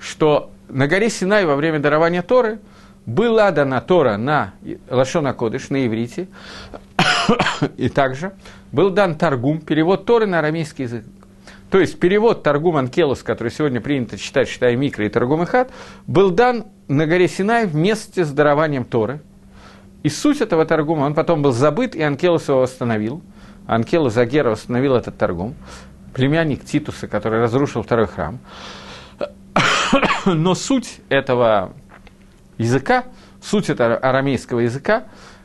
что 0.00 0.50
на 0.68 0.88
горе 0.88 1.08
Синай 1.08 1.44
во 1.44 1.54
время 1.54 1.78
дарования 1.78 2.22
Торы 2.22 2.58
была 3.06 3.50
дана 3.50 3.80
Тора 3.80 4.16
на 4.16 4.54
Лашона 4.90 5.34
Кодыш, 5.34 5.70
на 5.70 5.86
иврите, 5.86 6.26
и 7.76 7.88
также 7.88 8.32
был 8.72 8.90
дан 8.90 9.16
Таргум, 9.16 9.60
перевод 9.60 10.06
Торы 10.06 10.26
на 10.26 10.38
арамейский 10.40 10.84
язык. 10.84 11.04
То 11.70 11.80
есть 11.80 11.98
перевод 11.98 12.42
Таргум 12.42 12.76
Анкелус, 12.76 13.22
который 13.22 13.50
сегодня 13.50 13.80
принято 13.80 14.16
читать, 14.16 14.48
считая 14.48 14.76
Микро 14.76 15.04
и 15.04 15.08
Таргум 15.08 15.44
Ихат, 15.44 15.70
был 16.06 16.30
дан 16.30 16.66
на 16.88 17.06
горе 17.06 17.26
Синай 17.26 17.66
вместе 17.66 18.24
с 18.24 18.30
дарованием 18.30 18.84
Торы. 18.84 19.20
И 20.02 20.08
суть 20.08 20.40
этого 20.40 20.66
Таргума, 20.66 21.04
он 21.04 21.14
потом 21.14 21.42
был 21.42 21.52
забыт, 21.52 21.96
и 21.96 22.02
Анкелус 22.02 22.48
его 22.48 22.60
восстановил. 22.60 23.22
Анкела 23.66 24.10
Загера 24.10 24.50
установил 24.52 24.94
этот 24.94 25.16
торгум, 25.16 25.54
племянник 26.12 26.64
Титуса, 26.64 27.08
который 27.08 27.40
разрушил 27.40 27.82
второй 27.82 28.06
храм. 28.06 28.38
Но 30.26 30.54
суть 30.54 31.00
этого 31.08 31.72
языка, 32.58 33.04
суть 33.42 33.70
этого 33.70 33.96
арамейского 33.96 34.60
языка, 34.60 35.04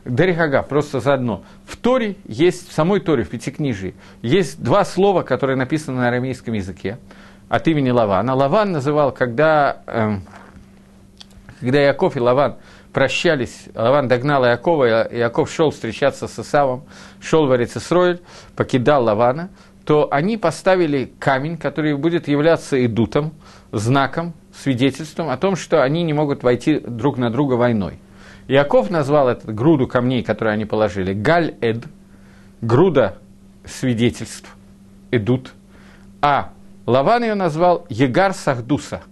Дарихага, 0.10 0.64
просто 0.64 0.99
заодно. 0.99 1.43
В 1.66 1.78
Торе 1.78 2.16
есть, 2.26 2.70
в 2.70 2.74
самой 2.74 2.99
Торе, 2.99 3.24
в 3.24 3.30
Пятикнижии, 3.30 3.95
есть 4.22 4.62
два 4.62 4.84
слова, 4.86 5.22
которые 5.22 5.55
написаны 5.55 5.97
на 5.97 6.07
арамейском 6.07 6.53
языке 6.53 6.97
от 7.47 7.68
имени 7.68 7.89
Лавана. 7.89 8.36
Лаван 8.36 8.72
называл, 8.72 9.12
когда, 9.12 9.82
эм, 9.88 10.24
когда 11.60 11.82
Яков 11.82 12.16
и 12.16 12.20
Лаван 12.20 12.55
прощались, 12.93 13.66
Лаван 13.76 14.07
догнал 14.07 14.45
Якова, 14.45 15.03
и 15.03 15.18
Яков 15.18 15.51
шел 15.51 15.72
встречаться 15.72 16.28
с 16.28 16.39
Исавом, 16.39 16.86
шел 17.22 17.47
в 17.47 17.51
Арицесройль, 17.51 18.20
покидал 18.55 19.03
Лавана, 19.03 19.49
то 19.86 20.07
они 20.12 20.38
поставили 20.38 21.12
камень, 21.20 21.57
который 21.57 21.95
будет 21.95 22.28
являться 22.28 22.84
идутом, 22.86 23.34
знаком, 23.72 24.34
свидетельством 24.55 25.30
о 25.30 25.38
том, 25.38 25.55
что 25.55 25.84
они 25.84 26.03
не 26.03 26.14
могут 26.14 26.43
войти 26.43 26.80
друг 26.80 27.18
на 27.18 27.32
друга 27.32 27.53
войной. 27.53 27.99
Яков 28.49 28.89
назвал 28.89 29.29
эту 29.29 29.53
груду 29.53 29.85
камней, 29.85 30.23
которые 30.23 30.53
они 30.53 30.65
положили, 30.65 31.13
Галь-Эд, 31.13 31.85
груда 32.61 33.19
свидетельств, 33.63 34.49
идут, 35.11 35.53
а 36.19 36.51
Лаван 36.87 37.21
ее 37.21 37.35
назвал 37.35 37.85
Егар 37.89 38.33
Сахдуса. 38.33 39.03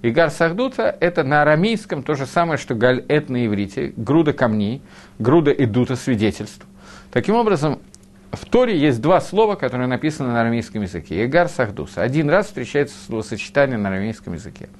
Егар 0.00 0.30
Сахдута– 0.30 0.96
это 1.00 1.22
на 1.22 1.42
арамейском 1.42 2.02
то 2.02 2.14
же 2.14 2.24
самое, 2.24 2.56
что 2.56 2.74
Галь-Эд 2.74 3.28
на 3.28 3.46
иврите, 3.46 3.92
груда 3.94 4.32
камней, 4.32 4.80
груда 5.18 5.50
идута 5.50 5.94
свидетельств. 5.94 6.64
Таким 7.10 7.34
образом, 7.34 7.80
в 8.32 8.46
Торе 8.46 8.78
есть 8.78 9.02
два 9.02 9.20
слова, 9.20 9.54
которые 9.54 9.86
написаны 9.86 10.30
на 10.30 10.40
арамейском 10.40 10.80
языке. 10.80 11.24
Егар 11.24 11.48
Сахдуса. 11.48 12.00
Один 12.00 12.30
раз 12.30 12.46
встречается 12.46 12.96
словосочетание 13.06 13.76
на 13.76 13.90
арамейском 13.90 14.32
языке. 14.32 14.70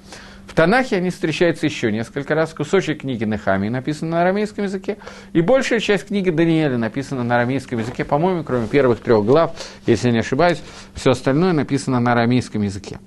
В 0.49 0.55
Танахе 0.55 0.97
они 0.97 1.11
встречаются 1.11 1.67
еще 1.67 1.91
несколько 1.91 2.33
раз. 2.33 2.55
Кусочек 2.55 3.01
книги 3.01 3.23
Нехами 3.23 3.69
написан 3.69 4.09
на 4.09 4.21
арамейском 4.23 4.63
языке, 4.63 4.97
и 5.31 5.41
большая 5.41 5.79
часть 5.79 6.07
книги 6.07 6.31
Даниэля 6.31 6.75
написана 6.75 7.23
на 7.23 7.35
арамейском 7.35 7.77
языке, 7.77 8.03
по-моему, 8.03 8.43
кроме 8.43 8.65
первых 8.67 8.99
трех 8.99 9.23
глав, 9.23 9.55
если 9.85 10.07
я 10.07 10.13
не 10.13 10.19
ошибаюсь, 10.19 10.59
все 10.95 11.11
остальное 11.11 11.53
написано 11.53 11.99
на 11.99 12.13
арамейском 12.13 12.63
языке. 12.63 12.99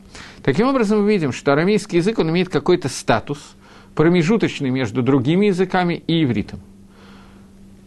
Таким 0.44 0.68
образом, 0.68 1.02
мы 1.02 1.10
видим, 1.10 1.32
что 1.32 1.52
арамейский 1.52 1.98
язык, 1.98 2.20
он 2.20 2.30
имеет 2.30 2.48
какой-то 2.48 2.88
статус, 2.88 3.56
промежуточный 3.96 4.70
между 4.70 5.02
другими 5.02 5.46
языками 5.46 5.94
и 6.06 6.22
ивритом 6.22 6.60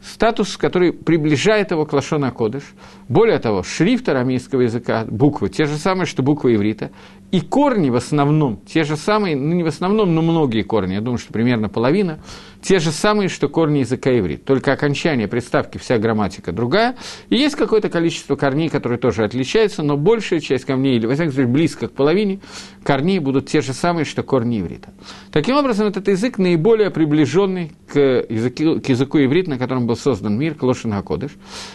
статус, 0.05 0.57
который 0.57 0.93
приближает 0.93 1.71
его 1.71 1.85
к 1.85 1.93
Лашона 1.93 2.31
Кодыш. 2.31 2.63
Более 3.07 3.37
того, 3.39 3.61
шрифт 3.63 4.09
арамейского 4.09 4.61
языка, 4.61 5.05
буквы, 5.07 5.49
те 5.49 5.65
же 5.65 5.77
самые, 5.77 6.07
что 6.07 6.23
буквы 6.23 6.55
иврита, 6.55 6.91
и 7.31 7.41
корни 7.41 7.89
в 7.89 7.95
основном, 7.95 8.61
те 8.65 8.83
же 8.83 8.95
самые, 8.95 9.35
ну 9.35 9.53
не 9.53 9.63
в 9.63 9.67
основном, 9.67 10.15
но 10.15 10.21
многие 10.21 10.61
корни, 10.61 10.93
я 10.93 11.01
думаю, 11.01 11.17
что 11.17 11.33
примерно 11.33 11.69
половина, 11.69 12.19
те 12.61 12.79
же 12.79 12.91
самые, 12.91 13.29
что 13.29 13.49
корни 13.49 13.79
языка 13.79 14.17
иврит, 14.17 14.45
только 14.45 14.71
окончание 14.71 15.27
приставки, 15.27 15.77
вся 15.77 15.97
грамматика 15.97 16.51
другая, 16.51 16.95
и 17.29 17.35
есть 17.35 17.55
какое-то 17.55 17.89
количество 17.89 18.35
корней, 18.35 18.69
которые 18.69 18.97
тоже 18.97 19.23
отличаются, 19.23 19.83
но 19.83 19.97
большая 19.97 20.39
часть 20.39 20.65
камней, 20.65 20.97
или, 20.97 21.05
во 21.05 21.13
всяком 21.13 21.33
случае, 21.33 21.51
близко 21.51 21.87
к 21.87 21.91
половине, 21.91 22.39
корней 22.83 23.19
будут 23.19 23.47
те 23.47 23.61
же 23.61 23.73
самые, 23.73 24.05
что 24.05 24.23
корни 24.23 24.61
иврита. 24.61 24.93
Таким 25.31 25.57
образом, 25.57 25.87
этот 25.87 26.07
язык 26.07 26.37
наиболее 26.37 26.89
приближенный 26.89 27.73
к 27.87 27.99
языку, 28.29 28.79
к 28.79 28.87
языку 28.87 29.19
иврит, 29.19 29.47
на 29.47 29.57
котором 29.57 29.87
был 29.87 29.95
создан 29.95 30.37
мир, 30.37 30.55
к 30.55 30.63
Акодыш. 30.63 31.31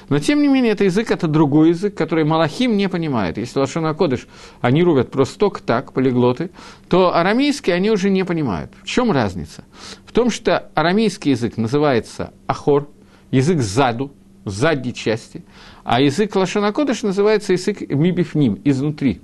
Но, 0.09 0.18
тем 0.18 0.41
не 0.41 0.49
менее, 0.49 0.72
это 0.72 0.85
язык, 0.85 1.11
это 1.21 1.29
другой 1.29 1.71
язык, 1.71 1.95
который 1.95 2.25
Малахим 2.25 2.79
не 2.79 2.89
понимает. 2.89 3.37
Если 3.37 3.59
Лошен 3.59 3.85
Акодыш, 3.85 4.27
они 4.62 4.83
рубят 4.83 5.11
просто 5.11 5.39
только 5.39 5.62
так, 5.62 5.93
полиглоты, 5.93 6.51
то 6.89 7.14
арамейский 7.14 7.75
они 7.75 7.91
уже 7.91 8.09
не 8.09 8.25
понимают. 8.25 8.73
В 8.83 8.87
чем 8.87 9.12
разница? 9.12 9.64
В 10.07 10.12
том, 10.12 10.31
что 10.31 10.71
арамейский 10.75 11.33
язык 11.33 11.59
называется 11.59 12.33
ахор, 12.47 12.89
язык 13.31 13.61
заду, 13.61 14.12
задней 14.47 14.95
части, 14.95 15.45
а 15.85 16.01
язык 16.01 16.35
Лошанакодыш 16.35 17.03
называется 17.03 17.53
язык 17.53 17.83
мибифним, 17.83 18.59
изнутри. 18.64 19.21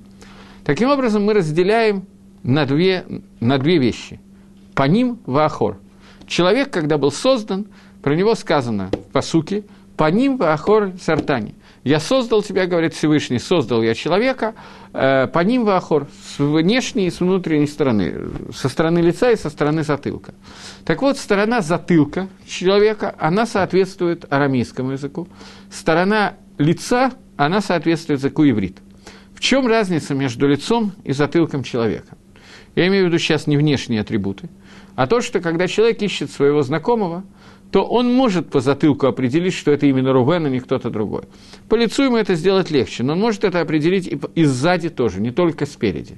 Таким 0.64 0.90
образом, 0.90 1.24
мы 1.24 1.32
разделяем 1.32 2.04
на 2.42 2.66
две, 2.66 3.06
на 3.40 3.56
две 3.56 3.78
вещи. 3.78 4.20
По 4.74 4.82
ним 4.82 5.18
ваахор. 5.24 5.78
Человек, 6.26 6.70
когда 6.70 6.98
был 6.98 7.10
создан, 7.10 7.68
про 8.02 8.14
него 8.14 8.34
сказано 8.34 8.90
по 9.12 9.22
суке, 9.22 9.64
по 9.96 10.10
ним 10.10 10.36
ваахор 10.36 10.92
сартани– 11.00 11.54
я 11.86 12.00
создал 12.00 12.42
тебя, 12.42 12.66
говорит 12.66 12.94
Всевышний, 12.94 13.38
создал 13.38 13.80
я 13.80 13.94
человека, 13.94 14.56
э, 14.92 15.28
по 15.28 15.38
ним 15.38 15.64
вахор, 15.64 16.08
с 16.34 16.40
внешней 16.40 17.06
и 17.06 17.10
с 17.12 17.20
внутренней 17.20 17.68
стороны, 17.68 18.28
со 18.52 18.68
стороны 18.68 18.98
лица 18.98 19.30
и 19.30 19.36
со 19.36 19.50
стороны 19.50 19.84
затылка. 19.84 20.34
Так 20.84 21.00
вот, 21.00 21.16
сторона 21.16 21.60
затылка 21.60 22.26
человека, 22.44 23.14
она 23.20 23.46
соответствует 23.46 24.24
арамейскому 24.28 24.90
языку, 24.90 25.28
сторона 25.70 26.34
лица, 26.58 27.12
она 27.36 27.60
соответствует 27.60 28.18
языку 28.18 28.42
иврит. 28.42 28.78
В 29.32 29.38
чем 29.38 29.68
разница 29.68 30.12
между 30.12 30.48
лицом 30.48 30.90
и 31.04 31.12
затылком 31.12 31.62
человека? 31.62 32.16
Я 32.74 32.88
имею 32.88 33.04
в 33.04 33.08
виду 33.10 33.18
сейчас 33.18 33.46
не 33.46 33.56
внешние 33.56 34.00
атрибуты, 34.00 34.48
а 34.96 35.06
то, 35.06 35.20
что 35.20 35.38
когда 35.38 35.68
человек 35.68 36.02
ищет 36.02 36.32
своего 36.32 36.62
знакомого– 36.62 37.22
то 37.76 37.84
он 37.84 38.10
может 38.10 38.48
по 38.48 38.60
затылку 38.60 39.06
определить, 39.06 39.52
что 39.52 39.70
это 39.70 39.84
именно 39.84 40.10
Рувен, 40.10 40.46
а 40.46 40.48
не 40.48 40.60
кто-то 40.60 40.88
другой. 40.88 41.24
По 41.68 41.74
лицу 41.74 42.04
ему 42.04 42.16
это 42.16 42.34
сделать 42.34 42.70
легче, 42.70 43.02
но 43.02 43.12
он 43.12 43.20
может 43.20 43.44
это 43.44 43.60
определить 43.60 44.06
и, 44.06 44.18
и 44.34 44.44
сзади 44.44 44.88
тоже, 44.88 45.20
не 45.20 45.30
только 45.30 45.66
спереди. 45.66 46.16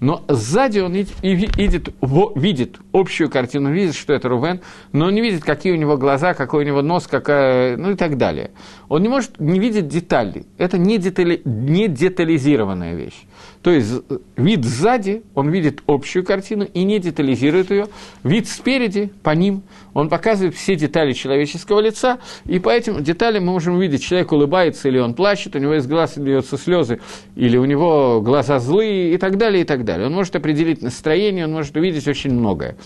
Но 0.00 0.24
сзади 0.28 0.80
он 0.80 0.96
и, 0.96 1.06
и 1.22 1.34
видит, 1.34 1.90
видит 2.34 2.78
общую 2.92 3.30
картину, 3.30 3.72
видит, 3.72 3.94
что 3.94 4.14
это 4.14 4.28
Рувен, 4.28 4.60
но 4.90 5.06
он 5.06 5.14
не 5.14 5.20
видит, 5.20 5.44
какие 5.44 5.72
у 5.72 5.76
него 5.76 5.96
глаза, 5.96 6.34
какой 6.34 6.64
у 6.64 6.66
него 6.66 6.82
нос, 6.82 7.06
какая, 7.06 7.76
ну 7.76 7.92
и 7.92 7.94
так 7.94 8.18
далее. 8.18 8.50
Он 8.88 9.00
не 9.00 9.08
может 9.08 9.38
не 9.38 9.60
видеть 9.60 9.86
детали. 9.86 10.44
Это 10.58 10.76
не, 10.76 10.98
детали, 10.98 11.40
не 11.44 11.86
детализированная 11.86 12.96
вещь. 12.96 13.22
То 13.62 13.70
есть 13.70 13.90
вид 14.36 14.64
сзади, 14.64 15.22
он 15.34 15.50
видит 15.50 15.82
общую 15.86 16.24
картину 16.24 16.64
и 16.64 16.84
не 16.84 16.98
детализирует 16.98 17.70
ее. 17.70 17.86
Вид 18.22 18.48
спереди, 18.48 19.10
по 19.22 19.30
ним, 19.30 19.62
он 19.96 20.10
показывает 20.10 20.54
все 20.54 20.76
детали 20.76 21.14
человеческого 21.14 21.80
лица, 21.80 22.18
и 22.44 22.58
по 22.58 22.68
этим 22.68 23.02
деталям 23.02 23.46
мы 23.46 23.52
можем 23.52 23.76
увидеть, 23.76 24.04
человек 24.04 24.30
улыбается 24.30 24.88
или 24.88 24.98
он 24.98 25.14
плачет, 25.14 25.56
у 25.56 25.58
него 25.58 25.74
из 25.74 25.86
глаз 25.86 26.18
льются 26.18 26.58
слезы, 26.58 27.00
или 27.34 27.56
у 27.56 27.64
него 27.64 28.20
глаза 28.20 28.58
злые 28.58 29.14
и 29.14 29.16
так 29.16 29.38
далее, 29.38 29.62
и 29.62 29.64
так 29.64 29.86
далее. 29.86 30.08
Он 30.08 30.12
может 30.12 30.36
определить 30.36 30.82
настроение, 30.82 31.46
он 31.46 31.52
может 31.52 31.74
увидеть 31.78 32.06
очень 32.08 32.30
многое. 32.32 32.76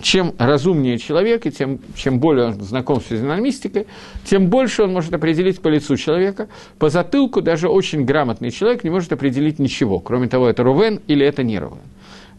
Чем 0.00 0.32
разумнее 0.38 0.98
человек, 0.98 1.44
и 1.44 1.50
тем, 1.50 1.80
чем 1.96 2.20
более 2.20 2.46
он 2.46 2.60
знаком 2.60 3.00
с 3.00 3.06
физиономистикой, 3.06 3.88
тем 4.24 4.46
больше 4.46 4.84
он 4.84 4.92
может 4.92 5.12
определить 5.12 5.60
по 5.60 5.66
лицу 5.66 5.96
человека. 5.96 6.46
По 6.78 6.88
затылку 6.88 7.42
даже 7.42 7.68
очень 7.68 8.04
грамотный 8.04 8.52
человек 8.52 8.84
не 8.84 8.90
может 8.90 9.12
определить 9.12 9.58
ничего, 9.58 9.98
кроме 9.98 10.28
того, 10.28 10.48
это 10.48 10.62
Рувен 10.62 11.00
или 11.08 11.26
это 11.26 11.42
не 11.42 11.58
Рувен. 11.58 11.80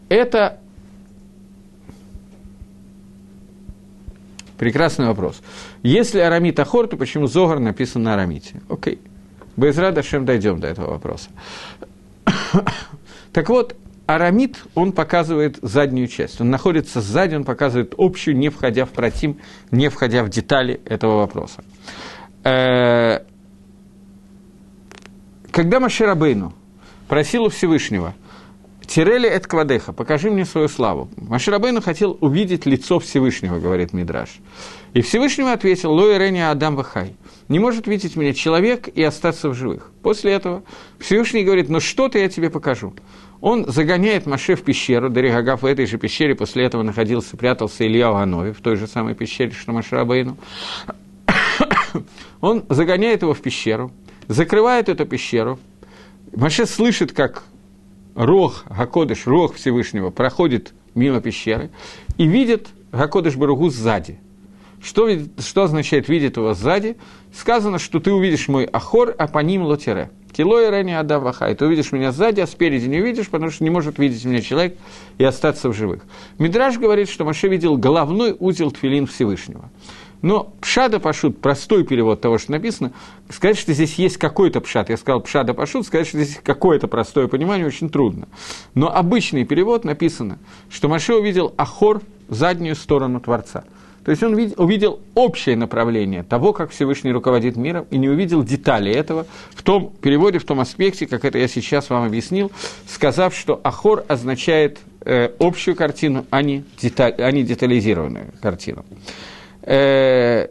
Это 0.08 0.58
Прекрасный 4.62 5.08
вопрос. 5.08 5.42
Если 5.82 6.20
арамит 6.20 6.60
Ахор, 6.60 6.86
то 6.86 6.96
почему 6.96 7.26
Зогар 7.26 7.58
написан 7.58 8.04
на 8.04 8.14
арамите? 8.14 8.62
Окей. 8.68 9.00
Без 9.56 9.74
Дашем 9.74 10.24
дойдем 10.24 10.60
до 10.60 10.68
этого 10.68 10.90
вопроса. 10.90 11.30
так 13.32 13.48
вот, 13.48 13.74
арамит, 14.06 14.62
он 14.76 14.92
показывает 14.92 15.58
заднюю 15.62 16.06
часть. 16.06 16.40
Он 16.40 16.50
находится 16.50 17.00
сзади, 17.00 17.34
он 17.34 17.42
показывает 17.42 17.94
общую, 17.98 18.36
не 18.36 18.50
входя 18.50 18.84
в 18.84 18.90
протим, 18.90 19.40
не 19.72 19.88
входя 19.88 20.22
в 20.22 20.28
детали 20.28 20.80
этого 20.84 21.16
вопроса. 21.16 21.64
Э, 22.44 23.24
когда 25.50 25.80
Маширабейну 25.80 26.54
просил 27.08 27.46
у 27.46 27.48
Всевышнего, 27.48 28.14
Тирели 28.86 29.28
эт 29.28 29.46
квадеха, 29.46 29.92
покажи 29.92 30.30
мне 30.30 30.44
свою 30.44 30.68
славу. 30.68 31.08
Маширабейну 31.16 31.80
хотел 31.80 32.16
увидеть 32.20 32.66
лицо 32.66 32.98
Всевышнего, 32.98 33.58
говорит 33.58 33.92
Мидраш. 33.92 34.40
И 34.94 35.00
Всевышнему 35.00 35.50
ответил, 35.50 35.92
Лои 35.92 36.18
Рени 36.18 36.40
Адам 36.40 36.76
Вахай. 36.76 37.16
Не 37.48 37.58
может 37.58 37.86
видеть 37.86 38.16
меня 38.16 38.34
человек 38.34 38.88
и 38.88 39.02
остаться 39.02 39.48
в 39.48 39.54
живых. 39.54 39.90
После 40.02 40.32
этого 40.32 40.62
Всевышний 40.98 41.44
говорит, 41.44 41.68
ну 41.68 41.80
что-то 41.80 42.18
я 42.18 42.28
тебе 42.28 42.50
покажу. 42.50 42.94
Он 43.40 43.66
загоняет 43.66 44.26
Маше 44.26 44.54
в 44.54 44.62
пещеру, 44.62 45.10
Даригагав 45.10 45.62
в 45.62 45.66
этой 45.66 45.86
же 45.86 45.98
пещере, 45.98 46.34
после 46.34 46.64
этого 46.64 46.82
находился, 46.82 47.36
прятался 47.36 47.84
Илья 47.86 48.10
Уганове, 48.10 48.52
в 48.52 48.60
той 48.60 48.76
же 48.76 48.86
самой 48.86 49.14
пещере, 49.14 49.50
что 49.50 49.72
Маширабейну. 49.72 50.36
Он 52.40 52.64
загоняет 52.68 53.22
его 53.22 53.34
в 53.34 53.40
пещеру, 53.40 53.90
закрывает 54.28 54.88
эту 54.88 55.06
пещеру. 55.06 55.58
Маше 56.34 56.66
слышит, 56.66 57.12
как 57.12 57.42
Рог 58.14 58.64
Гакодыш, 58.68 59.26
Рог 59.26 59.54
Всевышнего, 59.54 60.10
проходит 60.10 60.72
мимо 60.94 61.20
пещеры 61.20 61.70
и 62.18 62.26
видит 62.26 62.68
Гакодыш 62.92 63.36
Баругу 63.36 63.70
сзади. 63.70 64.18
Что, 64.82 65.08
что 65.38 65.62
означает 65.62 66.08
видит 66.08 66.36
его 66.36 66.54
сзади? 66.54 66.96
Сказано, 67.32 67.78
что 67.78 68.00
ты 68.00 68.12
увидишь 68.12 68.48
мой 68.48 68.64
ахор, 68.64 69.14
а 69.16 69.28
по 69.28 69.38
ним 69.38 69.62
лотере. 69.62 70.10
Кило 70.32 70.60
и 70.60 70.70
Рени 70.70 70.92
Адам 70.92 71.22
Вахай. 71.22 71.54
Ты 71.54 71.66
увидишь 71.66 71.92
меня 71.92 72.10
сзади, 72.10 72.40
а 72.40 72.46
спереди 72.46 72.86
не 72.86 73.00
увидишь, 73.00 73.28
потому 73.28 73.50
что 73.50 73.64
не 73.64 73.70
может 73.70 73.98
видеть 73.98 74.24
меня 74.24 74.40
человек 74.40 74.76
и 75.18 75.24
остаться 75.24 75.68
в 75.68 75.74
живых. 75.74 76.04
Мидраж 76.38 76.78
говорит, 76.78 77.10
что 77.10 77.24
Маше 77.24 77.48
видел 77.48 77.76
головной 77.76 78.34
узел 78.38 78.70
Тфилин 78.70 79.06
Всевышнего. 79.06 79.70
Но 80.22 80.52
пшада 80.60 81.00
пашут, 81.00 81.40
простой 81.40 81.84
перевод 81.84 82.20
того, 82.20 82.38
что 82.38 82.52
написано, 82.52 82.92
сказать, 83.28 83.58
что 83.58 83.72
здесь 83.72 83.94
есть 83.96 84.16
какой-то 84.16 84.60
пшат, 84.60 84.88
я 84.88 84.96
сказал 84.96 85.20
пшада 85.20 85.52
пашут, 85.52 85.86
сказать, 85.86 86.06
что 86.06 86.22
здесь 86.22 86.40
какое-то 86.42 86.86
простое 86.86 87.26
понимание 87.26 87.66
очень 87.66 87.90
трудно. 87.90 88.28
Но 88.74 88.94
обычный 88.94 89.44
перевод 89.44 89.84
написано, 89.84 90.38
что 90.70 90.88
Маше 90.88 91.14
увидел 91.14 91.52
Ахор, 91.56 92.00
заднюю 92.28 92.76
сторону 92.76 93.20
Творца. 93.20 93.64
То 94.04 94.10
есть 94.10 94.22
он 94.22 94.34
увидел 94.34 95.00
общее 95.14 95.54
направление 95.56 96.24
того, 96.24 96.52
как 96.52 96.70
Всевышний 96.70 97.12
руководит 97.12 97.56
миром, 97.56 97.86
и 97.90 97.98
не 97.98 98.08
увидел 98.08 98.42
детали 98.42 98.92
этого 98.92 99.26
в 99.54 99.62
том 99.62 99.92
переводе, 100.00 100.38
в 100.38 100.44
том 100.44 100.58
аспекте, 100.58 101.06
как 101.06 101.24
это 101.24 101.38
я 101.38 101.46
сейчас 101.46 101.88
вам 101.88 102.04
объяснил, 102.04 102.50
сказав, 102.88 103.34
что 103.34 103.60
Ахор 103.62 104.04
означает 104.08 104.78
э, 105.04 105.30
общую 105.38 105.76
картину, 105.76 106.26
а 106.30 106.42
не, 106.42 106.64
деталь, 106.80 107.14
а 107.18 107.30
не 107.30 107.44
детализированную 107.44 108.32
картину. 108.40 108.84
Э, 109.62 110.48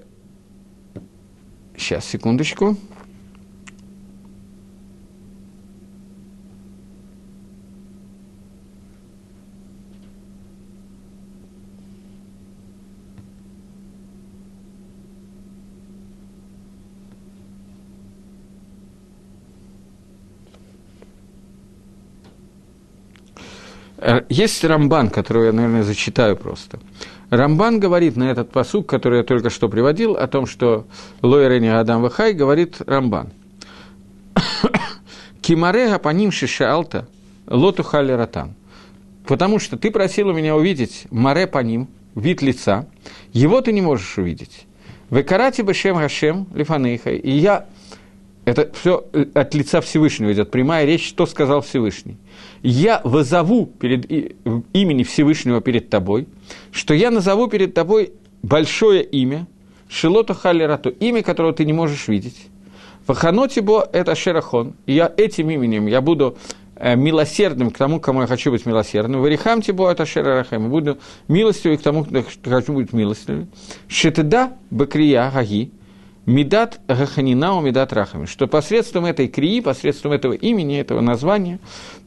сейчас, 1.75 2.05
секундочку. 2.05 2.77
Э, 23.97 24.21
есть 24.29 24.63
Рамбан, 24.63 25.09
который 25.09 25.47
я, 25.47 25.53
наверное, 25.53 25.83
зачитаю 25.83 26.35
просто. 26.35 26.79
Рамбан 27.31 27.79
говорит 27.79 28.17
на 28.17 28.25
этот 28.29 28.51
посук, 28.51 28.87
который 28.87 29.19
я 29.19 29.23
только 29.23 29.49
что 29.49 29.69
приводил, 29.69 30.17
о 30.17 30.27
том, 30.27 30.45
что 30.45 30.85
Лойрени 31.21 31.67
Адам 31.67 32.01
Вахай, 32.01 32.33
говорит 32.33 32.81
Рамбан. 32.85 33.31
Кимарега 35.41 35.97
по 35.97 36.09
ним 36.09 36.33
шишалта 36.33 37.07
лоту 37.47 37.83
хали 37.83 38.11
ратан. 38.11 38.53
Потому 39.25 39.59
что 39.59 39.77
ты 39.77 39.91
просил 39.91 40.27
у 40.27 40.33
меня 40.33 40.57
увидеть 40.57 41.07
маре 41.09 41.47
по 41.47 41.59
ним, 41.59 41.87
вид 42.15 42.41
лица, 42.41 42.85
его 43.31 43.61
ты 43.61 43.71
не 43.71 43.81
можешь 43.81 44.17
увидеть. 44.17 44.65
Векарати 45.09 45.61
бешем 45.61 45.99
гашем 45.99 46.47
лифанейха. 46.53 47.11
И 47.11 47.31
я 47.31 47.65
это 48.51 48.71
все 48.73 49.05
от 49.33 49.53
лица 49.53 49.81
Всевышнего 49.81 50.31
идет, 50.33 50.51
прямая 50.51 50.85
речь, 50.85 51.07
что 51.07 51.25
сказал 51.25 51.61
Всевышний 51.61 52.17
я 52.63 53.01
вызову 53.03 53.65
перед 53.65 54.09
имени 54.73 55.03
Всевышнего 55.03 55.61
перед 55.61 55.89
тобой, 55.89 56.27
что 56.71 56.93
я 56.93 57.11
назову 57.11 57.47
перед 57.47 57.73
тобой 57.73 58.13
большое 58.43 59.03
имя, 59.03 59.47
Шилота 59.89 60.33
Халерату, 60.33 60.89
имя, 60.89 61.21
которого 61.21 61.53
ты 61.53 61.65
не 61.65 61.73
можешь 61.73 62.07
видеть. 62.07 62.47
Ваханотибо– 63.07 63.89
это 63.93 64.15
Шерахон, 64.15 64.73
и 64.85 64.93
я 64.93 65.11
этим 65.17 65.49
именем 65.49 65.87
я 65.87 66.01
буду 66.01 66.37
э, 66.75 66.95
милосердным 66.95 67.71
к 67.71 67.77
тому, 67.77 67.99
кому 67.99 68.21
я 68.21 68.27
хочу 68.27 68.51
быть 68.51 68.65
милосердным. 68.65 69.21
Варихам 69.21 69.61
тибо 69.61 69.91
это 69.91 70.05
шерарахем. 70.05 70.69
Буду 70.69 70.99
милостивым 71.27 71.77
к 71.77 71.81
тому, 71.81 72.05
кто 72.05 72.23
хочу 72.45 72.73
быть 72.73 72.93
милостивым. 72.93 73.49
Шетеда 73.87 74.53
бакрия 74.69 75.29
гаги. 75.31 75.71
Медат 76.25 76.79
Гаханина 76.87 77.55
у 77.55 77.61
Медат 77.61 77.93
Рахами, 77.93 78.25
что 78.25 78.47
посредством 78.47 79.05
этой 79.05 79.27
крии, 79.27 79.59
посредством 79.59 80.11
этого 80.11 80.33
имени, 80.33 80.79
этого 80.79 81.01
названия, 81.01 81.59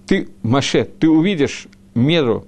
ты, 0.07 0.29
Маше, 0.43 0.85
ты 0.85 1.09
увидишь 1.09 1.67
меру 1.95 2.47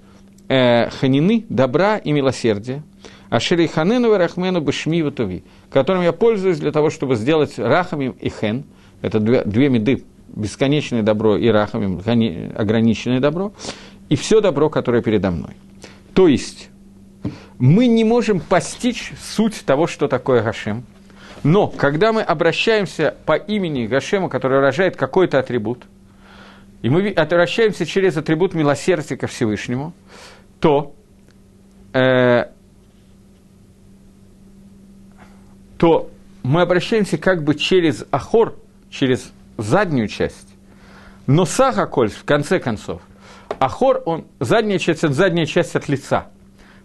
э, 0.49 0.89
ханины, 0.91 1.45
добра 1.49 1.99
и 1.99 2.13
милосердия, 2.13 2.85
а 3.31 3.41
шери 3.41 3.67
ханену 3.67 4.17
рахмену 4.17 4.61
бешми 4.61 5.03
ватуви, 5.03 5.43
которым 5.71 6.03
я 6.03 6.13
пользуюсь 6.13 6.59
для 6.59 6.71
того, 6.71 6.91
чтобы 6.91 7.17
сделать 7.17 7.59
рахамим 7.59 8.13
и 8.13 8.29
хен, 8.29 8.65
это 9.03 9.19
две, 9.19 9.43
две 9.45 9.69
меды, 9.69 10.05
бесконечное 10.29 11.03
добро 11.03 11.37
и 11.37 11.49
рахамим, 11.49 12.01
ограниченное 12.55 13.19
добро, 13.19 13.53
и 14.09 14.15
все 14.15 14.41
добро, 14.41 14.71
которое 14.71 15.03
передо 15.03 15.33
мной. 15.33 15.55
То 16.15 16.29
есть, 16.29 16.69
мы 17.59 17.89
не 17.89 18.05
можем 18.05 18.39
постичь 18.39 19.13
суть 19.21 19.65
того, 19.67 19.89
что 19.89 20.07
такое 20.07 20.45
Гашем– 20.45 20.85
но 21.47 21.69
когда 21.69 22.13
мы 22.13 22.23
обращаемся 22.23 23.15
по 23.25 23.37
имени 23.37 23.87
Гашему, 23.87 24.29
который 24.29 24.55
выражает 24.55 24.97
какой-то 24.97 25.39
атрибут, 25.39 25.85
и 26.83 26.91
мы 26.91 27.11
обращаемся 27.11 27.87
через 27.87 28.17
атрибут 28.17 28.53
милосердия 28.53 29.17
ко 29.17 29.29
Всевышнему, 29.29 29.93
то, 30.59 30.97
э, 31.93 32.47
то 35.79 36.11
мы 36.43 36.63
обращаемся 36.63 37.17
как 37.17 37.45
бы 37.45 37.55
через 37.55 38.05
ахор, 38.11 38.57
через 38.91 39.31
заднюю 39.57 40.09
часть. 40.09 40.49
Но 41.29 41.45
сахакольс, 41.45 42.15
в 42.15 42.25
конце 42.25 42.59
концов, 42.59 43.03
ахор, 43.61 44.03
он, 44.05 44.27
задняя 44.41 44.81
часть, 44.81 45.05
это 45.05 45.13
задняя 45.13 45.47
часть 45.47 45.77
от 45.77 45.89
лица. 45.89 46.27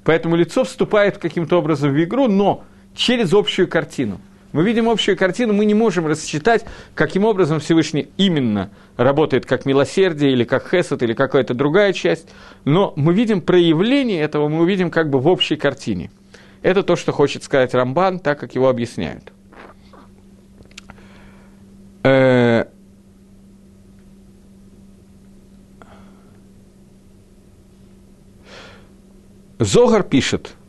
Поэтому 0.03 0.35
лицо 0.35 0.63
вступает 0.65 1.17
каким-то 1.17 1.57
образом 1.57 1.91
в 1.91 2.03
игру, 2.03 2.27
но 2.27 2.63
через 2.93 3.33
общую 3.33 3.67
картину– 3.67 4.21
мы 4.51 4.63
видим 4.63 4.89
общую 4.89 5.17
картину, 5.17 5.53
мы 5.53 5.65
не 5.65 5.73
можем 5.73 6.07
рассчитать, 6.07 6.65
каким 6.93 7.25
образом 7.25 7.59
Всевышний 7.59 8.09
именно 8.17 8.69
работает 8.97 9.45
как 9.45 9.65
милосердие, 9.65 10.31
или 10.31 10.43
как 10.43 10.69
хесед, 10.69 11.01
или 11.03 11.13
какая-то 11.13 11.53
другая 11.53 11.93
часть, 11.93 12.29
но 12.65 12.93
мы 12.95 13.13
видим 13.13 13.41
проявление 13.41 14.21
этого, 14.21 14.47
мы 14.47 14.61
увидим 14.61 14.91
как 14.91 15.09
бы 15.09 15.19
в 15.19 15.27
общей 15.27 15.55
картине. 15.55 16.11
Это 16.61 16.83
то, 16.83 16.95
что 16.95 17.11
хочет 17.11 17.43
сказать 17.43 17.73
Рамбан, 17.73 18.19
так 18.19 18.39
как 18.39 18.55
его 18.55 18.69
объясняют. 18.69 19.31
Э, 22.03 22.65
Зогар 29.59 30.03
пишет– 30.03 30.53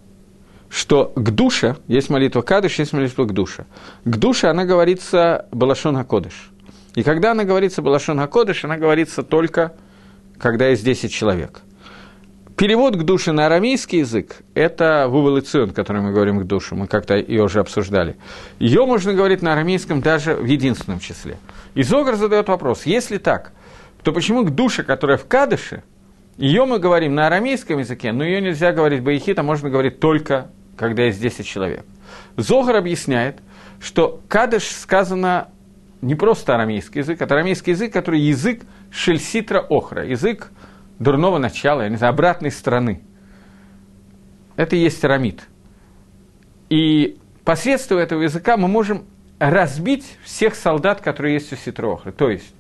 что 0.72 1.12
к 1.14 1.30
душе, 1.30 1.76
есть 1.86 2.08
молитва 2.08 2.40
Кадыш, 2.40 2.78
есть 2.78 2.94
молитва 2.94 3.24
к 3.24 3.32
душе. 3.32 3.66
К 4.06 4.16
душе 4.16 4.48
она 4.48 4.64
говорится 4.64 5.46
Балашон 5.52 5.96
Хакодыш. 5.96 6.50
И 6.94 7.02
когда 7.02 7.32
она 7.32 7.44
говорится 7.44 7.82
Балашон 7.82 8.18
Хакодыш, 8.18 8.64
она 8.64 8.78
говорится 8.78 9.22
только, 9.22 9.74
когда 10.38 10.68
есть 10.68 10.82
10 10.82 11.12
человек. 11.12 11.60
Перевод 12.56 12.96
к 12.96 13.02
душе 13.02 13.32
на 13.32 13.46
арамейский 13.46 13.98
язык– 13.98 14.36
это 14.54 15.08
вувалицион, 15.08 15.72
который 15.72 16.00
мы 16.00 16.10
говорим 16.10 16.40
к 16.40 16.44
душе, 16.44 16.74
мы 16.74 16.86
как-то 16.86 17.16
ее 17.16 17.42
уже 17.42 17.60
обсуждали. 17.60 18.16
Ее 18.58 18.86
можно 18.86 19.12
говорить 19.12 19.42
на 19.42 19.52
арамейском 19.52 20.00
даже 20.00 20.34
в 20.34 20.46
единственном 20.46 21.00
числе. 21.00 21.36
И 21.74 21.82
Зогар 21.82 22.16
задает 22.16 22.48
вопрос, 22.48 22.86
если 22.86 23.18
так, 23.18 23.52
то 24.02 24.12
почему 24.12 24.42
к 24.42 24.50
душе, 24.50 24.84
которая 24.84 25.18
в 25.18 25.26
Кадыше, 25.26 25.82
ее 26.38 26.64
мы 26.64 26.78
говорим 26.78 27.14
на 27.14 27.26
арамейском 27.26 27.78
языке, 27.78 28.12
но 28.12 28.24
ее 28.24 28.40
нельзя 28.40 28.72
говорить 28.72 29.02
баихита, 29.02 29.42
можно 29.42 29.68
говорить 29.68 30.00
только 30.00 30.50
когда 30.76 31.04
есть 31.04 31.20
10 31.20 31.46
человек. 31.46 31.84
Зогар 32.36 32.76
объясняет, 32.76 33.40
что 33.80 34.20
кадыш 34.28 34.64
сказано 34.64 35.50
не 36.00 36.14
просто 36.14 36.54
арамейский 36.54 37.00
язык, 37.00 37.20
это 37.20 37.34
арамейский 37.34 37.72
язык, 37.72 37.92
который 37.92 38.20
язык 38.20 38.62
шельситра 38.90 39.60
охра, 39.60 40.04
язык 40.04 40.50
дурного 40.98 41.38
начала, 41.38 41.82
я 41.82 41.88
не 41.88 41.96
знаю, 41.96 42.12
обратной 42.12 42.50
стороны. 42.50 43.02
Это 44.56 44.76
и 44.76 44.80
есть 44.80 45.04
арамид. 45.04 45.48
И 46.68 47.18
посредством 47.44 47.98
этого 47.98 48.22
языка 48.22 48.56
мы 48.56 48.68
можем 48.68 49.06
разбить 49.38 50.18
всех 50.22 50.54
солдат, 50.54 51.00
которые 51.00 51.34
есть 51.34 51.52
у 51.52 51.56
ситроохры. 51.56 52.12
То 52.12 52.28
есть 52.28 52.54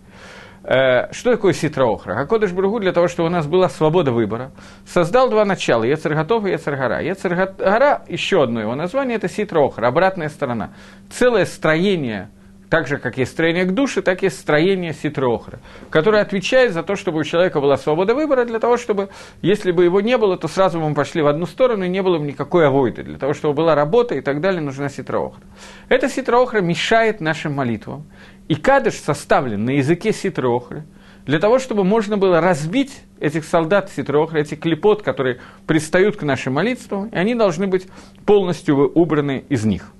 что 0.64 1.30
такое 1.32 1.52
ситроохра? 1.52 2.20
А 2.20 2.26
Кодыш 2.26 2.52
Бругу 2.52 2.78
для 2.80 2.92
того, 2.92 3.08
чтобы 3.08 3.28
у 3.28 3.32
нас 3.32 3.46
была 3.46 3.68
свобода 3.68 4.12
выбора, 4.12 4.52
создал 4.86 5.28
два 5.28 5.44
начала, 5.44 5.84
Ецерготов 5.84 6.46
и 6.46 6.50
Ецергара. 6.50 7.02
Ецергара, 7.02 8.02
еще 8.08 8.44
одно 8.44 8.60
его 8.60 8.74
название, 8.74 9.16
это 9.16 9.28
ситроохра, 9.28 9.88
обратная 9.88 10.28
сторона. 10.28 10.70
Целое 11.10 11.44
строение– 11.46 12.30
так 12.72 12.86
же, 12.86 12.96
как 12.96 13.18
есть 13.18 13.32
строение 13.32 13.66
к 13.66 13.72
душе, 13.72 14.00
так 14.00 14.22
и 14.22 14.30
строение 14.30 14.94
ситроохра, 14.94 15.58
которое 15.90 16.22
отвечает 16.22 16.72
за 16.72 16.82
то, 16.82 16.96
чтобы 16.96 17.18
у 17.18 17.22
человека 17.22 17.60
была 17.60 17.76
свобода 17.76 18.14
выбора, 18.14 18.46
для 18.46 18.58
того, 18.60 18.78
чтобы, 18.78 19.10
если 19.42 19.72
бы 19.72 19.84
его 19.84 20.00
не 20.00 20.16
было, 20.16 20.38
то 20.38 20.48
сразу 20.48 20.80
бы 20.80 20.88
мы 20.88 20.94
пошли 20.94 21.20
в 21.20 21.26
одну 21.26 21.44
сторону, 21.44 21.84
и 21.84 21.90
не 21.90 22.02
было 22.02 22.16
бы 22.16 22.24
никакой 22.24 22.66
авойды. 22.66 23.02
Для 23.02 23.18
того, 23.18 23.34
чтобы 23.34 23.52
была 23.52 23.74
работа 23.74 24.14
и 24.14 24.22
так 24.22 24.40
далее, 24.40 24.62
нужна 24.62 24.88
ситроохра. 24.88 25.42
Эта 25.90 26.08
ситроохра 26.08 26.62
мешает 26.62 27.20
нашим 27.20 27.52
молитвам. 27.52 28.06
И 28.48 28.54
кадыш 28.54 28.94
составлен 28.94 29.64
на 29.64 29.70
языке 29.70 30.12
ситроохры, 30.12 30.84
для 31.24 31.38
того, 31.38 31.58
чтобы 31.58 31.84
можно 31.84 32.18
было 32.18 32.40
разбить 32.40 33.02
этих 33.20 33.44
солдат 33.44 33.90
Ситрохра, 33.90 34.38
этих 34.38 34.58
клепот, 34.58 35.02
которые 35.02 35.40
пристают 35.66 36.16
к 36.16 36.22
нашим 36.22 36.54
молитвам, 36.54 37.08
и 37.08 37.16
они 37.16 37.34
должны 37.34 37.68
быть 37.68 37.86
полностью 38.26 38.90
убраны 38.92 39.44
из 39.48 39.64
них. 39.64 39.92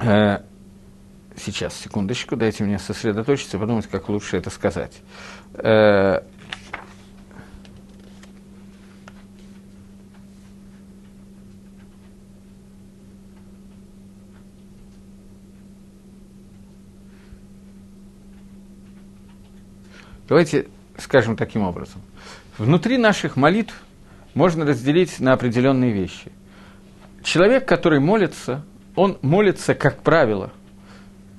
Э, 0.00 0.38
сейчас, 1.36 1.76
секундочку, 1.78 2.34
дайте 2.34 2.64
мне 2.64 2.78
сосредоточиться, 2.78 3.58
подумать, 3.58 3.86
как 3.86 4.08
лучше 4.08 4.36
это 4.36 4.50
сказать. 4.50 5.00
Давайте 20.28 20.66
скажем 20.96 21.36
таким 21.36 21.62
образом. 21.62 22.00
Внутри 22.58 22.98
наших 22.98 23.36
молитв 23.36 23.74
можно 24.34 24.64
разделить 24.64 25.20
на 25.20 25.32
определенные 25.32 25.92
вещи. 25.92 26.32
Человек, 27.22 27.66
который 27.66 28.00
молится, 28.00 28.64
он 28.94 29.18
молится, 29.22 29.74
как 29.74 30.02
правило, 30.02 30.52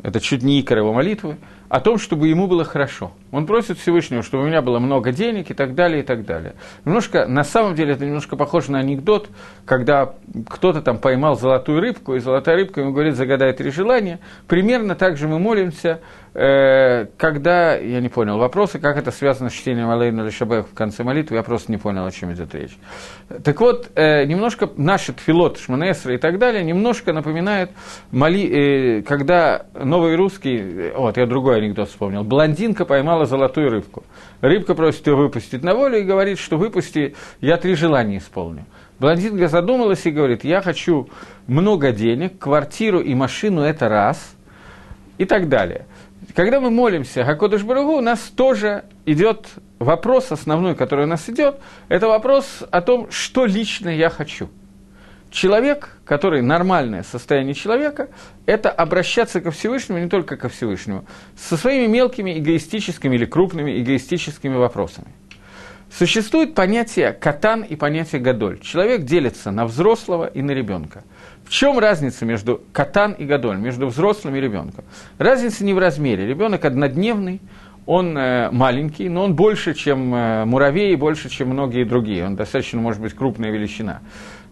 это 0.04 0.20
чуть 0.20 0.44
не 0.44 0.60
икор 0.60 0.80
его 0.80 0.94
молитвы, 0.94 1.38
о 1.68 1.80
том, 1.80 1.98
чтобы 1.98 2.28
ему 2.28 2.48
было 2.48 2.64
хорошо. 2.64 3.12
Он 3.32 3.46
просит 3.46 3.80
Всевышнего, 3.80 4.22
чтобы 4.22 4.44
у 4.44 4.48
меня 4.48 4.62
было 4.62 4.80
много 4.80 5.12
денег 5.12 5.50
и 5.50 5.54
так 5.54 5.74
далее, 5.74 6.02
и 6.02 6.06
так 6.06 6.26
далее. 6.26 6.54
Немножко, 6.86 7.26
на 7.28 7.44
самом 7.44 7.76
деле, 7.76 7.94
это 7.94 8.06
немножко 8.06 8.36
похоже 8.36 8.72
на 8.72 8.80
анекдот, 8.80 9.30
когда 9.66 10.14
кто-то 10.48 10.82
там 10.82 11.00
поймал 11.00 11.38
золотую 11.38 11.82
рыбку, 11.82 12.16
и 12.16 12.20
золотая 12.20 12.56
рыбка 12.56 12.82
ему 12.82 12.94
говорит, 12.94 13.16
загадай 13.16 13.52
три 13.54 13.72
желания. 13.72 14.20
Примерно 14.48 14.96
так 14.96 15.18
же 15.18 15.28
мы 15.28 15.40
молимся 15.40 16.02
когда, 16.36 17.76
я 17.76 18.02
не 18.02 18.10
понял 18.10 18.38
вопроса, 18.38 18.78
как 18.78 18.98
это 18.98 19.12
связано 19.12 19.50
с 19.50 19.54
чтением 19.54 19.90
Алейна 19.90 20.22
Лешабех 20.22 20.68
в 20.68 20.74
конце 20.74 21.06
молитвы, 21.06 21.38
я 21.38 21.44
просто 21.44 21.72
не 21.72 21.78
понял, 21.78 22.06
о 22.06 22.12
чем 22.12 22.34
идет 22.34 22.54
речь. 22.54 22.78
Так 23.42 23.62
вот, 23.62 23.90
э, 23.96 24.26
немножко 24.26 24.70
наши 24.76 25.14
тфилот, 25.14 25.58
шманесра 25.58 26.14
и 26.14 26.18
так 26.18 26.38
далее, 26.38 26.62
немножко 26.62 27.14
напоминает, 27.14 27.72
моли, 28.12 29.00
э, 29.00 29.02
когда 29.04 29.68
новый 29.74 30.18
русский, 30.18 30.92
вот, 30.94 31.16
я 31.16 31.26
другой 31.26 31.60
анекдот 31.60 31.88
вспомнил, 31.88 32.26
блондинка 32.26 32.84
поймала 32.84 33.26
золотую 33.26 33.70
рыбку. 33.70 34.04
Рыбка 34.42 34.76
просит 34.76 35.08
ее 35.08 35.16
выпустить 35.16 35.64
на 35.64 35.74
волю 35.74 36.00
и 36.00 36.04
говорит, 36.04 36.38
что 36.38 36.58
выпусти, 36.58 37.16
я 37.40 37.56
три 37.56 37.76
желания 37.76 38.18
исполню. 38.18 38.66
Блондинка 39.00 39.48
задумалась 39.48 40.06
и 40.06 40.12
говорит, 40.12 40.44
я 40.44 40.62
хочу 40.62 41.08
много 41.48 41.94
денег, 41.94 42.40
квартиру 42.40 43.00
и 43.00 43.16
машину– 43.16 43.62
это 43.64 43.88
раз, 43.88 44.36
и 45.18 45.24
так 45.24 45.48
далее– 45.48 45.86
когда 46.34 46.60
мы 46.60 46.70
молимся 46.70 47.24
Хакодыш 47.24 47.64
Барагу, 47.64 47.94
у 47.98 48.02
нас 48.02 48.20
тоже 48.36 48.86
идет 49.06 49.48
вопрос 49.80 50.32
основной, 50.32 50.76
который 50.76 51.06
у 51.06 51.08
нас 51.08 51.30
идет, 51.30 51.60
это 51.90 52.08
вопрос 52.08 52.64
о 52.72 52.82
том, 52.82 53.12
что 53.12 53.46
лично 53.46 53.90
я 53.90 54.10
хочу. 54.10 54.50
Человек, 55.30 55.98
который 56.06 56.42
нормальное 56.42 57.04
состояние 57.04 57.54
человека, 57.54 58.10
это 58.46 58.70
обращаться 58.70 59.42
ко 59.42 59.52
Всевышнему, 59.52 60.00
не 60.00 60.08
только 60.08 60.38
ко 60.38 60.48
Всевышнему, 60.48 61.06
со 61.38 61.58
своими 61.58 61.88
мелкими 61.88 62.40
эгоистическими 62.40 63.16
или 63.16 63.26
крупными 63.26 63.82
эгоистическими 63.82 64.56
вопросами. 64.56 65.08
Существует 65.92 66.56
понятие 66.56 67.12
катан 67.12 67.62
и 67.64 67.76
понятие 67.76 68.22
гадоль. 68.22 68.60
Человек 68.60 69.04
делится 69.04 69.52
на 69.52 69.66
взрослого 69.66 70.26
и 70.26 70.42
на 70.42 70.52
ребенка– 70.52 71.04
в 71.46 71.50
чем 71.50 71.78
разница 71.78 72.26
между 72.26 72.62
катан 72.74 73.14
и 73.14 73.24
гадоль, 73.24 73.58
между 73.58 73.88
взрослым 73.88 74.36
и 74.36 74.42
ребенком? 74.42 74.84
Разница 75.20 75.64
не 75.64 75.74
в 75.74 75.78
размере. 75.78 76.26
Ребенок 76.26 76.66
однодневный, 76.66 77.40
он 77.86 78.18
э, 78.18 78.50
маленький, 78.52 79.10
но 79.10 79.24
он 79.24 79.36
больше, 79.36 79.76
чем 79.76 80.14
э, 80.14 80.46
муравей, 80.46 80.96
больше, 80.96 81.30
чем 81.30 81.50
многие 81.50 81.84
другие. 81.84 82.26
Он 82.26 82.36
достаточно, 82.36 82.82
может 82.82 83.00
быть, 83.00 83.14
крупная 83.14 83.52
величина. 83.52 84.02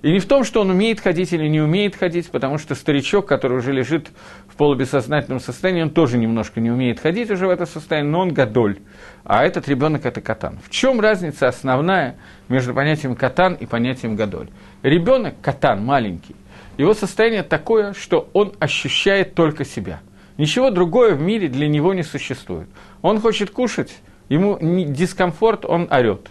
И 0.04 0.12
не 0.12 0.20
в 0.20 0.28
том, 0.28 0.44
что 0.44 0.62
он 0.62 0.70
умеет 0.70 1.00
ходить 1.00 1.32
или 1.34 1.48
не 1.48 1.62
умеет 1.62 1.96
ходить, 1.96 2.30
потому 2.30 2.58
что 2.58 2.76
старичок, 2.76 3.26
который 3.26 3.58
уже 3.58 3.72
лежит 3.72 4.10
в 4.48 4.56
полубессознательном 4.56 5.40
состоянии, 5.40 5.82
он 5.82 5.90
тоже 5.90 6.18
немножко 6.18 6.60
не 6.60 6.70
умеет 6.70 7.00
ходить 7.00 7.32
уже 7.32 7.48
в 7.48 7.50
это 7.50 7.66
состояние, 7.66 8.12
но 8.12 8.20
он 8.20 8.34
гадоль. 8.34 8.80
А 9.24 9.46
этот 9.46 9.68
ребенок 9.68 10.06
это 10.06 10.20
катан. 10.20 10.60
В 10.64 10.70
чем 10.70 11.00
разница 11.00 11.48
основная 11.48 12.18
между 12.50 12.74
понятием 12.74 13.16
катан 13.16 13.54
и 13.54 13.66
понятием 13.66 14.18
гадоль? 14.18 14.50
Ребенок 14.84 15.36
катан 15.42 15.84
маленький 15.84 16.36
его 16.78 16.94
состояние 16.94 17.44
такое, 17.44 17.94
что 17.94 18.30
он 18.34 18.54
ощущает 18.60 19.36
только 19.36 19.66
себя. 19.66 20.02
Ничего 20.38 20.72
другое 20.72 21.14
в 21.14 21.22
мире 21.22 21.48
для 21.48 21.68
него 21.68 21.94
не 21.94 22.04
существует. 22.04 22.68
Он 23.02 23.20
хочет 23.20 23.52
кушать, 23.52 23.94
ему 24.30 24.58
дискомфорт, 24.60 25.66
он 25.66 25.88
орет. 25.92 26.28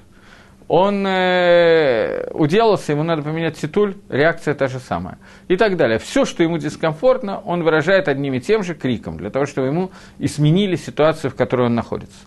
Он 0.68 1.06
э, 1.06 2.30
уделался, 2.32 2.92
ему 2.92 3.02
надо 3.02 3.22
поменять 3.22 3.58
титуль, 3.58 3.96
реакция 4.08 4.54
та 4.54 4.68
же 4.68 4.78
самая. 4.78 5.18
И 5.48 5.56
так 5.56 5.76
далее. 5.76 5.98
Все, 5.98 6.24
что 6.24 6.42
ему 6.42 6.56
дискомфортно, 6.56 7.40
он 7.40 7.62
выражает 7.62 8.08
одним 8.08 8.34
и 8.34 8.40
тем 8.40 8.62
же 8.62 8.74
криком, 8.74 9.18
для 9.18 9.28
того, 9.28 9.44
чтобы 9.44 9.68
ему 9.68 9.90
и 10.18 10.28
сменили 10.28 10.76
ситуацию, 10.76 11.30
в 11.30 11.34
которой 11.34 11.66
он 11.66 11.74
находится. 11.74 12.18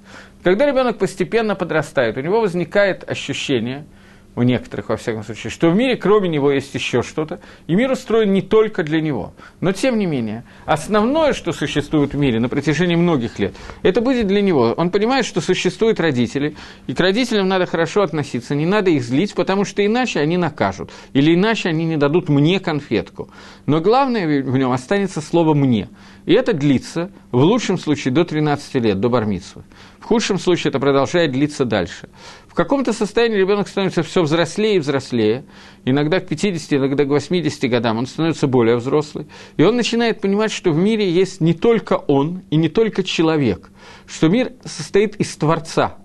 Когда 0.43 0.67
ребенок 0.67 0.99
постепенно 0.99 1.55
подрастает, 1.55 2.17
у 2.17 2.21
него 2.21 2.39
возникает 2.39 3.09
ощущение– 3.09 3.85
у 4.35 4.43
некоторых, 4.43 4.89
во 4.89 4.97
всяком 4.97 5.23
случае, 5.23 5.51
что 5.51 5.69
в 5.69 5.75
мире 5.75 5.95
кроме 5.95 6.29
него 6.29 6.51
есть 6.51 6.73
еще 6.73 7.01
что-то, 7.03 7.39
и 7.67 7.75
мир 7.75 7.91
устроен 7.91 8.33
не 8.33 8.41
только 8.41 8.83
для 8.83 9.01
него. 9.01 9.33
Но, 9.61 9.71
тем 9.71 9.97
не 9.97 10.05
менее, 10.05 10.43
основное, 10.65 11.33
что 11.33 11.53
существует 11.53 12.13
в 12.13 12.17
мире 12.17 12.39
на 12.39 12.49
протяжении 12.49 12.95
многих 12.95 13.39
лет, 13.39 13.55
это 13.81 14.01
будет 14.01 14.27
для 14.27 14.41
него. 14.41 14.73
Он 14.75 14.89
понимает, 14.89 15.25
что 15.25 15.41
существуют 15.41 15.99
родители, 15.99 16.55
и 16.87 16.93
к 16.93 16.99
родителям 16.99 17.47
надо 17.47 17.65
хорошо 17.65 18.01
относиться, 18.01 18.55
не 18.55 18.65
надо 18.65 18.89
их 18.89 19.03
злить, 19.03 19.33
потому 19.33 19.65
что 19.65 19.85
иначе 19.85 20.19
они 20.19 20.37
накажут, 20.37 20.91
или 21.13 21.33
иначе 21.33 21.69
они 21.69 21.85
не 21.85 21.97
дадут 21.97 22.29
мне 22.29 22.59
конфетку. 22.59 23.29
Но 23.65 23.79
главное 23.79 24.43
в 24.43 24.57
нем 24.57 24.71
останется 24.71 25.21
слово 25.21 25.53
«мне». 25.53 25.89
И 26.25 26.33
это 26.33 26.53
длится, 26.53 27.11
в 27.31 27.37
лучшем 27.37 27.77
случае, 27.77 28.11
до 28.11 28.25
13 28.25 28.75
лет, 28.75 28.99
до 28.99 29.09
бармитсвы. 29.09 29.63
В 29.99 30.05
худшем 30.05 30.37
случае 30.37 30.69
это 30.69 30.79
продолжает 30.79 31.31
длиться 31.31 31.65
дальше. 31.65 32.09
В 32.55 32.57
каком-то 32.57 32.93
состоянии 32.93 33.35
ребенок 33.35 33.67
становится 33.67 34.01
все 34.01 34.23
взрослее 34.23 34.77
и 34.77 34.79
взрослее. 34.79 35.43
Иногда 35.83 36.21
к 36.21 36.27
50, 36.29 36.71
иногда 36.71 37.03
к 37.03 37.09
80 37.09 37.69
годам 37.69 37.97
он 37.97 38.07
становится 38.07 38.47
более 38.47 38.77
взрослый. 38.77 39.27
И 39.57 39.63
он 39.63 39.75
начинает 39.75 40.21
понимать, 40.21 40.53
что 40.53 40.71
в 40.71 40.77
мире 40.77 41.11
есть 41.11 41.41
не 41.41 41.53
только 41.53 41.95
он 41.95 42.43
и 42.51 42.55
не 42.55 42.69
только 42.69 43.03
человек. 43.03 43.71
Что 44.07 44.29
мир 44.29 44.53
состоит 44.63 45.17
из 45.17 45.35
Творца. 45.35 45.97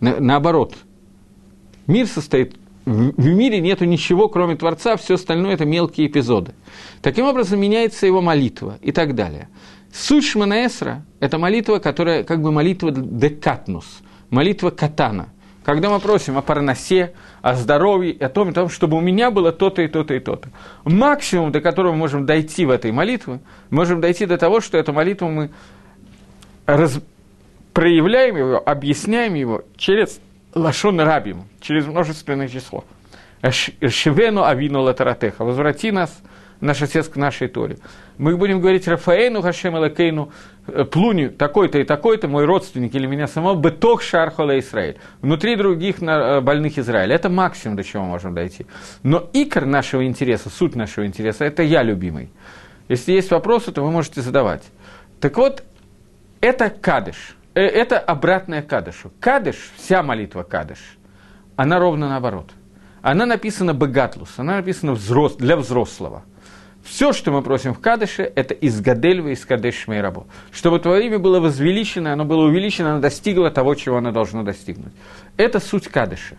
На, 0.00 0.20
наоборот. 0.20 0.74
Мир 1.86 2.08
состоит 2.08 2.56
в 2.84 3.26
мире 3.26 3.62
нету 3.62 3.86
ничего, 3.86 4.28
кроме 4.28 4.56
Творца, 4.56 4.98
все 4.98 5.14
остальное 5.14 5.54
это 5.54 5.64
мелкие 5.64 6.08
эпизоды. 6.08 6.52
Таким 7.00 7.24
образом 7.24 7.58
меняется 7.58 8.04
его 8.04 8.20
молитва 8.20 8.78
и 8.82 8.92
так 8.92 9.14
далее. 9.14 9.48
Суть 9.94 10.26
Шманаэсра– 10.26 11.06
это 11.20 11.38
молитва, 11.38 11.78
которая 11.78 12.22
как 12.22 12.42
бы 12.42 12.52
молитва 12.52 12.90
декатнус, 12.90 14.02
молитва 14.28 14.68
катана. 14.68 15.30
Когда 15.64 15.88
мы 15.88 15.98
просим 15.98 16.36
о 16.36 16.42
парносе, 16.42 17.14
о 17.40 17.54
здоровье, 17.54 18.14
о 18.20 18.28
том, 18.28 18.50
о 18.50 18.52
том, 18.52 18.68
чтобы 18.68 18.98
у 18.98 19.00
меня 19.00 19.30
было 19.30 19.50
то-то 19.50 19.80
и 19.80 19.88
то-то 19.88 20.14
и 20.14 20.20
то-то. 20.20 20.50
Максимум, 20.84 21.52
до 21.52 21.62
которого 21.62 21.92
мы 21.92 21.98
можем 21.98 22.26
дойти 22.26 22.66
в 22.66 22.70
этой 22.70 22.92
молитве, 22.92 23.40
можем 23.70 24.02
дойти 24.02 24.26
до 24.26 24.36
того, 24.36 24.60
что 24.60 24.76
эту 24.76 24.92
молитву 24.92 25.28
мы 25.28 25.50
раз... 26.66 27.00
проявляем 27.72 28.36
его, 28.36 28.62
объясняем 28.64 29.32
его 29.32 29.62
через 29.78 30.20
лашон 30.54 31.00
рабим, 31.00 31.44
через 31.60 31.86
множественное 31.86 32.48
число. 32.48 32.84
Шивену 33.50 34.44
авину 34.44 34.82
латаратеха, 34.82 35.44
возврати 35.44 35.90
нас– 35.90 36.22
наш 36.60 36.82
отец 36.82 37.08
к 37.08 37.16
нашей 37.16 37.48
Торе. 37.48 37.78
Мы 38.18 38.36
будем 38.36 38.60
говорить 38.60 38.86
Рафаэну 38.86 39.42
Хашем 39.42 39.76
Элакейну, 39.76 40.32
э, 40.66 40.84
Плуню, 40.84 41.30
такой-то 41.30 41.78
и 41.78 41.84
такой-то, 41.84 42.28
мой 42.28 42.44
родственник 42.44 42.94
или 42.94 43.06
меня 43.06 43.26
самого, 43.26 43.54
Бетох 43.54 44.02
Шархола 44.02 44.58
Израиль, 44.58 44.96
внутри 45.20 45.56
других 45.56 46.00
э, 46.00 46.40
больных 46.40 46.78
Израиля. 46.78 47.14
Это 47.14 47.28
максимум, 47.28 47.76
до 47.76 47.84
чего 47.84 48.04
мы 48.04 48.10
можем 48.10 48.34
дойти. 48.34 48.66
Но 49.02 49.28
икор 49.32 49.66
нашего 49.66 50.06
интереса, 50.06 50.48
суть 50.48 50.74
нашего 50.74 51.06
интереса, 51.06 51.44
это 51.44 51.62
я 51.62 51.82
любимый. 51.82 52.30
Если 52.88 53.12
есть 53.12 53.30
вопросы, 53.30 53.72
то 53.72 53.82
вы 53.82 53.90
можете 53.90 54.20
задавать. 54.20 54.62
Так 55.20 55.36
вот, 55.36 55.64
это 56.40 56.70
кадыш. 56.70 57.36
Э, 57.54 57.62
это 57.62 57.98
обратное 57.98 58.62
кадышу. 58.62 59.12
Кадыш, 59.20 59.56
вся 59.76 60.02
молитва 60.02 60.44
кадыш, 60.44 60.78
она 61.56 61.78
ровно 61.78 62.08
наоборот. 62.08 62.50
Она 63.02 63.26
написана 63.26 63.74
бегатлус, 63.74 64.30
она 64.38 64.56
написана 64.56 64.92
взрос, 64.92 65.36
для 65.36 65.56
взрослого– 65.56 66.22
все, 66.84 67.12
что 67.12 67.32
мы 67.32 67.42
просим 67.42 67.72
в 67.74 67.80
Кадыше, 67.80 68.30
это 68.34 68.52
из 68.54 68.80
Гадельва, 68.80 69.28
из 69.28 69.44
Кадеш 69.44 69.88
Мейрабо. 69.88 70.26
Чтобы 70.52 70.78
твое 70.78 71.06
имя 71.06 71.18
было 71.18 71.40
возвеличено, 71.40 72.12
оно 72.12 72.24
было 72.24 72.44
увеличено, 72.44 72.92
оно 72.92 73.00
достигло 73.00 73.50
того, 73.50 73.74
чего 73.74 73.96
оно 73.96 74.12
должно 74.12 74.42
достигнуть. 74.42 74.92
Это 75.36 75.60
суть 75.60 75.88
Кадыша. 75.88 76.36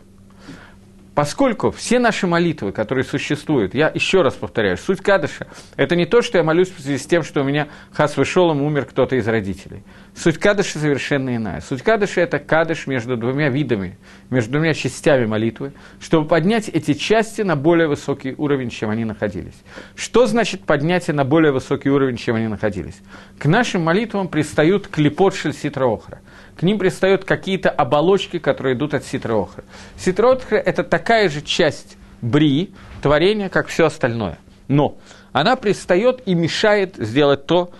Поскольку 1.15 1.71
все 1.71 1.97
наши 1.97 2.27
молитвы, 2.27 2.73
которые 2.73 3.05
существуют, 3.05 3.73
я 3.73 3.87
еще 3.87 4.21
раз 4.21 4.33
повторяю, 4.33 4.77
суть 4.77 4.99
Кадыша– 4.99 5.47
это 5.77 5.95
не 5.95 6.05
то, 6.05 6.21
что 6.21 6.37
я 6.37 6.43
молюсь 6.43 6.69
в 6.69 6.81
связи 6.81 6.97
с 6.97 7.05
тем, 7.05 7.23
что 7.23 7.39
у 7.39 7.45
меня 7.45 7.69
хас 7.93 8.17
вышелом 8.17 8.61
умер 8.61 8.85
кто-то 8.85 9.15
из 9.15 9.25
родителей. 9.25 9.81
Суть 10.13 10.37
Кадыша 10.37 10.77
совершенно 10.77 11.33
иная. 11.33 11.61
Суть 11.61 11.83
Кадыша– 11.83 12.19
это 12.21 12.37
Кадыш 12.37 12.85
между 12.85 13.15
двумя 13.15 13.47
видами, 13.47 13.97
между 14.29 14.51
двумя 14.51 14.73
частями 14.73 15.25
молитвы, 15.25 15.71
чтобы 16.01 16.27
поднять 16.27 16.67
эти 16.67 16.93
части 16.93 17.43
на 17.43 17.55
более 17.55 17.87
высокий 17.87 18.35
уровень, 18.37 18.69
чем 18.69 18.89
они 18.89 19.05
находились. 19.05 19.55
Что 19.95 20.27
значит 20.27 20.65
поднятие 20.65 21.15
на 21.15 21.23
более 21.23 21.53
высокий 21.53 21.89
уровень, 21.89 22.17
чем 22.17 22.35
они 22.35 22.49
находились? 22.49 22.99
К 23.39 23.45
нашим 23.45 23.83
молитвам 23.83 24.27
пристают 24.27 24.89
клепот 24.89 25.33
шельситроохра– 25.33 26.19
к 26.57 26.63
ним 26.63 26.79
пристают 26.79 27.25
какие-то 27.25 27.69
оболочки, 27.69 28.39
которые 28.39 28.75
идут 28.75 28.93
от 28.93 29.03
ситроохра. 29.03 29.63
Ситроохра– 29.97 30.55
это 30.65 30.83
такая 30.83 31.29
же 31.29 31.41
часть 31.41 31.97
бри, 32.21 32.73
творения, 33.01 33.49
как 33.49 33.67
все 33.67 33.85
остальное. 33.85 34.39
Но 34.67 34.97
она 35.31 35.55
пристает 35.55 36.21
и 36.25 36.33
мешает 36.33 36.95
сделать 36.95 37.45
то, 37.45 37.71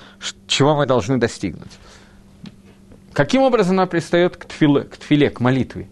чего 0.47 0.75
мы 0.75 0.85
должны 0.85 1.17
достигнуть. 1.17 1.71
Каким 3.13 3.43
образом 3.43 3.77
она 3.77 3.87
пристает 3.87 4.35
к 4.35 4.45
тфиле, 4.45 4.81
к, 4.83 4.97
тфиле, 4.97 5.29
к 5.29 5.39
молитве? 5.39 5.87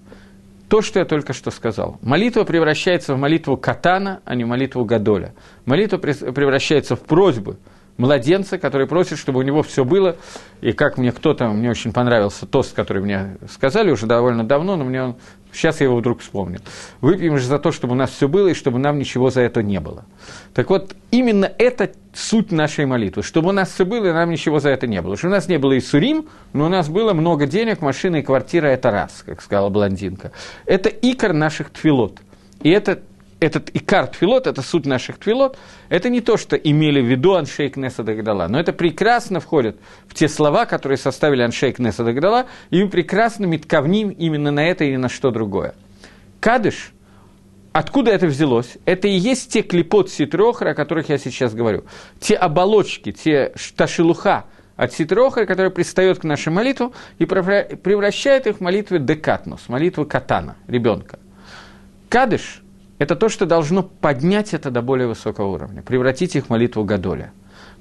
То, 0.67 0.81
что 0.81 0.99
я 0.99 1.05
только 1.05 1.33
что 1.33 1.51
сказал. 1.51 1.99
Молитва 2.01 2.43
превращается 2.43 3.13
в 3.13 3.17
молитву 3.17 3.55
катана, 3.55 4.21
а 4.25 4.35
не 4.35 4.43
молитву 4.43 4.83
гадоля. 4.83 5.33
Молитва 5.65 5.97
превращается 5.97 6.95
в 6.95 7.01
просьбу– 7.01 7.55
младенца, 7.97 8.57
который 8.57 8.87
просит, 8.87 9.17
чтобы 9.17 9.39
у 9.39 9.43
него 9.43 9.63
все 9.63 9.85
было. 9.85 10.15
И 10.61 10.71
как 10.71 10.97
мне 10.97 11.11
кто-то, 11.11 11.47
мне 11.49 11.69
очень 11.69 11.93
понравился 11.93 12.45
тост, 12.45 12.73
который 12.73 13.01
мне 13.01 13.37
сказали 13.49 13.91
уже 13.91 14.05
довольно 14.05 14.43
давно, 14.43 14.75
но 14.75 14.83
мне 14.83 15.03
он, 15.03 15.15
сейчас 15.51 15.79
я 15.79 15.85
его 15.85 15.97
вдруг 15.97 16.21
вспомнил. 16.21 16.59
Выпьем 17.01 17.37
же 17.37 17.45
за 17.45 17.59
то, 17.59 17.71
чтобы 17.71 17.93
у 17.93 17.95
нас 17.95 18.11
все 18.11 18.27
было, 18.27 18.47
и 18.49 18.53
чтобы 18.53 18.79
нам 18.79 18.97
ничего 18.97 19.29
за 19.29 19.41
это 19.41 19.61
не 19.61 19.79
было. 19.79 20.05
Так 20.53 20.69
вот, 20.69 20.95
именно 21.11 21.51
это 21.57 21.91
суть 22.13 22.51
нашей 22.51 22.85
молитвы, 22.85 23.23
чтобы 23.23 23.49
у 23.49 23.53
нас 23.53 23.71
все 23.71 23.85
было, 23.85 24.07
и 24.07 24.11
нам 24.11 24.29
ничего 24.29 24.59
за 24.59 24.69
это 24.69 24.87
не 24.87 25.01
было. 25.01 25.17
Что 25.17 25.27
у 25.27 25.31
нас 25.31 25.47
не 25.47 25.57
было 25.57 25.73
и 25.73 25.79
сурим, 25.79 26.29
но 26.53 26.65
у 26.65 26.69
нас 26.69 26.89
было 26.89 27.13
много 27.13 27.45
денег, 27.45 27.81
машина 27.81 28.17
и 28.17 28.21
квартира– 28.21 28.67
это 28.67 28.91
раз, 28.91 29.23
как 29.25 29.41
сказала 29.41 29.69
блондинка. 29.69 30.31
Это 30.65 30.89
икор 30.89 31.33
наших 31.33 31.69
твилот. 31.69 32.19
И 32.61 32.69
это 32.69 33.01
этот 33.43 33.69
икар 33.73 34.07
твилот, 34.07 34.47
это 34.47 34.61
суть 34.61 34.85
наших 34.85 35.17
твилот, 35.17 35.57
это 35.89 36.09
не 36.09 36.21
то, 36.21 36.37
что 36.37 36.55
имели 36.55 37.01
в 37.01 37.05
виду 37.05 37.33
Аншейк 37.33 37.75
Неса 37.75 38.03
Дагдала, 38.03 38.47
но 38.47 38.59
это 38.59 38.71
прекрасно 38.71 39.39
входит 39.39 39.77
в 40.07 40.13
те 40.13 40.29
слова, 40.29 40.65
которые 40.65 40.97
составили 40.97 41.41
Аншейк 41.41 41.77
Неса 41.77 42.03
Дагдала, 42.03 42.47
и 42.69 42.81
мы 42.81 42.89
прекрасно 42.89 43.45
метковним 43.45 44.09
именно 44.09 44.51
на 44.51 44.65
это 44.65 44.85
и 44.85 44.95
на 44.95 45.09
что 45.09 45.29
другое. 45.31 45.75
Кадыш, 46.39 46.93
откуда 47.73 48.11
это 48.11 48.27
взялось? 48.27 48.77
Это 48.85 49.09
и 49.09 49.15
есть 49.15 49.51
те 49.51 49.61
клепот 49.61 50.09
ситрохра, 50.09 50.69
о 50.69 50.73
которых 50.73 51.09
я 51.09 51.17
сейчас 51.17 51.53
говорю. 51.53 51.83
Те 52.19 52.35
оболочки, 52.35 53.11
те 53.11 53.51
шташилуха 53.55 54.45
от 54.77 54.93
ситрохра, 54.93 55.45
которые 55.45 55.71
пристает 55.71 56.19
к 56.19 56.23
нашей 56.23 56.53
молитву 56.53 56.93
и 57.19 57.25
превращает 57.25 58.47
их 58.47 58.57
в 58.57 58.61
молитву 58.61 58.99
декатнус, 58.99 59.67
молитву 59.67 60.05
катана, 60.05 60.55
ребенка. 60.67 61.19
Кадыш– 62.07 62.61
это 62.99 63.15
то, 63.15 63.29
что 63.29 63.45
должно 63.45 63.83
поднять 63.83 64.53
это 64.53 64.71
до 64.71 64.81
более 64.81 65.07
высокого 65.07 65.47
уровня, 65.47 65.81
превратить 65.81 66.35
их 66.35 66.45
в 66.45 66.49
молитву 66.49 66.83
Гадоля. 66.83 67.31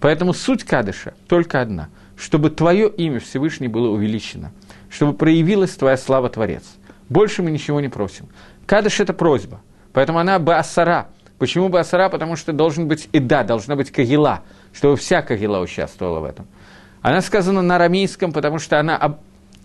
Поэтому 0.01 0.33
суть 0.33 0.65
Кадыша 0.65 1.15
только 1.29 1.61
одна, 1.61 1.89
чтобы 2.17 2.51
твое 2.51 2.89
имя 2.89 3.21
Всевышний 3.21 3.69
было 3.69 3.89
увеличено, 3.89 4.53
чтобы 4.91 5.13
проявилась 5.13 5.71
твоя 5.71 5.97
слава 5.97 6.29
Творец. 6.29 6.65
Больше 7.09 7.43
мы 7.43 7.51
ничего 7.51 7.81
не 7.81 7.89
просим. 7.89 8.29
Кадыш– 8.67 9.01
это 9.01 9.13
просьба, 9.13 9.61
поэтому 9.93 10.19
она 10.19 10.39
Баасара. 10.39 11.09
Почему 11.39 11.69
Баасара? 11.69 12.09
Потому 12.09 12.37
что 12.37 12.53
должен 12.53 12.89
быть 12.89 13.09
Ида, 13.13 13.45
должна 13.45 13.77
быть 13.77 13.91
Кагила, 13.91 14.43
чтобы 14.73 14.97
вся 14.97 15.23
Кагила 15.23 15.61
участвовала 15.61 16.21
в 16.21 16.25
этом. 16.25 16.47
Она 17.01 17.21
сказана 17.21 17.63
на 17.63 17.77
арамейском, 17.77 18.33
потому 18.33 18.59
что 18.59 18.79
она 18.79 19.19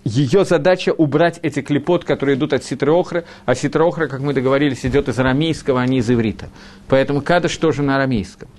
ее 0.07 0.45
задача 0.45 0.93
убрать 0.93 1.39
эти 1.43 1.61
клепот, 1.61 2.05
которые 2.05 2.37
идут 2.37 2.53
от 2.53 2.63
ситроохры, 2.63 3.25
а 3.45 3.55
ситроохра, 3.55 4.07
как 4.07 4.21
мы 4.21 4.33
договорились, 4.33 4.85
идет 4.85 5.09
из 5.09 5.19
арамейского, 5.19 5.81
а 5.81 5.85
не 5.85 5.97
из 5.97 6.09
иврита. 6.09 6.49
Поэтому 6.87 7.21
кадыш 7.21 7.55
тоже 7.57 7.83
на 7.83 7.95
арамейском. 7.95 8.49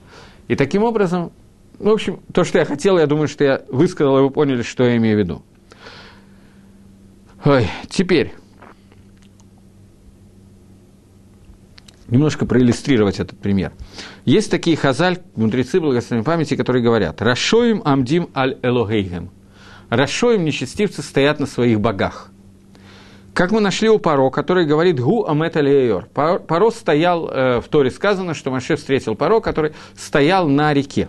И 0.48 0.56
таким 0.56 0.84
образом, 0.84 1.32
ну, 1.78 1.90
в 1.90 1.94
общем, 1.94 2.20
то, 2.32 2.44
что 2.44 2.58
я 2.58 2.64
хотел, 2.64 2.98
я 2.98 3.06
думаю, 3.06 3.28
что 3.28 3.44
я 3.44 3.62
высказал, 3.68 4.18
и 4.18 4.22
вы 4.22 4.30
поняли, 4.30 4.62
что 4.62 4.84
я 4.84 4.96
имею 4.96 5.16
в 5.16 5.18
виду. 5.18 5.42
Ой, 7.44 7.66
теперь 7.88 8.34
немножко 12.08 12.46
проиллюстрировать 12.46 13.20
этот 13.20 13.38
пример. 13.38 13.72
Есть 14.24 14.50
такие 14.50 14.76
хазаль, 14.76 15.18
мудрецы 15.34 15.80
благословенной 15.80 16.24
памяти, 16.24 16.56
которые 16.56 16.82
говорят 16.82 17.22
«Рашоим 17.22 17.82
амдим 17.84 18.28
аль 18.34 18.58
элогейгем» 18.62 19.30
Рашоим 19.90 20.44
нечестивцы 20.44 21.02
стоят 21.02 21.40
на 21.40 21.46
своих 21.46 21.80
богах. 21.80 22.30
Как 23.32 23.52
мы 23.52 23.60
нашли 23.60 23.88
у 23.88 23.98
Паро, 23.98 24.30
который 24.30 24.66
говорит 24.66 24.98
«Гу 24.98 25.24
амет 25.24 25.56
алиейор». 25.56 26.06
Паро 26.06 26.70
стоял, 26.70 27.28
э, 27.28 27.60
в 27.60 27.68
Торе 27.68 27.90
сказано, 27.90 28.34
что 28.34 28.50
Маше 28.50 28.76
встретил 28.76 29.14
Паро, 29.14 29.40
который 29.40 29.74
стоял 29.96 30.48
на 30.48 30.74
реке. 30.74 31.08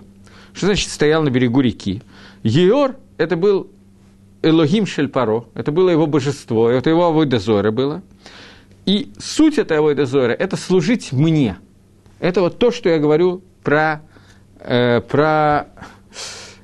Что 0.53 0.67
значит 0.67 0.89
стоял 0.89 1.23
на 1.23 1.29
берегу 1.29 1.61
реки? 1.61 2.03
Еор– 2.43 2.97
это 3.17 3.35
был 3.35 3.71
Элогим 4.41 4.85
Шельпаро, 4.85 5.47
это 5.53 5.71
было 5.71 5.89
его 5.89 6.07
божество, 6.07 6.69
это 6.69 6.89
его 6.89 7.05
Авойдозора 7.05 7.71
было. 7.71 8.01
И 8.85 9.11
суть 9.17 9.57
этой 9.57 9.79
Авойдозора– 9.79 10.31
это 10.39 10.55
служить 10.55 11.11
мне. 11.11 11.57
Это 12.19 12.41
вот 12.41 12.59
то, 12.59 12.71
что 12.71 12.89
я 12.89 12.99
говорю 12.99 13.41
про, 13.63 14.01
э, 14.59 15.01
про 15.01 15.67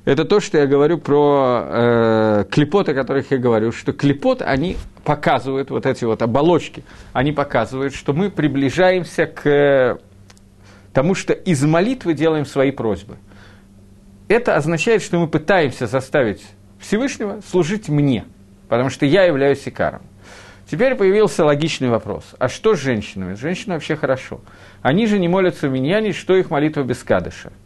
это 0.06 0.24
то, 0.24 0.38
что 0.38 0.56
я 0.56 0.66
говорю 0.66 0.98
про 0.98 1.64
э, 1.66 2.44
клепот, 2.48 2.88
о 2.88 2.94
которых 2.94 3.32
я 3.32 3.38
говорю, 3.38 3.72
что 3.72 3.92
клепот, 3.92 4.40
они 4.40 4.76
показывают, 5.02 5.70
вот 5.70 5.84
эти 5.84 6.04
вот 6.04 6.22
оболочки, 6.22 6.84
они 7.12 7.32
показывают, 7.32 7.92
что 7.92 8.12
мы 8.12 8.30
приближаемся 8.30 9.26
к 9.26 9.98
тому, 10.92 11.16
что 11.16 11.32
из 11.32 11.64
молитвы 11.64 12.14
делаем 12.14 12.46
свои 12.46 12.70
просьбы. 12.70 13.16
Это 14.28 14.54
означает, 14.54 15.02
что 15.02 15.18
мы 15.18 15.26
пытаемся 15.26 15.88
заставить 15.88 16.42
Всевышнего 16.78 17.40
служить 17.50 17.88
мне, 17.88 18.26
потому 18.68 18.90
что 18.90 19.06
я 19.06 19.24
являюсь 19.24 19.66
икаром. 19.66 20.02
Теперь 20.70 20.94
появился 20.94 21.44
логичный 21.44 21.88
вопрос. 21.88 22.24
А 22.38 22.48
что 22.48 22.76
с 22.76 22.78
женщинами? 22.78 23.34
Женщины 23.34 23.74
вообще 23.74 23.96
хорошо. 23.96 24.40
Они 24.82 25.08
же 25.08 25.18
не 25.18 25.26
молятся 25.26 25.68
в 25.68 25.72
миньяне, 25.72 26.12
что 26.12 26.36
их 26.36 26.50
молитва 26.50 26.84
без 26.84 27.02
кадыша– 27.02 27.52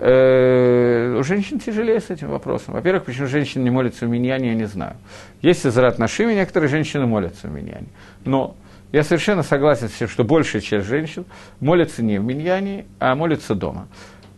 у 0.00 1.22
женщин 1.24 1.58
тяжелее 1.58 2.00
с 2.00 2.10
этим 2.10 2.28
вопросом. 2.28 2.74
Во-первых, 2.74 3.04
почему 3.04 3.26
женщины 3.26 3.64
не 3.64 3.70
молятся 3.70 4.06
в 4.06 4.08
миньяне, 4.08 4.50
я 4.50 4.54
не 4.54 4.66
знаю. 4.66 4.96
Есть 5.42 5.66
Израт 5.66 5.98
Нашими, 5.98 6.34
некоторые 6.34 6.68
женщины 6.68 7.06
молятся 7.06 7.48
в 7.48 7.52
миньяне. 7.52 7.88
Но 8.24 8.54
я 8.92 9.02
совершенно 9.02 9.42
согласен 9.42 9.88
с 9.88 9.92
тем, 9.92 10.08
что 10.08 10.24
большая 10.24 10.62
часть 10.62 10.86
женщин 10.86 11.24
молятся 11.60 12.02
не 12.02 12.18
в 12.18 12.24
миньяне, 12.24 12.86
а 13.00 13.14
молятся 13.14 13.54
дома. 13.54 13.88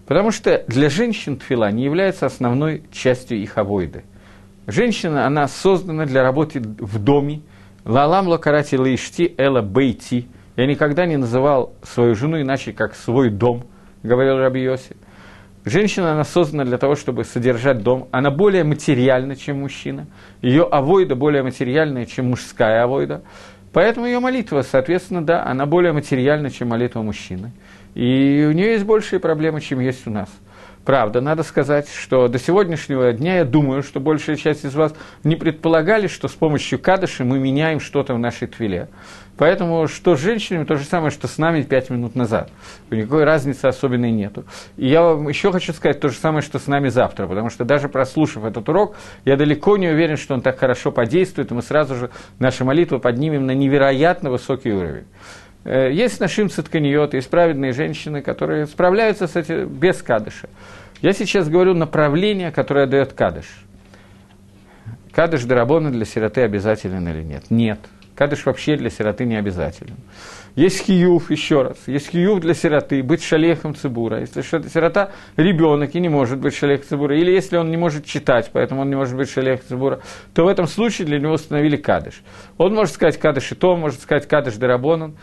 Потому 0.06 0.32
что 0.32 0.64
для 0.66 0.90
женщин 0.90 1.36
тфила 1.36 1.70
не 1.70 1.84
является 1.84 2.26
основной 2.26 2.82
частью 2.90 3.38
их 3.38 3.58
авойды. 3.58 4.02
Женщина, 4.66 5.26
она 5.26 5.46
создана 5.46 6.06
для 6.06 6.22
работы 6.22 6.61
в 6.61 6.98
доме. 6.98 7.42
Лалам 7.84 8.28
локарати 8.28 8.74
лаишти 8.76 9.34
эла 9.36 9.62
бейти. 9.62 10.26
Я 10.56 10.66
никогда 10.66 11.06
не 11.06 11.16
называл 11.16 11.74
свою 11.82 12.14
жену 12.14 12.40
иначе, 12.40 12.72
как 12.72 12.94
свой 12.94 13.30
дом, 13.30 13.64
говорил 14.02 14.38
Раби 14.38 14.62
Йоси. 14.62 14.96
Женщина, 15.64 16.12
она 16.12 16.24
создана 16.24 16.64
для 16.64 16.78
того, 16.78 16.94
чтобы 16.96 17.24
содержать 17.24 17.82
дом. 17.82 18.08
Она 18.12 18.30
более 18.30 18.64
материальна, 18.64 19.36
чем 19.36 19.61
мужчина. 19.61 20.06
Ее 20.40 20.64
авойда 20.64 21.14
более 21.14 21.42
материальная, 21.42 22.06
чем 22.06 22.30
мужская 22.30 22.82
авойда. 22.82 23.22
Поэтому 23.72 24.06
ее 24.06 24.20
молитва, 24.20 24.62
соответственно, 24.62 25.24
да, 25.24 25.44
она 25.44 25.66
более 25.66 25.92
материальна, 25.92 26.50
чем 26.50 26.68
молитва 26.68 27.02
мужчины. 27.02 27.52
И 27.94 28.46
у 28.48 28.52
нее 28.52 28.72
есть 28.72 28.84
большие 28.84 29.20
проблемы, 29.20 29.61
чем 29.61 29.80
есть 29.80 30.06
у 30.06 30.11
нас. 30.11 30.30
Правда, 30.84 31.20
надо 31.20 31.42
сказать, 31.42 31.88
что 31.88 32.28
до 32.28 32.38
сегодняшнего 32.38 33.12
дня 33.12 33.38
я 33.38 33.44
думаю, 33.44 33.82
что 33.82 34.00
большая 34.00 34.36
часть 34.36 34.64
из 34.64 34.74
вас 34.74 34.94
не 35.24 35.36
предполагали, 35.36 36.06
что 36.06 36.26
с 36.26 36.32
помощью 36.32 36.78
кадыши 36.78 37.22
мы 37.22 37.38
меняем 37.38 37.80
что-то 37.80 38.14
в 38.14 38.18
нашей 38.18 38.48
твиле. 38.48 38.88
Поэтому 39.37 39.89
что 39.89 40.16
с 40.16 40.20
женщинами, 40.20 40.64
то 40.64 40.76
же 40.76 40.85
самое, 40.85 41.11
что 41.11 41.26
с 41.26 41.39
нами 41.39 41.62
пять 41.62 41.89
минут 41.89 42.14
назад. 42.14 42.51
Никакой 42.91 43.24
разницы 43.24 43.66
особенной 43.66 44.11
нету. 44.11 44.45
И 44.76 44.87
я 44.87 45.03
вам 45.03 45.28
еще 45.28 45.51
хочу 45.51 45.72
сказать 45.72 45.99
то 45.99 46.11
же 46.11 46.16
самое, 46.16 46.43
что 46.43 46.59
с 46.59 46.66
нами 46.66 46.89
завтра, 46.89 47.26
потому 47.26 47.49
что 47.49 47.64
даже 47.64 47.89
прослушав 47.89 48.45
этот 48.45 48.68
урок, 48.68 48.97
я 49.24 49.37
далеко 49.37 49.76
не 49.78 49.89
уверен, 49.89 50.16
что 50.18 50.35
он 50.35 50.43
так 50.43 50.59
хорошо 50.59 50.93
подействует, 50.93 51.51
и 51.51 51.55
мы 51.55 51.62
сразу 51.62 51.95
же 51.95 52.11
наши 52.39 52.64
молитвы 52.64 52.99
поднимем 52.99 53.47
на 53.47 53.53
невероятно 53.53 54.31
высокий 54.31 54.72
уровень. 54.72 55.07
Э, 55.64 55.91
есть 55.93 56.20
нашим 56.20 56.51
цитканиот, 56.51 57.14
есть 57.14 57.31
праведные 57.31 57.72
женщины, 57.72 58.22
которые 58.22 58.66
справляются 58.66 59.26
с 59.26 59.37
этим 59.37 59.68
без 59.68 60.03
кадыша. 60.03 60.49
Я 61.01 61.12
сейчас 61.12 61.49
говорю 61.49 61.74
направление, 61.74 62.51
которое 62.51 62.87
дает 62.87 63.14
кадыш. 63.14 63.47
Кадыш 65.12 65.45
Дарабона 65.45 65.91
для 65.91 66.05
сироты 66.05 66.43
обязателен 66.43 67.09
или 67.09 67.22
нет? 67.22 67.45
Нет. 67.51 67.81
Кадыш 68.21 68.45
вообще 68.45 68.77
для 68.77 68.91
сироты 68.91 69.25
не 69.25 69.37
обязателен. 69.37 69.97
Есть 70.55 70.85
хиюв, 70.85 71.31
еще 71.31 71.62
раз, 71.62 71.79
есть 71.87 72.11
хиюв 72.11 72.41
для 72.41 72.53
сироты, 72.53 73.03
быть 73.03 73.23
шалехом 73.23 73.75
цибура. 73.75 74.21
Если 74.21 74.43
что 74.43 74.62
сирота 74.68 75.12
ребенок 75.39 75.95
и 75.95 76.01
не 76.01 76.11
может 76.11 76.39
быть 76.39 76.55
шалех 76.55 76.85
цибура, 76.85 77.18
или 77.18 77.31
если 77.31 77.57
он 77.57 77.71
не 77.71 77.79
может 77.79 78.05
читать, 78.05 78.51
поэтому 78.53 78.83
он 78.83 78.91
не 78.91 78.95
может 78.95 79.16
быть 79.16 79.31
шалех 79.31 79.64
цибура, 79.64 80.01
то 80.35 80.45
в 80.45 80.49
этом 80.49 80.66
случае 80.66 81.07
для 81.07 81.18
него 81.18 81.33
установили 81.33 81.79
кадыш. 81.79 82.21
Он 82.59 82.75
может 82.75 82.93
сказать 82.93 83.18
кадыш 83.18 83.53
и 83.53 83.55
то, 83.55 83.75
может 83.75 84.03
сказать 84.03 84.29
кадыш 84.29 84.57
дарабонан. 84.57 85.16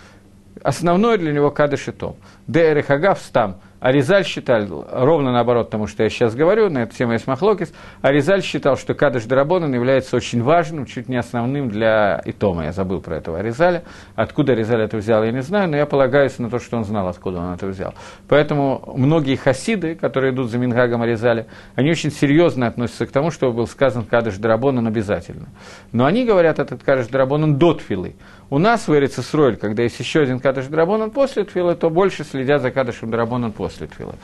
Основное 0.64 1.18
для 1.18 1.32
него 1.34 1.52
кадыш 1.52 1.88
и 1.88 1.92
то. 1.92 2.16
Дэ 2.48 2.82
Хагав 2.82 3.20
стам– 3.20 3.58
Аризаль 3.80 4.26
считал, 4.26 4.88
ровно 4.92 5.32
наоборот 5.32 5.70
тому, 5.70 5.86
что 5.86 6.02
я 6.02 6.10
сейчас 6.10 6.34
говорю, 6.34 6.70
на 6.70 6.80
эту 6.80 6.96
тему 6.96 7.14
есть 7.14 7.28
Махлокис, 7.28 7.72
Аризаль 8.02 8.42
считал, 8.42 8.76
что 8.76 8.96
Кадыш 8.96 9.26
Драбонан 9.26 9.74
является 9.74 10.16
очень 10.16 10.42
важным, 10.42 10.88
чуть 10.88 11.10
не 11.10 11.16
основным 11.16 11.70
для 11.70 12.22
Итома. 12.26 12.66
Я 12.66 12.72
забыл 12.72 13.02
про 13.02 13.18
этого 13.18 13.38
Аризаля. 13.38 13.84
Откуда 14.16 14.54
Аризаль 14.54 14.82
это 14.82 14.98
взял, 14.98 15.24
я 15.24 15.32
не 15.32 15.44
знаю, 15.44 15.70
но 15.70 15.78
я 15.78 15.86
полагаюсь 15.86 16.40
на 16.40 16.50
то, 16.50 16.60
что 16.60 16.78
он 16.78 16.86
знал, 16.86 17.08
откуда 17.08 17.40
он 17.40 17.54
это 17.54 17.68
взял. 17.68 17.94
Поэтому 18.28 18.94
многие 18.96 19.36
хасиды, 19.36 19.94
которые 19.94 20.34
идут 20.34 20.50
за 20.50 20.58
Мингагом 20.58 21.04
Аризаля, 21.04 21.46
они 21.76 21.92
очень 21.92 22.12
серьезно 22.12 22.66
относятся 22.66 23.06
к 23.06 23.12
тому, 23.12 23.30
что 23.30 23.52
был 23.52 23.68
сказан 23.68 24.06
Кадыш 24.06 24.38
Драбонан 24.38 24.88
обязательно. 24.88 25.50
Но 25.92 26.06
они 26.06 26.26
говорят 26.26 26.58
этот 26.58 26.82
Кадыш 26.84 27.08
Драбонан 27.08 27.58
до 27.58 27.76
Тфилы. 27.76 28.16
У 28.50 28.60
нас 28.60 28.88
в 28.88 28.96
Эрицесроль, 28.96 29.58
когда 29.58 29.84
есть 29.84 30.00
еще 30.00 30.22
один 30.22 30.40
Кадыш 30.40 30.68
Драбонан 30.68 31.12
после 31.12 31.44
Тфилы, 31.44 31.76
то 31.76 31.90
больше 31.90 32.24
следят 32.24 32.62
за 32.62 32.72
Кадышем 32.72 33.12
Драбонан 33.12 33.52
после 33.52 33.68
после 33.68 33.88
твила. 33.88 34.16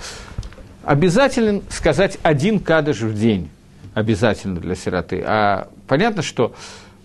Обязательно 0.83 1.61
сказать 1.69 2.17
один 2.23 2.59
кадыш 2.59 3.01
в 3.01 3.13
день, 3.13 3.49
обязательно 3.93 4.59
для 4.59 4.75
сироты. 4.75 5.23
А 5.25 5.69
понятно, 5.87 6.21
что 6.21 6.53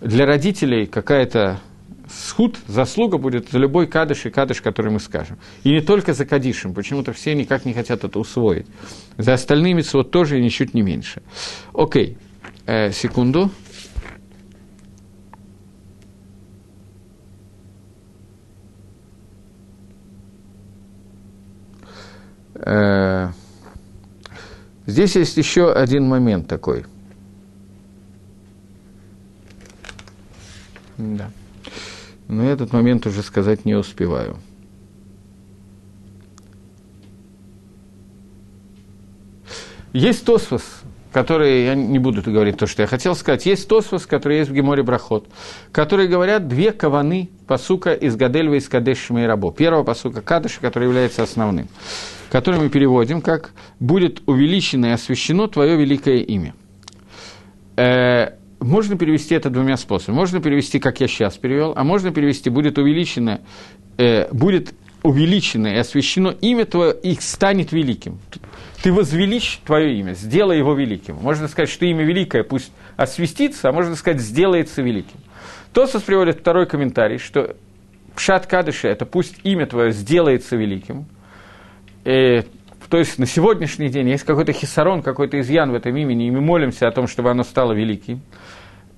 для 0.00 0.26
родителей 0.26 0.86
какая-то 0.86 1.60
схуд, 2.08 2.56
заслуга 2.66 3.18
будет 3.18 3.50
за 3.50 3.58
любой 3.58 3.86
кадыш 3.86 4.26
и 4.26 4.30
кадыш, 4.30 4.60
который 4.62 4.90
мы 4.90 5.00
скажем. 5.00 5.38
И 5.62 5.70
не 5.70 5.80
только 5.80 6.12
за 6.12 6.24
кадишем, 6.24 6.74
почему-то 6.74 7.12
все 7.12 7.34
никак 7.34 7.64
не 7.64 7.72
хотят 7.72 8.04
это 8.04 8.18
усвоить. 8.18 8.66
За 9.16 9.34
остальными 9.34 9.84
вот 9.92 10.10
тоже 10.10 10.38
и 10.38 10.42
ничуть 10.42 10.74
не 10.74 10.82
меньше. 10.82 11.22
Окей, 11.72 12.16
э, 12.66 12.92
секунду. 12.92 13.50
Здесь 24.86 25.16
есть 25.16 25.36
еще 25.36 25.72
один 25.72 26.08
момент 26.08 26.48
такой. 26.48 26.84
Да. 30.98 31.30
Но 32.26 32.44
этот 32.44 32.72
момент 32.72 33.06
уже 33.06 33.22
сказать 33.22 33.64
не 33.64 33.74
успеваю. 33.74 34.38
Есть 39.92 40.24
Тосфос, 40.26 40.62
который, 41.12 41.64
я 41.64 41.74
не 41.74 41.98
буду 41.98 42.20
говорить 42.30 42.58
то, 42.58 42.66
что 42.66 42.82
я 42.82 42.88
хотел 42.88 43.14
сказать, 43.14 43.46
есть 43.46 43.66
Тосфос, 43.68 44.06
который 44.06 44.38
есть 44.38 44.50
в 44.50 44.54
Геморе 44.54 44.82
Брахот, 44.82 45.26
которые 45.72 46.08
говорят 46.08 46.46
две 46.46 46.72
каваны 46.72 47.30
посука 47.46 47.94
из 47.94 48.14
Гадельва 48.16 48.54
и 48.54 48.58
из 48.58 48.68
Кадеш 48.68 48.98
Шмейрабо. 48.98 49.50
Первого 49.52 49.84
посука 49.84 50.20
Кадыша, 50.20 50.60
который 50.60 50.84
является 50.84 51.22
основным 51.22 51.68
который 52.30 52.60
мы 52.60 52.68
переводим 52.68 53.20
как 53.20 53.52
«будет 53.80 54.22
увеличено 54.26 54.86
и 54.86 54.90
освящено 54.90 55.48
Твое 55.48 55.76
великое 55.76 56.18
имя». 56.18 56.54
Э, 57.76 58.32
можно 58.60 58.96
перевести 58.96 59.34
это 59.34 59.50
двумя 59.50 59.76
способами. 59.76 60.16
Можно 60.16 60.40
перевести, 60.40 60.78
как 60.78 61.00
я 61.00 61.08
сейчас 61.08 61.36
перевел, 61.36 61.74
а 61.76 61.84
можно 61.84 62.10
перевести 62.10 62.50
«будет 62.50 62.78
увеличено, 62.78 63.40
э, 63.96 64.28
будет 64.32 64.74
увеличено 65.02 65.68
и 65.68 65.76
освящено 65.76 66.34
имя 66.40 66.64
Твое, 66.64 66.94
и 66.94 67.14
станет 67.14 67.72
великим». 67.72 68.18
Ты 68.82 68.92
возвеличь 68.92 69.60
Твое 69.66 69.98
имя, 69.98 70.14
сделай 70.14 70.58
его 70.58 70.74
великим. 70.74 71.16
Можно 71.16 71.48
сказать, 71.48 71.68
что 71.68 71.84
имя 71.84 72.04
великое 72.04 72.44
пусть 72.44 72.70
освестится, 72.96 73.68
а 73.68 73.72
можно 73.72 73.96
сказать, 73.96 74.20
сделается 74.20 74.82
великим. 74.82 75.18
Тосос 75.72 76.02
приводит 76.02 76.40
второй 76.40 76.66
комментарий, 76.66 77.18
что 77.18 77.56
Пшат 78.14 78.46
Кадыша– 78.46 78.88
это 78.88 79.04
пусть 79.04 79.36
имя 79.42 79.66
Твое 79.66 79.92
сделается 79.92 80.56
великим– 80.56 81.06
э, 82.08 82.42
то 82.88 82.96
есть 82.96 83.18
на 83.18 83.26
сегодняшний 83.26 83.88
день 83.88 84.08
есть 84.08 84.24
какой-то 84.24 84.52
хисарон, 84.52 85.02
какой-то 85.02 85.38
изъян 85.40 85.70
в 85.70 85.74
этом 85.74 85.96
имени, 85.96 86.26
и 86.26 86.30
мы 86.30 86.40
молимся 86.40 86.88
о 86.88 86.90
том, 86.90 87.06
чтобы 87.06 87.30
оно 87.30 87.44
стало 87.44 87.72
великим. 87.72 88.22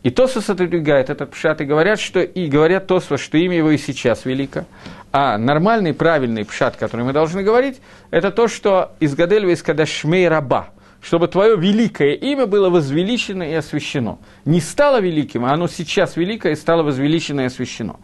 И 0.02 0.10
Тосфос 0.10 0.48
отодвигает 0.48 1.10
этот 1.10 1.32
пшат 1.32 1.60
и 1.60 1.64
говорят, 1.64 2.00
что, 2.00 2.20
и 2.20 2.46
говорят 2.46 2.86
Тосфос, 2.86 3.20
что 3.20 3.36
имя 3.36 3.56
его 3.56 3.70
и 3.70 3.76
сейчас 3.76 4.24
велико. 4.24 4.64
А 5.12 5.36
нормальный, 5.36 5.92
правильный 5.92 6.44
пшат, 6.44 6.76
который 6.76 7.04
мы 7.04 7.12
должны 7.12 7.42
говорить, 7.42 7.80
это 8.10 8.30
то, 8.30 8.48
что 8.48 8.92
из 9.00 9.14
Гадельва 9.14 9.50
из 9.50 9.62
Кадашмей 9.62 10.26
Раба, 10.28 10.70
чтобы 11.02 11.28
твое 11.28 11.56
великое 11.56 12.14
имя 12.14 12.46
было 12.46 12.70
возвеличено 12.70 13.42
и 13.42 13.52
освящено. 13.52 14.18
Не 14.46 14.60
стало 14.60 15.00
великим, 15.00 15.44
а 15.44 15.52
оно 15.52 15.66
сейчас 15.66 16.16
великое 16.16 16.52
и 16.52 16.56
стало 16.56 16.82
возвеличено 16.82 17.42
и 17.42 17.44
освящено. 17.44 17.96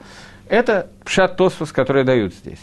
Это 0.49 0.91
пшат 1.05 1.37
Тосфос, 1.37 1.73
который 1.73 2.05
дают 2.05 2.35
здесь. 2.35 2.61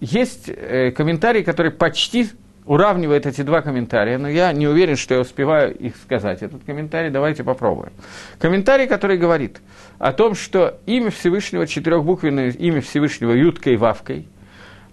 Есть 0.00 0.48
э, 0.48 0.92
комментарий, 0.92 1.42
который 1.42 1.72
почти 1.72 2.28
уравнивает 2.68 3.26
эти 3.26 3.42
два 3.42 3.62
комментария, 3.62 4.18
но 4.18 4.28
я 4.28 4.52
не 4.52 4.68
уверен, 4.68 4.96
что 4.96 5.14
я 5.14 5.20
успеваю 5.20 5.74
их 5.74 5.96
сказать. 5.96 6.42
Этот 6.42 6.62
комментарий 6.64 7.10
давайте 7.10 7.42
попробуем. 7.42 7.92
Комментарий, 8.38 8.86
который 8.86 9.16
говорит 9.16 9.60
о 9.98 10.12
том, 10.12 10.34
что 10.34 10.78
имя 10.86 11.10
Всевышнего, 11.10 11.66
четырехбуквенное 11.66 12.50
имя 12.50 12.80
Всевышнего 12.82 13.32
Юткой 13.32 13.74
и 13.74 13.76
Вавкой, 13.76 14.28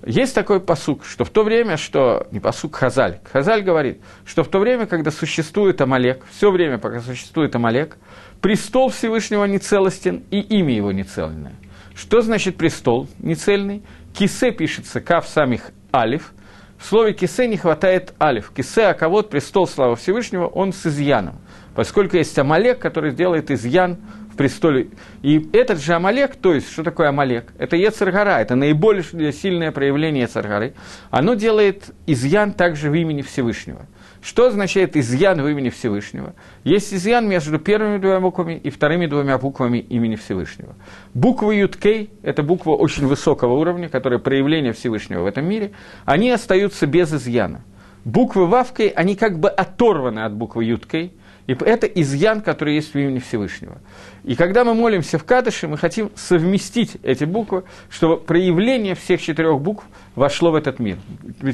есть 0.06 0.36
такой 0.36 0.60
посук, 0.60 1.04
что 1.04 1.26
в 1.26 1.30
то 1.30 1.44
время, 1.44 1.78
что, 1.78 2.28
не 2.32 2.40
посук, 2.40 2.76
Хазаль, 2.76 3.20
Хазаль 3.32 3.64
говорит, 3.64 4.02
что 4.26 4.44
в 4.44 4.48
то 4.48 4.60
время, 4.60 4.86
когда 4.86 5.12
существует 5.12 5.82
Амалек, 5.82 6.24
все 6.32 6.52
время, 6.52 6.78
пока 6.78 7.00
существует 7.00 7.56
Амалек, 7.56 7.98
престол 8.40 8.90
Всевышнего 8.90 9.46
нецелостен 9.46 10.24
и 10.32 10.40
имя 10.40 10.76
его 10.76 10.92
нецельное. 10.92 11.56
Что 11.96 12.22
значит 12.22 12.56
престол 12.56 13.08
нецельный? 13.20 13.84
Кисе 14.18 14.52
пишется 14.52 15.02
кав 15.02 15.28
самих 15.28 15.72
алиф. 15.94 16.32
В 16.78 16.86
слове 16.86 17.14
кисе 17.14 17.48
не 17.48 17.58
хватает 17.58 18.14
алиф. 18.22 18.52
Кисе, 18.56 18.88
а 18.88 18.94
кого 18.94 19.24
престол 19.24 19.68
славы 19.68 19.98
Всевышнего, 19.98 20.48
он 20.48 20.72
с 20.72 20.86
изъяном. 20.86 21.36
Поскольку 21.76 22.16
есть 22.16 22.38
Амалек, 22.40 22.80
который 22.80 23.12
делает 23.12 23.52
изъян 23.52 23.98
в 24.32 24.38
престоле. 24.38 24.88
И 25.22 25.50
этот 25.52 25.82
же 25.82 25.94
Амалек, 25.94 26.38
то 26.38 26.54
есть, 26.54 26.72
что 26.72 26.84
такое 26.84 27.10
Амалек? 27.10 27.52
Это 27.58 27.76
Ецаргара, 27.76 28.40
это 28.40 28.56
наиболее 28.56 29.34
сильное 29.34 29.74
проявление 29.74 30.24
Ецаргары. 30.24 30.76
Оно 31.10 31.34
делает 31.34 31.94
изъян 32.08 32.54
также 32.54 32.90
в 32.90 32.94
имени 32.94 33.22
Всевышнего. 33.22 33.86
Что 34.26 34.48
означает 34.48 34.98
изъян 34.98 35.40
в 35.40 35.48
имени 35.48 35.70
Всевышнего? 35.70 36.34
Есть 36.64 36.92
изъян 36.92 37.30
между 37.30 37.60
первыми 37.60 38.00
двумя 38.00 38.20
буквами 38.20 38.56
и 38.56 38.72
вторыми 38.72 39.06
двумя 39.06 39.38
буквами 39.38 39.78
имени 39.78 40.16
Всевышнего. 40.16 40.74
Буква 41.14 41.52
Юткей– 41.52 42.10
это 42.24 42.42
буква 42.42 42.72
очень 42.72 43.06
высокого 43.06 43.54
уровня, 43.54 43.88
которая 43.88 44.18
проявление 44.18 44.74
Всевышнего 44.74 45.22
в 45.22 45.26
этом 45.28 45.46
мире, 45.46 45.74
они 46.06 46.32
остаются 46.32 46.88
без 46.88 47.14
изъяна. 47.14 47.64
Буквы 48.04 48.48
Вавкой, 48.48 48.88
они 48.88 49.16
как 49.16 49.40
бы 49.40 49.48
оторваны 49.48 50.22
от 50.22 50.34
буквы 50.34 50.64
Юткей, 50.64 51.14
и 51.46 51.54
это 51.54 51.86
изъян, 51.86 52.42
который 52.42 52.74
есть 52.74 52.96
в 52.96 52.98
имени 52.98 53.20
Всевышнего. 53.20 53.78
И 54.24 54.34
когда 54.34 54.64
мы 54.64 54.74
молимся 54.74 55.20
в 55.20 55.24
Кадыше, 55.24 55.68
мы 55.68 55.78
хотим 55.78 56.10
совместить 56.16 56.98
эти 57.04 57.26
буквы, 57.26 57.64
чтобы 57.92 58.18
проявление 58.18 58.96
всех 58.96 59.22
четырех 59.22 59.62
букв 59.62 59.86
вошло 60.16 60.50
в 60.50 60.56
этот 60.56 60.80
мир. 60.80 60.98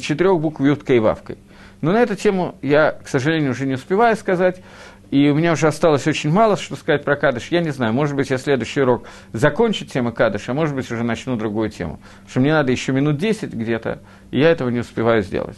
Четырех 0.02 0.40
букв 0.40 0.62
Юткой 0.62 0.96
и 0.96 1.00
Вавкой. 1.00 1.38
Но 1.82 1.92
на 1.92 2.02
эту 2.02 2.16
тему 2.16 2.56
я, 2.62 2.92
к 2.92 3.08
сожалению, 3.08 3.52
уже 3.52 3.66
не 3.66 3.74
успеваю 3.74 4.16
сказать. 4.16 4.62
И 5.10 5.28
у 5.28 5.36
меня 5.36 5.52
уже 5.52 5.68
осталось 5.68 6.08
очень 6.08 6.32
мало, 6.32 6.56
что 6.56 6.78
сказать 6.78 7.04
про 7.04 7.18
Кадыш. 7.18 7.50
Я 7.50 7.60
не 7.60 7.72
знаю, 7.72 7.92
может 7.92 8.16
быть, 8.16 8.30
я 8.30 8.38
следующий 8.38 8.82
урок 8.82 9.04
закончу 9.34 9.86
тему 9.86 10.14
Кадыша, 10.14 10.52
а 10.52 10.56
может 10.56 10.74
быть, 10.74 10.90
уже 10.90 11.04
начну 11.04 11.36
другую 11.36 11.70
тему. 11.70 12.00
Потому 12.14 12.30
что 12.30 12.40
мне 12.40 12.54
надо 12.54 12.72
еще 12.72 12.94
минут 12.94 13.18
10 13.18 13.54
где-то, 13.54 14.00
и 14.32 14.40
я 14.40 14.50
этого 14.52 14.70
не 14.70 14.80
успеваю 14.80 15.22
сделать. 15.22 15.58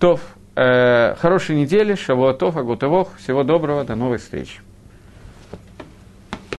То, 0.00 0.18
э, 0.54 1.14
хорошей 1.16 1.56
недели, 1.56 1.94
шавуатов, 1.94 2.56
агутовох, 2.56 3.16
всего 3.18 3.42
доброго, 3.42 3.84
до 3.84 3.96
новой 3.96 4.16
встречи. 4.16 4.60